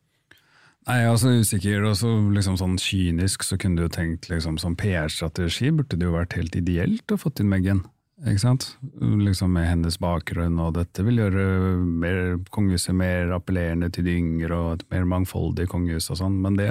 Nei, 0.83 1.05
også 1.07 1.37
usikker, 1.39 1.85
og 1.87 1.95
så 2.01 2.11
liksom 2.35 2.57
sånn 2.59 2.75
kynisk 2.81 3.45
så 3.47 3.55
kunne 3.61 3.79
du 3.79 3.85
jo 3.85 3.93
tenkt 3.95 4.27
liksom 4.31 4.57
som 4.59 4.75
PR-strategi 4.79 5.71
burde 5.71 5.99
det 5.99 6.09
jo 6.09 6.15
vært 6.17 6.35
helt 6.35 6.57
ideelt 6.59 7.15
å 7.15 7.19
fått 7.21 7.43
inn 7.43 7.53
Meghan. 7.53 7.85
Ikke 8.23 8.43
sant? 8.43 8.67
Liksom 8.99 9.55
med 9.55 9.67
hennes 9.67 9.99
bakgrunn, 10.03 10.59
og 10.63 10.75
dette 10.77 11.03
vil 11.07 11.21
gjøre 11.23 11.45
mer, 11.83 12.19
kongehuset 12.55 12.95
mer 12.99 13.31
appellerende 13.35 13.91
til 13.95 14.07
de 14.07 14.17
yngre, 14.19 14.59
og 14.59 14.75
et 14.77 14.85
mer 14.95 15.07
mangfoldig 15.11 15.69
kongehus 15.71 16.11
og 16.11 16.19
sånn, 16.19 16.41
men 16.43 16.59
det 16.59 16.69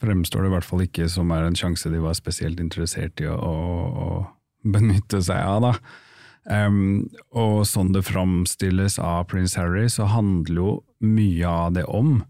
fremstår 0.00 0.44
det 0.44 0.50
i 0.50 0.54
hvert 0.54 0.68
fall 0.68 0.84
ikke 0.84 1.08
som 1.12 1.32
er 1.36 1.48
en 1.48 1.56
sjanse 1.56 1.92
de 1.92 2.00
var 2.00 2.16
spesielt 2.16 2.60
interessert 2.60 3.20
i 3.20 3.28
å, 3.28 3.36
å, 3.36 3.56
å 4.04 4.68
benytte 4.68 5.20
seg 5.24 5.40
av, 5.40 5.64
da. 5.64 5.74
Um, 6.48 7.08
og 7.36 7.66
sånn 7.68 7.92
det 7.92 8.06
framstilles 8.08 8.96
av 9.04 9.26
prins 9.32 9.58
Harry, 9.60 9.84
så 9.92 10.08
handler 10.08 10.60
jo 10.60 10.70
mye 11.04 11.48
av 11.48 11.74
det 11.76 11.84
om 11.88 12.22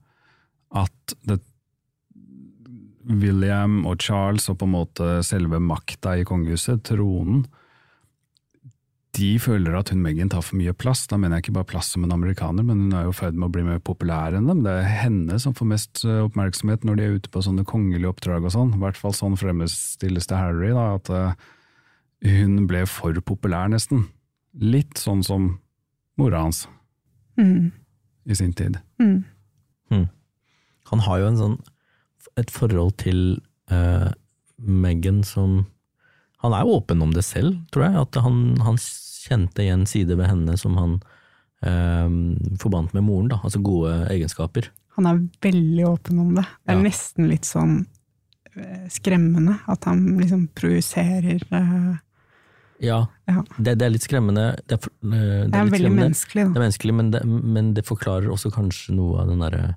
at 0.77 1.15
det, 1.27 1.41
William 3.11 3.81
og 3.89 3.99
Charles 4.03 4.49
og 4.53 4.59
på 4.61 4.69
en 4.69 4.75
måte 4.77 5.09
selve 5.27 5.59
makta 5.63 6.19
i 6.21 6.27
kongehuset, 6.29 6.83
tronen, 6.87 7.47
de 9.19 9.33
føler 9.43 9.75
at 9.75 9.91
hun 9.91 9.99
Meghan 10.05 10.29
tar 10.31 10.45
for 10.47 10.55
mye 10.61 10.71
plass. 10.79 11.03
Da 11.11 11.17
mener 11.19 11.41
jeg 11.41 11.49
ikke 11.49 11.57
bare 11.57 11.67
plass 11.73 11.89
som 11.97 12.05
en 12.07 12.13
amerikaner, 12.15 12.63
men 12.63 12.85
hun 12.85 12.93
er 12.95 13.09
jo 13.09 13.15
i 13.15 13.17
ferd 13.19 13.35
med 13.35 13.49
å 13.49 13.55
bli 13.57 13.65
mer 13.67 13.81
populær 13.83 14.37
enn 14.39 14.47
dem. 14.47 14.61
Det 14.63 14.71
er 14.71 14.87
henne 15.01 15.39
som 15.43 15.57
får 15.59 15.67
mest 15.73 16.05
eh, 16.07 16.21
oppmerksomhet 16.29 16.87
når 16.87 17.01
de 17.01 17.07
er 17.09 17.17
ute 17.19 17.33
på 17.35 17.43
sånne 17.43 17.65
kongelige 17.67 18.13
oppdrag 18.13 18.47
og 18.47 18.55
sånn. 18.55 18.71
I 18.77 18.83
hvert 18.85 19.01
fall 19.01 19.17
sånn 19.19 19.35
fremstilles 19.41 20.31
det 20.31 20.39
Harry, 20.39 20.71
da, 20.77 20.85
at 21.01 21.11
eh, 21.11 21.51
hun 22.37 22.69
ble 22.71 22.85
for 22.87 23.19
populær, 23.27 23.67
nesten. 23.73 24.07
Litt 24.55 25.03
sånn 25.03 25.25
som 25.27 25.57
mora 26.21 26.45
hans 26.47 26.67
Mm. 27.41 27.71
i 28.29 28.35
sin 28.37 28.53
tid. 28.53 28.79
Mm. 29.01 29.25
Han 30.91 31.03
har 31.07 31.21
jo 31.23 31.29
en 31.31 31.39
sånn, 31.39 31.59
et 32.41 32.51
forhold 32.51 32.97
til 33.03 33.21
uh, 33.73 34.11
Meghan 34.59 35.23
som 35.27 35.67
Han 36.43 36.55
er 36.57 36.65
jo 36.65 36.79
åpen 36.79 37.03
om 37.05 37.11
det 37.13 37.23
selv, 37.27 37.59
tror 37.73 37.85
jeg. 37.85 37.97
At 38.01 38.17
han, 38.25 38.37
han 38.65 38.79
kjente 38.81 39.61
igjen 39.65 39.83
sider 39.89 40.17
ved 40.17 40.31
henne 40.31 40.55
som 40.57 40.77
han 40.81 40.95
uh, 41.67 42.09
forbandt 42.63 42.95
med 42.97 43.05
moren. 43.05 43.29
Da, 43.33 43.41
altså 43.45 43.61
gode 43.65 43.93
egenskaper. 44.09 44.71
Han 44.97 45.07
er 45.07 45.21
veldig 45.45 45.85
åpen 45.89 46.19
om 46.23 46.31
det. 46.39 46.47
Det 46.65 46.73
er 46.75 46.79
Ja. 46.81 46.85
nesten 46.89 47.29
litt 47.31 47.47
sånn 47.49 47.75
eh, 48.57 48.87
skremmende 48.91 49.59
at 49.71 49.85
han 49.87 50.03
liksom 50.19 50.49
projiserer 50.57 51.45
uh, 51.53 51.99
Ja, 52.81 53.07
Ja. 53.29 53.45
Det, 53.59 53.77
det 53.79 53.85
er 53.87 53.93
litt 53.93 54.05
skremmende. 54.09 54.49
Det 54.67 54.79
er, 54.81 54.89
det 55.05 55.21
er, 55.21 55.47
det 55.53 55.61
er 55.61 55.71
veldig 55.77 55.93
menneskelig, 55.95 56.47
Det 56.49 56.59
er 56.59 56.65
menneskelig, 56.65 56.95
men 56.97 57.45
men 57.55 57.71
det 57.77 57.85
forklarer 57.87 58.33
også 58.33 58.51
kanskje 58.57 58.97
noe 58.97 59.21
av 59.23 59.29
den 59.31 59.45
derre 59.45 59.77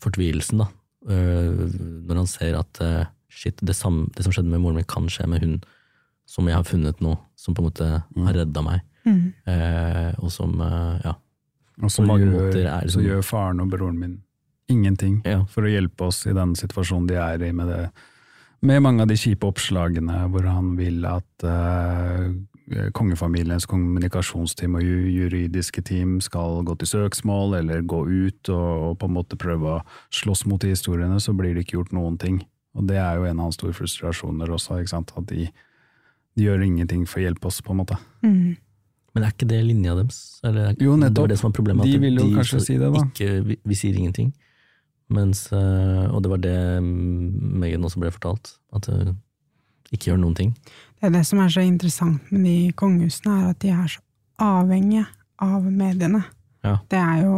fortvilelsen, 0.00 0.62
da. 0.64 0.68
Eh, 1.10 1.64
når 2.08 2.22
han 2.22 2.30
ser 2.30 2.56
at 2.58 2.80
eh, 2.80 3.06
shit, 3.28 3.58
det, 3.60 3.76
samme, 3.76 4.08
det 4.16 4.24
som 4.24 4.32
skjedde 4.32 4.48
med 4.52 4.62
moren 4.62 4.78
min, 4.80 4.88
kan 4.88 5.08
skje 5.12 5.26
med 5.28 5.44
hun 5.44 5.58
som 6.28 6.48
jeg 6.48 6.56
har 6.56 6.64
funnet 6.64 7.02
nå, 7.04 7.18
som 7.36 7.54
på 7.56 7.60
en 7.60 7.68
måte 7.68 7.88
har 8.00 8.38
redda 8.38 8.62
meg. 8.64 8.84
Mm. 9.04 9.24
Eh, 9.44 10.10
og 10.24 10.32
som, 10.32 10.54
eh, 10.64 11.04
ja. 11.04 11.14
Og 11.82 11.92
så 11.92 12.04
mange 12.06 12.24
gjør, 12.24 12.38
måter 12.38 12.70
er 12.70 12.88
så 12.88 13.02
gjør 13.02 13.24
faren 13.26 13.60
og 13.60 13.72
broren 13.72 13.98
min 14.00 14.18
ingenting 14.70 15.18
Ja. 15.26 15.42
for 15.44 15.66
å 15.66 15.68
hjelpe 15.68 16.06
oss 16.06 16.22
i 16.26 16.32
den 16.32 16.54
situasjonen 16.56 17.08
de 17.10 17.18
er 17.20 17.42
i, 17.44 17.50
med, 17.52 17.68
det, 17.68 17.90
med 18.64 18.80
mange 18.80 19.04
av 19.04 19.10
de 19.10 19.18
kjipe 19.18 19.44
oppslagene 19.44 20.22
hvor 20.32 20.46
han 20.48 20.70
vil 20.78 21.04
at 21.04 21.44
eh, 21.44 22.30
kongefamiliens 22.96 23.66
kommunikasjonsteam 23.68 24.78
og 24.78 24.82
juridiske 24.86 25.82
team 25.84 26.16
skal 26.24 26.62
gå 26.64 26.74
til 26.80 26.88
søksmål 26.88 27.58
eller 27.60 27.82
gå 27.84 28.00
ut 28.08 28.48
og, 28.48 28.70
og 28.88 28.98
på 29.02 29.10
en 29.10 29.16
måte 29.18 29.36
prøve 29.40 29.76
å 29.76 29.82
slåss 30.14 30.46
mot 30.48 30.62
de 30.62 30.72
historiene, 30.72 31.20
så 31.20 31.34
blir 31.36 31.54
det 31.54 31.66
ikke 31.66 31.78
gjort 31.78 31.92
noen 31.92 32.16
ting. 32.20 32.40
Og 32.74 32.88
det 32.88 32.96
er 32.98 33.18
jo 33.20 33.26
en 33.28 33.38
av 33.38 33.50
hans 33.50 33.58
store 33.60 33.76
frustrasjoner 33.76 34.50
også, 34.50 34.80
ikke 34.80 34.94
sant? 34.94 35.12
at 35.16 35.26
de, 35.30 35.48
de 36.34 36.46
gjør 36.46 36.64
ingenting 36.66 37.04
for 37.06 37.20
å 37.20 37.26
hjelpe 37.26 37.50
oss, 37.50 37.60
på 37.62 37.74
en 37.74 37.82
måte. 37.82 37.98
Mm. 38.24 38.56
Men 39.14 39.26
er 39.26 39.34
ikke 39.36 39.46
det 39.52 39.60
linja 39.62 39.92
deres? 39.94 40.22
Eller, 40.42 40.72
er- 40.72 40.80
Jo, 40.80 40.96
Det 40.96 41.04
nettopp. 41.04 41.22
var 41.22 41.28
det 41.28 41.38
som 41.38 41.50
var 41.50 41.58
problemet. 41.60 41.86
De 41.86 42.00
vil 42.02 42.16
jo 42.18 42.30
kanskje 42.34 42.58
så 42.58 42.64
si 42.66 42.78
det, 42.80 42.88
da. 42.90 43.04
Ikke, 43.12 43.44
vi, 43.46 43.58
vi 43.62 43.78
sier 43.78 43.94
ingenting. 44.00 44.32
Mens, 45.14 45.44
eh, 45.52 46.06
og 46.10 46.24
det 46.24 46.32
var 46.32 46.40
det 46.42 46.56
mm, 46.82 47.60
Megan 47.60 47.84
også 47.86 48.00
ble 48.02 48.10
fortalt. 48.10 48.56
At 48.74 48.88
uh, 48.90 49.12
ikke 49.92 50.10
gjør 50.10 50.18
noen 50.24 50.34
ting. 50.34 50.50
Det 51.04 51.10
er 51.10 51.18
det 51.18 51.26
som 51.28 51.40
er 51.44 51.50
så 51.52 51.60
interessant 51.60 52.30
med 52.32 52.46
de 52.48 52.72
kongehusene, 52.80 53.34
er 53.42 53.48
at 53.52 53.58
de 53.60 53.68
er 53.74 53.88
så 53.92 54.00
avhengige 54.40 55.02
av 55.44 55.66
mediene. 55.68 56.22
Ja. 56.64 56.78
Det 56.88 56.96
er 56.96 57.18
jo 57.26 57.34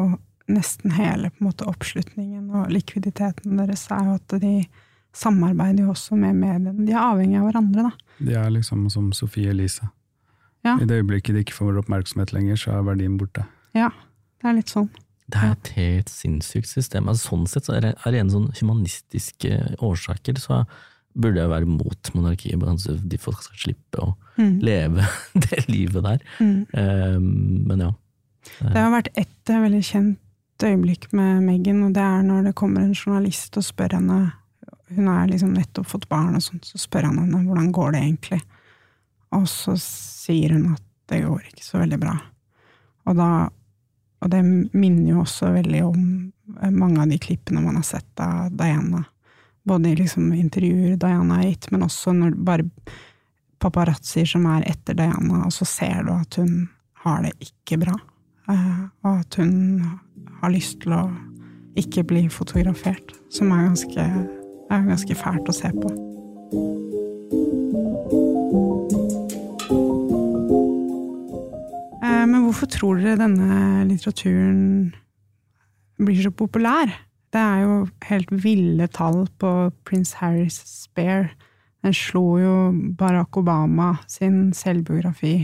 nesten 0.55 0.95
hele 0.95 1.33
på 1.33 1.43
en 1.43 1.49
måte, 1.49 1.67
oppslutningen 1.67 2.45
og 2.55 2.71
likviditeten 2.71 3.59
deres 3.59 3.83
er 3.91 4.05
jo 4.07 4.15
at 4.21 4.37
de 4.45 4.53
samarbeider 5.19 5.83
jo 5.83 5.97
også 5.97 6.15
med 6.15 6.39
mediene. 6.39 6.77
De 6.87 6.95
er 6.95 7.03
avhengige 7.03 7.43
av 7.43 7.49
hverandre, 7.49 7.89
da. 7.89 8.15
De 8.31 8.39
er 8.39 8.55
liksom 8.55 8.87
som 8.95 9.11
Sofie 9.11 9.51
Elise. 9.51 9.91
Ja. 10.63 10.79
I 10.79 10.87
det 10.87 11.03
øyeblikket 11.03 11.35
de 11.35 11.43
ikke 11.43 11.59
får 11.59 11.83
oppmerksomhet 11.83 12.37
lenger, 12.39 12.63
så 12.63 12.79
er 12.79 12.87
verdien 12.87 13.19
borte. 13.19 13.49
Ja, 13.75 13.91
det 14.39 14.53
er 14.53 14.61
litt 14.61 14.71
sånn. 14.71 14.93
Det 15.27 15.43
er 15.43 15.57
et 15.59 15.75
helt 15.75 16.15
sinnssykt 16.15 16.71
system. 16.71 17.11
Altså, 17.11 17.33
sånn 17.33 17.51
sett 17.51 17.67
så 17.67 17.81
er 17.81 17.89
det 17.89 17.97
rene 18.07 18.29
en 18.29 18.37
sånn 18.37 18.53
humanistiske 18.61 19.57
årsaker, 19.83 20.39
så 20.39 20.63
burde 21.17 21.41
jeg 21.41 21.49
være 21.51 21.67
mot 21.69 22.11
monarkiet. 22.15 22.59
bare 22.61 22.75
at 22.77 23.09
De 23.09 23.19
folk 23.19 23.43
skal 23.43 23.63
slippe 23.67 24.03
å 24.05 24.15
Mm. 24.37 24.59
leve 24.61 25.01
det 25.47 25.63
livet 25.71 26.03
der. 26.05 26.19
Mm. 26.45 26.67
Eh, 26.77 27.19
men 27.71 27.79
ja. 27.81 27.93
Det 28.61 28.77
har 28.77 28.91
vært 28.93 29.09
ett 29.17 29.49
eh, 29.49 29.63
veldig 29.63 29.81
kjent 29.83 30.19
øyeblikk 30.63 31.07
med 31.17 31.41
Meghan, 31.47 31.83
og 31.87 31.95
det 31.97 32.03
er 32.05 32.21
når 32.27 32.45
det 32.51 32.55
kommer 32.61 32.85
en 32.85 32.93
journalist 32.95 33.57
og 33.57 33.65
spør 33.65 33.97
henne 33.97 34.19
Hun 34.93 35.09
har 35.09 35.27
liksom 35.27 35.55
nettopp 35.57 35.89
fått 35.89 36.05
barn, 36.13 36.37
og 36.37 36.43
sånt, 36.45 36.69
så 36.69 36.79
spør 36.79 37.09
han 37.09 37.17
henne 37.19 37.41
hvordan 37.49 37.73
går 37.75 37.93
det 37.97 38.03
egentlig. 38.05 38.43
Og 39.35 39.49
så 39.51 39.73
sier 39.81 40.53
hun 40.55 40.69
at 40.77 40.83
det 41.11 41.25
går 41.25 41.41
ikke 41.49 41.65
så 41.65 41.81
veldig 41.81 41.99
bra. 42.05 42.13
Og, 43.07 43.17
da, 43.19 43.49
og 44.23 44.31
det 44.31 44.45
minner 44.77 45.11
jo 45.15 45.25
også 45.25 45.49
veldig 45.57 45.81
om 45.89 46.05
eh, 46.63 46.71
mange 46.71 47.01
av 47.03 47.09
de 47.11 47.19
klippene 47.19 47.65
man 47.65 47.81
har 47.81 47.89
sett 47.89 48.23
av 48.23 48.53
Diana. 48.55 49.03
Både 49.67 49.91
i 49.91 49.99
liksom 49.99 50.31
intervjuer 50.37 50.97
Diana 50.97 51.41
har 51.41 51.49
gitt, 51.49 51.71
men 51.75 51.83
også 51.83 52.15
når 52.15 52.37
bare 52.47 52.69
paparazzier 53.63 54.29
som 54.29 54.47
er 54.51 54.67
etter 54.71 54.95
Diana, 54.95 55.43
og 55.47 55.55
så 55.55 55.67
ser 55.67 56.05
du 56.07 56.13
at 56.15 56.39
hun 56.39 56.69
har 57.03 57.25
det 57.25 57.33
ikke 57.43 57.81
bra. 57.83 57.97
Eh, 58.51 58.83
og 59.03 59.25
at 59.25 59.39
hun 59.41 59.83
har 60.41 60.53
lyst 60.55 60.85
til 60.85 60.95
å 60.95 61.05
ikke 61.79 62.05
bli 62.07 62.27
fotografert. 62.33 63.15
Som 63.33 63.51
er 63.55 63.67
ganske, 63.67 64.05
er 64.71 64.87
ganske 64.87 65.17
fælt 65.19 65.51
å 65.51 65.57
se 65.57 65.73
på. 65.75 65.91
Eh, 72.03 72.23
men 72.23 72.47
hvorfor 72.47 72.71
tror 72.71 73.03
dere 73.03 73.19
denne 73.25 73.83
litteraturen 73.91 74.95
blir 75.99 76.23
så 76.23 76.31
populær? 76.31 76.93
Det 77.37 77.43
er 77.45 77.59
jo 77.67 77.75
helt 78.09 78.31
ville 78.33 78.87
tall 78.89 79.27
på 79.37 79.51
Prince 79.85 80.17
Harrys 80.23 80.57
Spare. 80.65 81.35
Den 81.85 81.93
slo 81.95 82.39
jo 82.41 82.55
Barack 82.97 83.37
Obama 83.37 83.91
sin 84.09 84.55
selvbiografi 84.57 85.35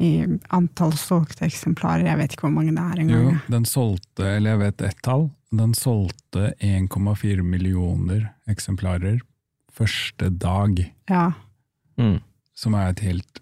i 0.00 0.10
antall 0.56 0.92
solgte 0.96 1.46
eksemplarer. 1.48 2.04
Jeg 2.08 2.20
vet 2.20 2.34
ikke 2.36 2.46
hvor 2.46 2.54
mange 2.54 2.74
det 2.76 2.84
er 2.84 3.00
engang. 3.02 3.24
Jo, 3.30 3.34
den 3.52 3.66
solgte, 3.68 4.28
eller 4.36 4.54
jeg 4.54 4.60
vet 4.62 4.84
ett 4.90 5.02
tall, 5.04 5.26
den 5.56 5.74
solgte 5.76 6.52
1,4 6.60 7.42
millioner 7.44 8.30
eksemplarer 8.48 9.20
første 9.72 10.30
dag, 10.36 10.84
Ja. 11.08 11.30
Mm. 11.96 12.20
som 12.54 12.74
er 12.74 12.90
et 12.90 13.00
helt 13.00 13.40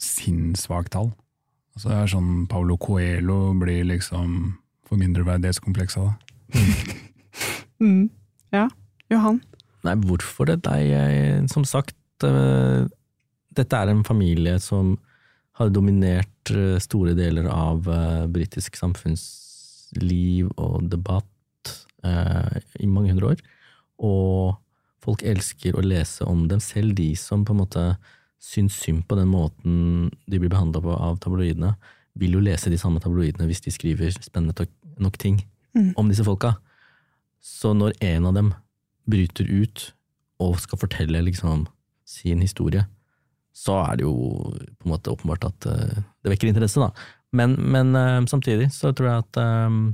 sinnssvakt 0.00 0.92
tall. 0.92 1.12
Altså 1.74 1.88
det 1.88 1.96
er 1.96 2.12
sånn 2.12 2.48
Paulo 2.48 2.76
Coelho 2.76 3.54
blir 3.56 3.84
liksom 3.88 4.58
for 4.84 4.96
mindreverdighetskompleks 5.00 5.96
av 5.96 6.10
det. 6.10 6.29
Mm. 7.80 8.10
ja. 8.52 8.66
Johan? 9.08 9.38
Nei, 9.86 9.94
hvorfor 10.04 10.44
det? 10.50 10.58
Jeg, 10.68 11.46
som 11.48 11.64
sagt, 11.64 11.96
eh, 12.26 12.84
dette 13.56 13.76
er 13.78 13.88
en 13.88 14.04
familie 14.04 14.58
som 14.60 14.98
har 15.58 15.70
dominert 15.72 16.52
eh, 16.52 16.78
store 16.80 17.14
deler 17.18 17.48
av 17.52 17.88
uh, 17.88 18.26
britisk 18.32 18.76
samfunnsliv 18.78 20.50
og 20.56 20.90
debatt 20.92 21.72
eh, 22.04 22.60
i 22.80 22.88
mange 22.88 23.12
hundre 23.14 23.34
år. 23.34 23.42
Og 24.04 24.56
folk 25.04 25.24
elsker 25.24 25.76
å 25.76 25.84
lese 25.84 26.28
om 26.28 26.46
dem, 26.48 26.60
selv 26.60 26.94
de 27.00 27.12
som 27.16 27.44
på 27.44 27.56
en 27.56 27.62
måte 27.62 27.86
syns 28.40 28.78
synd 28.80 29.04
på 29.08 29.18
den 29.18 29.28
måten 29.28 30.08
de 30.28 30.40
blir 30.40 30.52
behandla 30.52 30.80
på 30.84 30.96
av 30.96 31.18
tabloidene, 31.20 31.74
vil 32.20 32.36
jo 32.36 32.44
lese 32.44 32.72
de 32.72 32.80
samme 32.80 33.00
tabloidene 33.00 33.48
hvis 33.48 33.64
de 33.64 33.72
skriver 33.72 34.12
spennende 34.16 34.68
nok 35.00 35.16
ting 35.20 35.42
Mm. 35.76 35.92
om 35.96 36.08
disse 36.10 36.24
folka. 36.26 36.54
Så 37.40 37.72
når 37.76 37.94
en 38.04 38.26
av 38.26 38.34
dem 38.36 38.54
bryter 39.10 39.46
ut 39.48 39.90
og 40.40 40.58
skal 40.60 40.80
fortelle 40.80 41.22
liksom 41.24 41.66
sin 42.08 42.42
historie, 42.42 42.84
så 43.54 43.80
er 43.84 43.98
det 43.98 44.06
jo 44.06 44.14
på 44.78 44.86
en 44.86 44.92
måte 44.92 45.12
åpenbart 45.12 45.46
at 45.48 45.66
uh, 45.68 45.98
det 46.22 46.32
vekker 46.32 46.50
interesse, 46.50 46.80
da. 46.80 46.90
Men, 47.36 47.56
men 47.72 47.94
uh, 47.94 48.26
samtidig 48.30 48.70
så 48.74 48.92
tror 48.96 49.10
jeg 49.10 49.24
at 49.24 49.40
uh, 49.42 49.90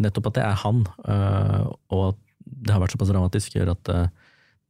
nettopp 0.00 0.30
at 0.30 0.36
det 0.36 0.44
er 0.44 0.58
han, 0.60 0.82
og 1.88 2.02
at 2.10 2.18
det 2.44 2.74
har 2.74 2.82
vært 2.82 2.92
såpass 2.92 3.08
dramatisk, 3.08 3.54
gjør 3.56 3.70
at 3.72 3.88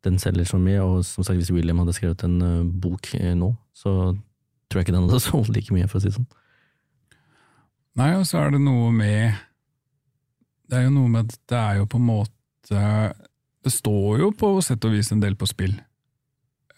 den 0.06 0.20
selger 0.22 0.46
så 0.46 0.60
mye. 0.62 0.78
Og 0.84 1.00
som 1.02 1.26
sagt, 1.26 1.40
hvis 1.40 1.50
William 1.50 1.80
hadde 1.82 1.96
skrevet 1.96 2.22
en 2.28 2.68
bok 2.78 3.08
nå, 3.18 3.48
så 3.74 4.12
tror 4.70 4.78
jeg 4.78 4.86
ikke 4.86 4.94
den 4.94 5.08
hadde 5.08 5.18
solgt 5.24 5.50
like 5.50 5.74
mye, 5.74 5.88
for 5.90 5.98
å 5.98 6.04
si 6.04 6.12
det 6.12 6.14
sånn. 6.20 6.28
Nei, 8.00 8.14
og 8.16 8.24
så 8.24 8.38
er 8.40 8.54
det 8.54 8.62
noe 8.64 8.88
med 8.94 9.36
Det 10.70 10.78
er 10.78 10.86
jo 10.86 10.94
noe 10.94 11.10
med 11.12 11.28
at 11.28 11.38
det 11.50 11.58
er 11.60 11.78
jo 11.80 11.88
på 11.90 11.98
en 12.00 12.06
måte 12.08 12.82
Det 13.60 13.72
står 13.74 14.22
jo 14.22 14.30
på 14.40 14.54
sett 14.64 14.86
og 14.88 14.94
vis 14.94 15.10
en 15.12 15.20
del 15.20 15.36
på 15.36 15.48
spill. 15.50 15.74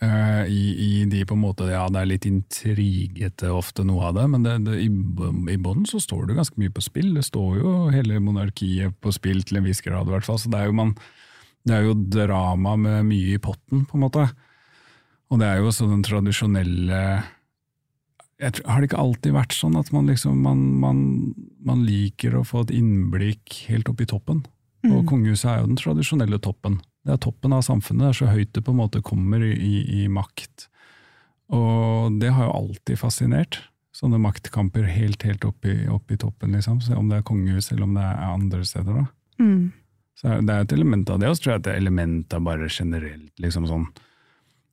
eh, 0.02 0.44
i, 0.50 0.62
i 0.82 1.04
de 1.06 1.20
på 1.28 1.36
en 1.36 1.44
måte 1.44 1.68
Ja, 1.70 1.84
det 1.92 2.00
er 2.00 2.08
litt 2.10 2.26
intrigete 2.26 3.52
ofte, 3.54 3.84
noe 3.86 4.08
av 4.08 4.16
det, 4.18 4.24
men 4.32 4.42
det, 4.46 4.56
det, 4.66 4.78
i, 4.82 4.88
i 5.54 5.58
bånn 5.62 5.86
så 5.86 6.00
står 6.02 6.26
det 6.26 6.38
ganske 6.40 6.58
mye 6.58 6.74
på 6.74 6.82
spill. 6.82 7.12
Det 7.14 7.22
står 7.28 7.60
jo 7.60 7.74
hele 7.94 8.18
monarkiet 8.24 8.96
på 8.98 9.12
spill 9.14 9.44
til 9.46 9.60
en 9.60 9.68
viss 9.68 9.84
grad, 9.84 10.10
i 10.10 10.16
hvert 10.16 10.26
fall. 10.26 10.40
Så 10.42 10.50
det 10.50 10.58
er 10.58 10.72
jo, 10.72 10.74
man, 10.80 10.96
det 11.62 11.76
er 11.76 11.86
jo 11.86 11.94
drama 11.94 12.74
med 12.88 13.06
mye 13.12 13.36
i 13.36 13.42
potten, 13.42 13.84
på 13.86 13.98
en 14.00 14.04
måte. 14.08 14.26
Og 15.30 15.38
det 15.38 15.46
er 15.52 15.62
jo 15.62 15.70
også 15.70 15.86
den 15.92 16.02
tradisjonelle 16.02 17.04
jeg 18.40 18.62
Har 18.66 18.80
det 18.80 18.88
ikke 18.90 18.98
alltid 19.02 19.32
vært 19.32 19.52
sånn 19.54 19.76
at 19.78 19.92
man 19.92 20.06
liksom 20.06 20.40
man, 20.42 20.58
man, 20.80 21.34
man 21.62 21.84
liker 21.86 22.34
å 22.34 22.44
få 22.44 22.64
et 22.64 22.72
innblikk 22.74 23.68
helt 23.68 23.88
opp 23.88 24.00
i 24.00 24.06
toppen? 24.06 24.44
Og 24.84 25.02
Mm. 25.04 25.06
kongehuset 25.06 25.46
er 25.46 25.60
jo 25.60 25.66
den 25.68 25.76
tradisjonelle 25.78 26.38
toppen. 26.42 26.80
Det 27.06 27.12
er 27.12 27.20
toppen 27.22 27.52
av 27.52 27.62
samfunnet, 27.62 28.02
det 28.02 28.08
er 28.08 28.18
så 28.18 28.30
høyt 28.32 28.52
det 28.52 28.64
på 28.64 28.72
en 28.72 28.80
måte 28.80 29.02
kommer 29.02 29.38
i, 29.42 29.52
i, 29.54 30.02
i 30.02 30.08
makt. 30.08 30.66
Og 31.52 32.18
det 32.18 32.32
har 32.32 32.48
jo 32.48 32.56
alltid 32.56 32.98
fascinert. 32.98 33.60
Sånne 33.94 34.18
maktkamper 34.18 34.86
helt, 34.88 35.22
helt 35.22 35.44
opp 35.44 35.66
i, 35.68 35.86
opp 35.92 36.10
i 36.10 36.16
toppen, 36.16 36.54
liksom. 36.56 36.80
Så 36.82 36.96
om 36.96 37.10
det 37.10 37.20
er 37.20 37.26
kongehus 37.28 37.70
eller 37.70 37.84
om 37.84 37.94
det 37.94 38.02
er 38.02 38.22
andre 38.32 38.64
steder, 38.64 39.02
da. 39.02 39.06
Mm. 39.38 39.72
Så 40.18 40.38
det 40.46 40.54
er 40.54 40.64
et 40.64 40.72
element 40.72 41.10
av 41.10 41.20
det, 41.20 41.28
og 41.28 41.36
så 41.36 41.42
tror 41.44 41.52
jeg 41.52 41.60
at 41.60 41.66
det 41.66 41.72
er 41.74 41.82
element 41.82 42.34
av 42.34 42.42
bare 42.46 42.68
generelt, 42.72 43.30
liksom 43.42 43.66
sånn 43.68 43.86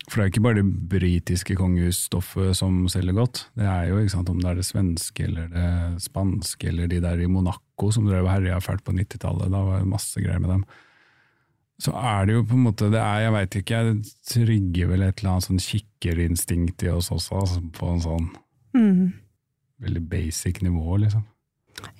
For 0.10 0.18
det 0.18 0.24
er 0.24 0.28
jo 0.28 0.32
ikke 0.34 0.42
bare 0.48 0.58
det 0.64 0.90
britiske 0.90 1.56
kongehusstoffet 1.60 2.56
som 2.58 2.80
selger 2.90 3.14
godt. 3.14 3.44
Det 3.54 3.68
er 3.70 3.90
jo 3.92 4.00
ikke 4.02 4.14
sant, 4.16 4.30
om 4.34 4.40
det 4.42 4.50
er 4.50 4.56
det 4.58 4.66
svenske 4.66 5.24
eller 5.28 5.50
det 5.54 6.02
spanske 6.02 6.68
eller 6.72 6.90
de 6.90 6.98
der 7.04 7.22
i 7.22 7.28
Monaco 7.30 7.92
som 7.94 8.08
drev 8.10 8.26
og 8.26 8.32
herja 8.34 8.58
fælt 8.66 8.82
på 8.88 8.96
90-tallet. 8.98 9.52
Da 9.54 9.62
var 9.68 9.84
det 9.84 9.92
masse 9.92 10.24
greier 10.24 10.42
med 10.42 10.50
dem. 10.56 10.64
Så 11.80 11.94
er 11.96 12.26
det 12.28 12.34
jo 12.36 12.42
på 12.44 12.58
en 12.58 12.66
måte 12.66 12.90
det 12.92 13.00
er, 13.00 13.22
Jeg 13.24 13.32
veit 13.38 13.56
ikke, 13.62 13.78
jeg 13.86 14.02
trygger 14.34 14.90
vel 14.90 15.06
et 15.06 15.22
eller 15.22 15.32
annet 15.36 15.46
sånn 15.48 15.62
kikkerinstinkt 15.64 16.84
i 16.84 16.90
oss 16.92 17.12
også, 17.14 17.38
altså, 17.46 17.62
på 17.78 17.94
en 17.94 18.02
sånn 18.04 18.30
Mm. 18.76 19.14
veldig 19.82 20.02
basic 20.10 20.60
nivå, 20.62 20.98
liksom. 21.00 21.24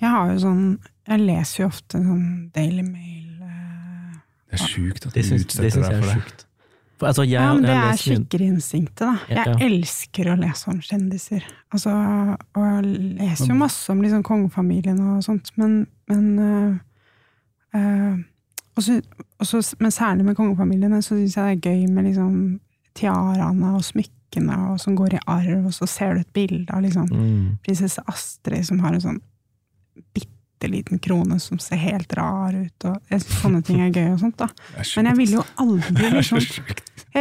Jeg 0.00 0.10
har 0.10 0.28
jo 0.32 0.38
sånn 0.38 0.78
Jeg 1.08 1.18
leser 1.24 1.62
jo 1.62 1.66
ofte 1.70 1.98
sånn 2.04 2.50
Daily 2.52 2.82
Mail 2.82 3.40
eh, 3.42 4.18
Det 4.50 4.60
er 4.60 4.66
sjukt 4.68 5.06
at 5.06 5.14
du 5.14 5.20
utsetter 5.20 5.80
deg 5.80 6.04
for 6.04 6.10
er 6.10 6.20
det. 6.20 6.44
Altså, 7.08 7.22
jeg, 7.22 7.40
Ja, 7.40 7.54
men 7.54 7.62
det 7.62 7.70
er 7.70 7.96
kikkerinstinktet, 7.96 9.00
da. 9.00 9.12
Ja, 9.28 9.44
Jeg 9.44 9.46
ja. 9.46 9.66
elsker 9.66 10.30
å 10.32 10.36
lese 10.40 10.68
om 10.70 10.80
kjendiser. 10.80 11.44
Altså, 11.72 11.90
og 12.56 12.64
jeg 12.66 12.84
leser 13.20 13.46
jo 13.52 13.54
masse 13.54 13.90
om 13.92 14.02
liksom 14.02 14.22
kongefamilien 14.26 15.00
og 15.00 15.22
sånt, 15.24 15.50
men, 15.56 15.86
men 16.08 16.38
øh, 16.38 16.74
øh, 17.76 18.18
også, 18.76 19.00
også, 19.38 19.76
Men 19.80 19.90
særlig 19.90 20.24
med 20.24 20.34
kongefamiliene 20.36 21.02
så 21.02 21.14
syns 21.16 21.36
jeg 21.36 21.60
det 21.60 21.66
er 21.68 21.70
gøy 21.70 21.86
med 21.92 22.04
liksom 22.04 22.60
tiaraene 22.94 23.74
og 23.76 23.84
smykkene 23.84 24.56
og 24.70 24.80
som 24.80 24.96
går 24.96 25.14
i 25.14 25.22
arv, 25.26 25.66
og 25.66 25.74
så 25.74 25.86
ser 25.86 26.14
du 26.14 26.20
et 26.20 26.32
bilde 26.34 26.72
av 26.74 26.82
liksom 26.82 27.08
Mm. 27.10 27.58
prinsesse 27.64 28.02
Astrid 28.08 28.64
som 28.66 28.78
har 28.80 28.94
en 28.94 29.00
sånn 29.00 29.20
bitte 30.14 30.28
liten 30.68 30.98
krone 30.98 31.38
som 31.40 31.58
ser 31.58 31.76
helt 31.80 32.12
rar 32.12 32.52
ut, 32.52 32.84
og 32.84 32.98
jeg 33.08 33.22
sånne 33.24 33.62
ting 33.64 33.80
er 33.80 33.90
gøy 33.94 34.12
og 34.12 34.18
sånt, 34.20 34.36
da. 34.36 34.50
Er 34.76 34.90
Men 34.96 35.06
jeg 35.06 35.16
ville 35.16 35.30
vil 35.30 35.32
jo 35.38 35.44
aldri 35.56 35.94
Det 35.96 36.10
er 36.10 36.26
så 36.26 36.40
liksom 36.40 36.64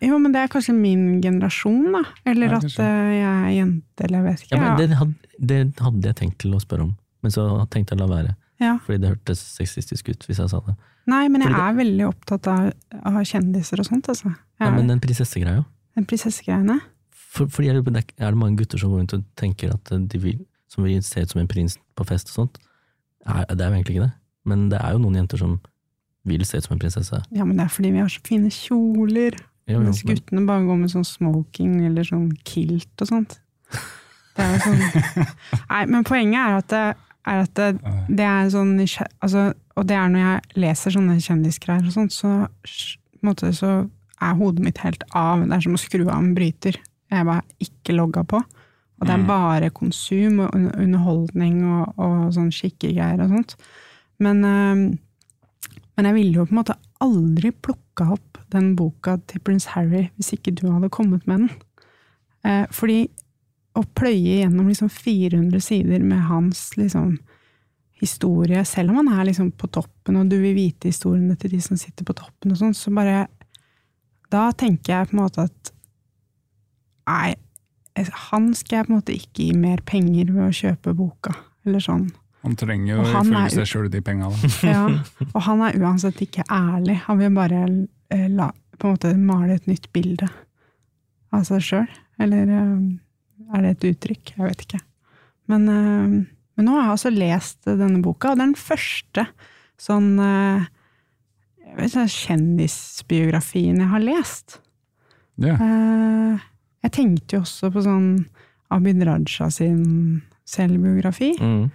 jo, 0.00 0.18
men 0.18 0.32
det 0.32 0.40
er 0.40 0.48
kanskje 0.48 0.72
min 0.72 1.20
generasjon, 1.20 1.90
da. 1.92 2.04
Eller 2.24 2.54
Ja, 2.54 2.60
at 2.62 2.78
eh, 2.78 3.10
jeg 3.18 3.32
er 3.32 3.50
jente, 3.52 4.04
eller 4.06 4.18
jeg 4.18 4.24
vet 4.28 4.44
ikke. 4.44 4.56
Ja, 4.56 4.60
men 4.62 4.78
det, 4.78 4.96
hadde, 4.96 5.14
det 5.50 5.58
hadde 5.80 6.08
jeg 6.08 6.16
tenkt 6.22 6.38
til 6.40 6.54
å 6.56 6.60
spørre 6.62 6.86
om, 6.86 6.94
men 7.20 7.34
så 7.34 7.48
tenkte 7.72 7.92
jeg 7.96 8.00
å 8.00 8.06
la 8.06 8.14
være. 8.14 8.36
Ja. 8.60 8.76
Fordi 8.84 9.00
det 9.02 9.10
hørtes 9.12 9.42
sexistisk 9.56 10.08
ut 10.12 10.24
hvis 10.28 10.40
jeg 10.40 10.52
sa 10.52 10.60
det. 10.64 10.76
Nei, 11.10 11.26
men 11.32 11.42
jeg 11.44 11.50
Fordi 11.50 11.66
er 11.66 11.76
veldig 11.78 12.06
opptatt 12.10 12.48
av, 12.52 12.70
av 13.08 13.20
kjendiser 13.24 13.80
og 13.82 13.88
sånt, 13.88 14.08
altså. 14.12 14.32
Jeg, 14.32 14.64
Ja, 14.66 14.70
men 14.76 14.88
den 14.92 15.00
prinsessegreia, 15.00 15.64
Den 15.96 16.06
prinsessegreiene. 16.08 16.78
for, 17.10 17.48
fordi 17.48 17.68
jeg 17.70 17.84
det 17.84 18.04
er 18.04 18.26
er 18.26 18.30
det 18.34 18.40
mange 18.40 18.56
gutter 18.60 18.78
som 18.78 18.92
går 18.92 19.02
rundt 19.02 19.14
og 19.16 19.24
tenker 19.36 19.72
at 19.74 19.92
de 20.12 20.18
vil, 20.20 20.40
som 20.70 20.86
vil 20.86 21.02
se 21.04 21.24
ut 21.24 21.32
som 21.32 21.42
en 21.42 21.50
prins 21.50 21.76
på 21.98 22.06
fest 22.08 22.30
og 22.32 22.42
sånt? 22.42 22.60
Er, 23.26 23.44
det 23.50 23.60
er 23.60 23.68
jo 23.68 23.76
egentlig 23.78 23.96
ikke 23.96 24.06
det. 24.08 24.14
Men 24.48 24.68
det 24.72 24.80
er 24.80 24.94
jo 24.94 25.02
noen 25.02 25.20
jenter 25.20 25.40
som 25.40 25.58
vil 26.28 26.44
se 26.46 26.60
ut 26.60 26.66
som 26.66 26.76
en 26.76 26.82
prinsesse. 26.82 27.20
Ja, 27.34 27.44
men 27.44 27.56
det 27.58 27.66
er 27.66 27.72
fordi 27.72 27.92
vi 27.94 28.02
har 28.02 28.10
så 28.12 28.22
fine 28.26 28.50
kjoler. 28.54 29.36
Ja, 29.68 29.76
jo, 29.76 29.84
Mens 29.84 30.02
guttene 30.06 30.46
bare 30.48 30.66
går 30.66 30.80
med 30.80 30.92
sånn 30.92 31.06
smoking 31.06 31.80
eller 31.88 32.06
sånn 32.06 32.30
kilt 32.46 33.04
og 33.04 33.12
sånt. 33.12 33.38
Det 34.30 34.44
er 34.46 34.52
jo 34.54 34.60
sånn 34.62 35.30
Nei, 35.72 35.80
men 35.90 36.04
poenget 36.06 36.38
er 36.38 36.56
at 36.60 36.68
det 36.70 36.80
er, 36.80 37.40
at 37.42 37.50
det, 37.58 37.64
det 38.14 38.24
er 38.24 38.46
sånn 38.54 38.76
altså, 38.78 39.42
Og 39.74 39.88
det 39.90 39.96
er 39.98 40.12
når 40.12 40.22
jeg 40.22 40.60
leser 40.62 40.94
sånne 40.94 41.16
kjendisgreier 41.20 41.88
og 41.90 41.96
sånt, 41.96 42.14
så, 42.14 42.30
på 42.46 43.20
en 43.20 43.30
måte, 43.32 43.50
så 43.58 43.72
er 44.22 44.38
hodet 44.38 44.64
mitt 44.64 44.78
helt 44.84 45.02
av. 45.18 45.42
Det 45.42 45.56
er 45.56 45.66
som 45.66 45.76
å 45.76 45.82
skru 45.82 46.04
av 46.06 46.16
en 46.20 46.32
bryter. 46.36 46.78
Jeg 47.10 47.20
er 47.20 47.26
bare 47.26 47.66
ikke 47.66 47.96
logga 47.96 48.22
på. 48.30 48.40
Og 49.00 49.08
det 49.08 49.14
er 49.14 49.22
bare 49.24 49.70
konsum 49.72 50.42
og 50.44 50.56
underholdning 50.56 51.62
og, 51.64 51.94
og 51.96 52.34
sånn 52.36 52.50
skikkegreier 52.52 53.22
og 53.24 53.32
sånt. 53.32 53.54
Men, 54.20 54.44
øhm, 54.44 54.82
men 55.96 56.08
jeg 56.08 56.16
ville 56.18 56.36
jo 56.36 56.44
på 56.44 56.52
en 56.52 56.60
måte 56.60 56.76
aldri 57.00 57.52
plukka 57.52 58.10
opp 58.12 58.42
den 58.52 58.74
boka 58.76 59.16
til 59.30 59.40
prins 59.46 59.70
Harry 59.72 60.10
hvis 60.18 60.34
ikke 60.36 60.52
du 60.58 60.66
hadde 60.68 60.92
kommet 60.92 61.24
med 61.30 61.46
den. 61.46 61.50
Eh, 62.44 62.66
fordi 62.74 63.06
å 63.78 63.84
pløye 63.96 64.40
gjennom 64.42 64.68
liksom 64.68 64.90
400 64.92 65.62
sider 65.64 66.04
med 66.04 66.20
hans 66.28 66.70
liksom, 66.76 67.14
historie, 68.00 68.64
selv 68.68 68.92
om 68.92 69.00
han 69.00 69.12
er 69.14 69.28
liksom 69.30 69.52
på 69.56 69.70
toppen, 69.72 70.18
og 70.18 70.30
du 70.30 70.38
vil 70.42 70.56
vite 70.56 70.90
historiene 70.90 71.36
til 71.40 71.54
de 71.54 71.60
som 71.64 71.78
sitter 71.78 72.04
på 72.04 72.16
toppen 72.18 72.52
og 72.52 72.60
sånn, 72.60 72.76
så 72.76 72.92
bare 72.94 73.28
Da 74.30 74.52
tenker 74.54 74.92
jeg 74.92 75.08
på 75.10 75.16
en 75.16 75.22
måte 75.24 75.46
at 75.48 75.72
Nei, 77.10 77.34
han 77.96 78.50
skal 78.54 78.76
jeg 78.80 78.86
på 78.86 78.92
en 78.92 78.98
måte 79.00 79.14
ikke 79.16 79.44
gi 79.44 79.52
mer 79.58 79.80
penger 79.86 80.30
ved 80.32 80.44
å 80.46 80.56
kjøpe 80.60 80.94
boka, 80.96 81.34
eller 81.66 81.82
sånn. 81.84 82.08
Han 82.40 82.56
trenger 82.56 82.94
jo 82.94 83.02
ifølge 83.04 83.50
seg 83.52 83.68
sjøl 83.68 83.88
de 83.92 84.00
penga. 84.04 84.30
Ja, 84.64 84.86
og 85.28 85.40
han 85.44 85.64
er 85.66 85.76
uansett 85.80 86.22
ikke 86.24 86.46
ærlig. 86.48 86.96
Han 87.06 87.20
vil 87.20 87.34
bare 87.36 87.64
eh, 88.14 88.28
la, 88.32 88.48
på 88.78 88.88
en 88.88 88.94
måte 88.96 89.12
male 89.18 89.58
et 89.58 89.68
nytt 89.68 89.90
bilde 89.92 90.28
av 91.36 91.44
seg 91.48 91.60
sjøl. 91.66 91.90
Eller 92.20 92.48
eh, 92.48 92.78
er 93.52 93.66
det 93.66 93.74
et 93.74 93.88
uttrykk? 93.92 94.34
Jeg 94.38 94.46
vet 94.46 94.64
ikke. 94.64 94.80
Men, 95.52 95.68
eh, 95.68 96.06
men 96.56 96.68
nå 96.68 96.76
har 96.78 96.86
jeg 96.86 96.94
altså 96.96 97.12
lest 97.12 97.68
denne 97.68 98.00
boka, 98.04 98.32
og 98.32 98.36
det 98.38 98.46
er 98.46 98.52
den 98.54 98.62
første 98.62 99.22
sånn 99.80 100.10
kjendisbiografien 101.80 103.78
jeg 103.80 103.92
har 103.92 104.02
lest. 104.04 104.58
Ja. 105.40 105.56
Jeg 106.84 106.94
tenkte 106.96 107.36
jo 107.36 107.44
også 107.44 107.70
på 107.74 107.84
sånn 107.84 108.10
Abid 108.72 109.02
Raja 109.04 109.50
sin 109.52 110.22
selvbiografi. 110.48 111.34
Mm. 111.40 111.70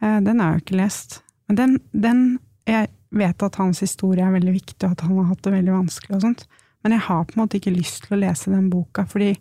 Eh, 0.00 0.20
Den 0.24 0.40
jeg 0.42 0.54
jo 0.54 0.64
ikke 0.64 0.80
lest. 0.82 1.20
Men 1.48 1.56
den, 1.56 1.80
den 1.92 2.22
Jeg 2.68 2.90
vet 3.10 3.42
at 3.42 3.56
hans 3.56 3.78
historie 3.80 4.20
er 4.20 4.34
veldig 4.34 4.52
viktig, 4.52 4.84
og 4.84 4.90
at 4.92 5.00
han 5.00 5.16
har 5.16 5.30
hatt 5.30 5.42
det 5.46 5.52
veldig 5.54 5.72
vanskelig 5.72 6.16
og 6.18 6.24
sånt. 6.26 6.42
Men 6.84 6.92
jeg 6.92 7.00
har 7.06 7.22
på 7.24 7.34
en 7.34 7.40
måte 7.40 7.56
ikke 7.56 7.72
lyst 7.72 8.04
til 8.04 8.16
å 8.16 8.20
lese 8.20 8.52
den 8.52 8.68
boka, 8.70 9.06
fordi 9.08 9.36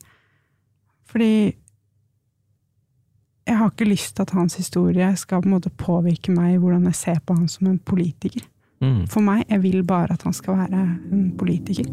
Fordi 1.07 1.55
jeg 3.47 3.55
har 3.55 3.69
ikke 3.71 3.87
lyst 3.87 4.15
til 4.15 4.21
at 4.21 4.33
hans 4.35 4.57
historie 4.59 5.07
skal 5.15 5.41
på 5.41 5.47
en 5.47 5.53
måte 5.53 5.69
påvirke 5.69 6.33
meg 6.35 6.55
i 6.55 6.57
hvordan 6.59 6.83
jeg 6.89 6.95
ser 6.99 7.19
på 7.23 7.35
han 7.37 7.47
som 7.47 7.67
en 7.67 7.79
politiker. 7.79 8.43
Mm. 8.83 9.07
For 9.07 9.23
meg, 9.23 9.45
jeg 9.47 9.63
vil 9.63 9.83
bare 9.87 10.13
at 10.13 10.23
han 10.27 10.35
skal 10.35 10.57
være 10.59 10.81
en 11.11 11.29
politiker. 11.39 11.87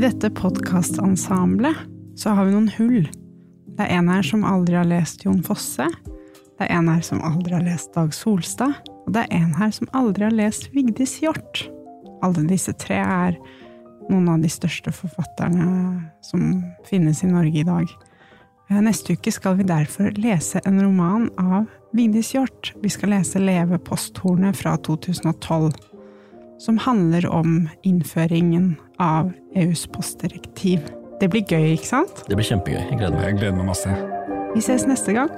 I 0.00 0.02
dette 0.02 0.30
podkastensemblet 0.30 1.76
så 2.16 2.30
har 2.32 2.46
vi 2.46 2.54
noen 2.54 2.70
hull. 2.72 3.02
Det 3.76 3.84
er 3.84 3.98
en 3.98 4.06
her 4.08 4.22
som 4.24 4.46
aldri 4.48 4.78
har 4.78 4.86
lest 4.88 5.26
Jon 5.26 5.42
Fosse. 5.44 5.84
Det 6.56 6.64
er 6.64 6.72
en 6.72 6.88
her 6.88 7.02
som 7.04 7.20
aldri 7.20 7.52
har 7.52 7.66
lest 7.66 7.92
Dag 7.92 8.14
Solstad. 8.16 8.78
Og 9.04 9.12
det 9.12 9.26
er 9.26 9.42
en 9.42 9.52
her 9.58 9.74
som 9.76 9.92
aldri 9.92 10.24
har 10.24 10.32
lest 10.32 10.70
Vigdis 10.72 11.18
Hjort. 11.20 11.66
Alle 12.24 12.46
disse 12.48 12.72
tre 12.80 12.96
er 12.96 13.36
noen 14.08 14.32
av 14.32 14.40
de 14.40 14.48
største 14.48 14.88
forfatterne 14.88 15.68
som 16.24 16.48
finnes 16.88 17.20
i 17.20 17.28
Norge 17.34 17.60
i 17.60 17.68
dag. 17.68 17.92
Eh, 18.70 18.80
Neste 18.80 19.20
uke 19.20 19.36
skal 19.36 19.60
vi 19.60 19.68
derfor 19.68 20.16
lese 20.16 20.64
en 20.64 20.80
roman 20.80 21.28
av 21.36 21.68
Vigdis 21.92 22.32
Hjort. 22.38 22.72
Vi 22.80 22.88
skal 22.88 23.18
lese 23.18 23.44
Leve 23.44 23.76
posthornet 23.76 24.64
fra 24.64 24.78
2012, 24.80 25.74
som 26.56 26.86
handler 26.88 27.28
om 27.28 27.66
innføringen 27.84 28.78
av 29.00 29.32
EUs 29.56 29.86
postdirektiv. 29.92 30.84
Det 31.20 31.28
blir 31.32 31.44
gøy, 31.44 31.74
ikke 31.74 31.90
sant? 31.90 32.22
Det 32.28 32.36
blir 32.38 32.48
kjempegøy. 32.48 32.80
Jeg 32.80 33.00
gleder 33.00 33.16
meg. 33.16 33.26
Jeg 33.32 33.40
gleder 33.40 33.58
meg 33.58 33.72
masse. 33.72 33.96
Vi 34.54 34.62
ses 34.64 34.86
neste 34.88 35.16
gang. 35.16 35.32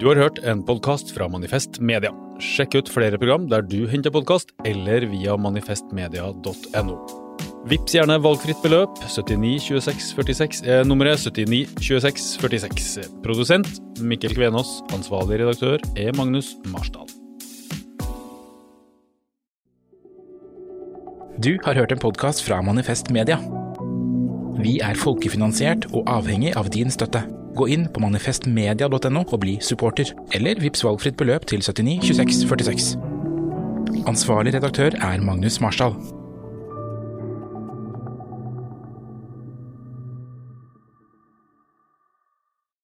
Du 0.00 0.06
har 0.08 0.16
hørt 0.16 0.38
en 0.48 0.62
podkast 0.64 1.10
fra 1.12 1.26
Manifest 1.28 1.76
Media. 1.84 2.14
Sjekk 2.40 2.78
ut 2.78 2.88
flere 2.88 3.18
program 3.20 3.50
der 3.52 3.60
du 3.60 3.84
henter 3.90 4.14
podkast, 4.14 4.54
eller 4.64 5.04
via 5.12 5.36
manifestmedia.no. 5.36 7.29
Vips 7.68 7.92
gjerne 7.92 8.16
valgfritt 8.24 8.60
beløp. 8.64 8.96
79 9.04 9.66
26 9.68 10.14
46 10.16 10.62
er 10.64 10.84
nummeret 10.88 11.20
79 11.20 11.74
26 11.76 12.38
46. 12.40 13.08
Produsent 13.24 13.68
Mikkel 14.00 14.32
Kvenås. 14.34 14.78
Ansvarlig 14.96 15.42
redaktør 15.42 15.76
er 15.96 16.14
Magnus 16.16 16.54
Marsdal. 16.72 17.08
Du 21.40 21.56
har 21.64 21.76
hørt 21.76 21.92
en 21.92 22.00
podkast 22.00 22.44
fra 22.44 22.62
Manifest 22.64 23.10
Media. 23.10 23.36
Vi 24.60 24.78
er 24.84 24.96
folkefinansiert 24.96 25.86
og 25.92 26.08
avhengig 26.08 26.54
av 26.56 26.68
din 26.72 26.92
støtte. 26.92 27.22
Gå 27.56 27.66
inn 27.72 27.86
på 27.92 28.00
manifestmedia.no 28.00 29.24
og 29.24 29.40
bli 29.40 29.56
supporter, 29.64 30.12
eller 30.36 30.60
vips 30.60 30.84
valgfritt 30.84 31.16
beløp 31.20 31.48
til 31.50 31.64
79 31.64 32.08
26 32.12 32.48
46. 32.48 32.96
Ansvarlig 34.08 34.54
redaktør 34.56 34.96
er 35.00 35.20
Magnus 35.24 35.60
Marsdal. 35.60 35.96